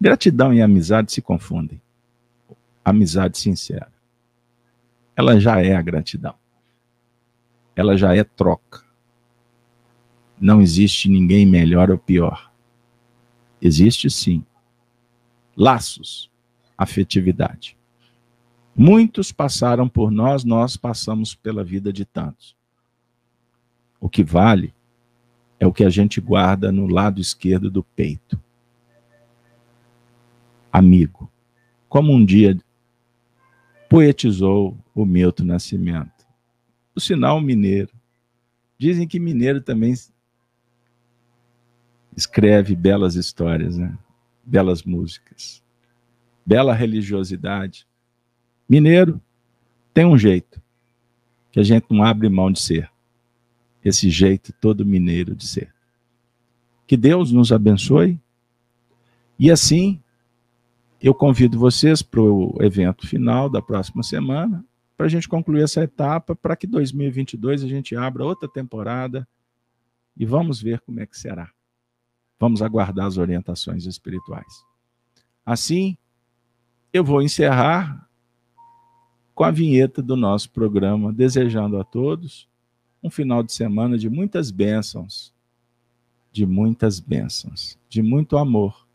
Gratidão 0.00 0.52
e 0.52 0.60
amizade 0.60 1.12
se 1.12 1.22
confundem. 1.22 1.80
Amizade 2.84 3.38
sincera. 3.38 3.92
Ela 5.14 5.40
já 5.40 5.62
é 5.62 5.74
a 5.74 5.82
gratidão. 5.82 6.34
Ela 7.74 7.96
já 7.96 8.14
é 8.14 8.22
troca. 8.22 8.84
não 10.38 10.60
existe 10.60 11.08
ninguém 11.08 11.46
melhor 11.46 11.90
ou 11.90 11.96
pior. 11.96 12.52
Existe 13.60 14.10
sim. 14.10 14.44
Laços, 15.56 16.30
afetividade. 16.76 17.76
Muitos 18.74 19.32
passaram 19.32 19.88
por 19.88 20.10
nós, 20.10 20.44
nós 20.44 20.76
passamos 20.76 21.34
pela 21.34 21.64
vida 21.64 21.92
de 21.92 22.04
tantos. 22.04 22.54
O 24.00 24.08
que 24.08 24.22
vale 24.22 24.74
é 25.58 25.66
o 25.66 25.72
que 25.72 25.84
a 25.84 25.90
gente 25.90 26.20
guarda 26.20 26.70
no 26.70 26.86
lado 26.86 27.20
esquerdo 27.20 27.70
do 27.70 27.82
peito. 27.82 28.38
Amigo, 30.70 31.30
como 31.88 32.12
um 32.12 32.22
dia 32.22 32.58
poetizou 33.88 34.76
o 34.94 35.06
Milton 35.06 35.44
Nascimento. 35.44 36.26
O 36.94 37.00
sinal 37.00 37.40
mineiro. 37.40 37.92
Dizem 38.78 39.08
que 39.08 39.18
mineiro 39.18 39.62
também 39.62 39.94
escreve 42.14 42.74
belas 42.74 43.14
histórias, 43.14 43.78
né? 43.78 43.96
belas 44.44 44.82
músicas, 44.82 45.62
bela 46.46 46.72
religiosidade. 46.72 47.86
Mineiro 48.68 49.20
tem 49.92 50.06
um 50.06 50.16
jeito 50.16 50.62
que 51.50 51.58
a 51.58 51.62
gente 51.64 51.86
não 51.90 52.04
abre 52.04 52.28
mão 52.28 52.52
de 52.52 52.60
ser. 52.60 52.90
Esse 53.84 54.08
jeito 54.10 54.52
todo 54.60 54.86
mineiro 54.86 55.34
de 55.34 55.46
ser. 55.46 55.74
Que 56.86 56.96
Deus 56.96 57.32
nos 57.32 57.50
abençoe. 57.50 58.20
E 59.38 59.50
assim, 59.50 60.00
eu 61.00 61.14
convido 61.14 61.58
vocês 61.58 62.02
para 62.02 62.20
o 62.20 62.56
evento 62.60 63.06
final 63.06 63.48
da 63.48 63.60
próxima 63.60 64.02
semana, 64.02 64.64
para 64.96 65.06
a 65.06 65.08
gente 65.08 65.28
concluir 65.28 65.62
essa 65.62 65.82
etapa, 65.82 66.34
para 66.34 66.56
que 66.56 66.66
2022 66.66 67.62
a 67.62 67.68
gente 67.68 67.94
abra 67.94 68.24
outra 68.24 68.48
temporada 68.48 69.28
e 70.16 70.24
vamos 70.24 70.60
ver 70.60 70.80
como 70.80 71.00
é 71.00 71.06
que 71.06 71.18
será. 71.18 71.50
Vamos 72.38 72.62
aguardar 72.62 73.06
as 73.06 73.18
orientações 73.18 73.84
espirituais. 73.86 74.64
Assim, 75.44 75.96
eu 76.96 77.04
vou 77.04 77.22
encerrar 77.22 78.08
com 79.34 79.44
a 79.44 79.50
vinheta 79.50 80.02
do 80.02 80.16
nosso 80.16 80.50
programa, 80.50 81.12
desejando 81.12 81.78
a 81.78 81.84
todos 81.84 82.48
um 83.02 83.10
final 83.10 83.42
de 83.42 83.52
semana 83.52 83.98
de 83.98 84.08
muitas 84.08 84.50
bênçãos, 84.50 85.32
de 86.32 86.46
muitas 86.46 86.98
bênçãos, 86.98 87.78
de 87.88 88.02
muito 88.02 88.38
amor. 88.38 88.86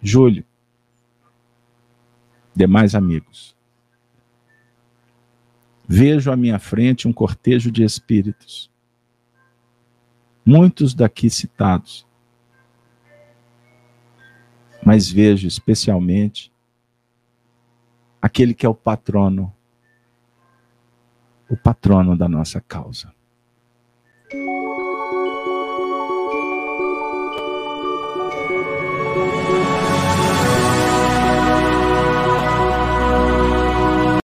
Júlio, 0.00 0.44
demais 2.54 2.94
amigos, 2.94 3.56
vejo 5.88 6.30
à 6.30 6.36
minha 6.36 6.58
frente 6.58 7.08
um 7.08 7.12
cortejo 7.12 7.70
de 7.70 7.82
espíritos, 7.82 8.70
muitos 10.46 10.94
daqui 10.94 11.28
citados, 11.28 12.06
mas 14.84 15.10
vejo 15.10 15.46
especialmente 15.46 16.52
aquele 18.20 18.54
que 18.54 18.66
é 18.66 18.68
o 18.68 18.74
patrono, 18.74 19.52
o 21.48 21.56
patrono 21.56 22.16
da 22.16 22.28
nossa 22.28 22.60
causa. 22.60 23.12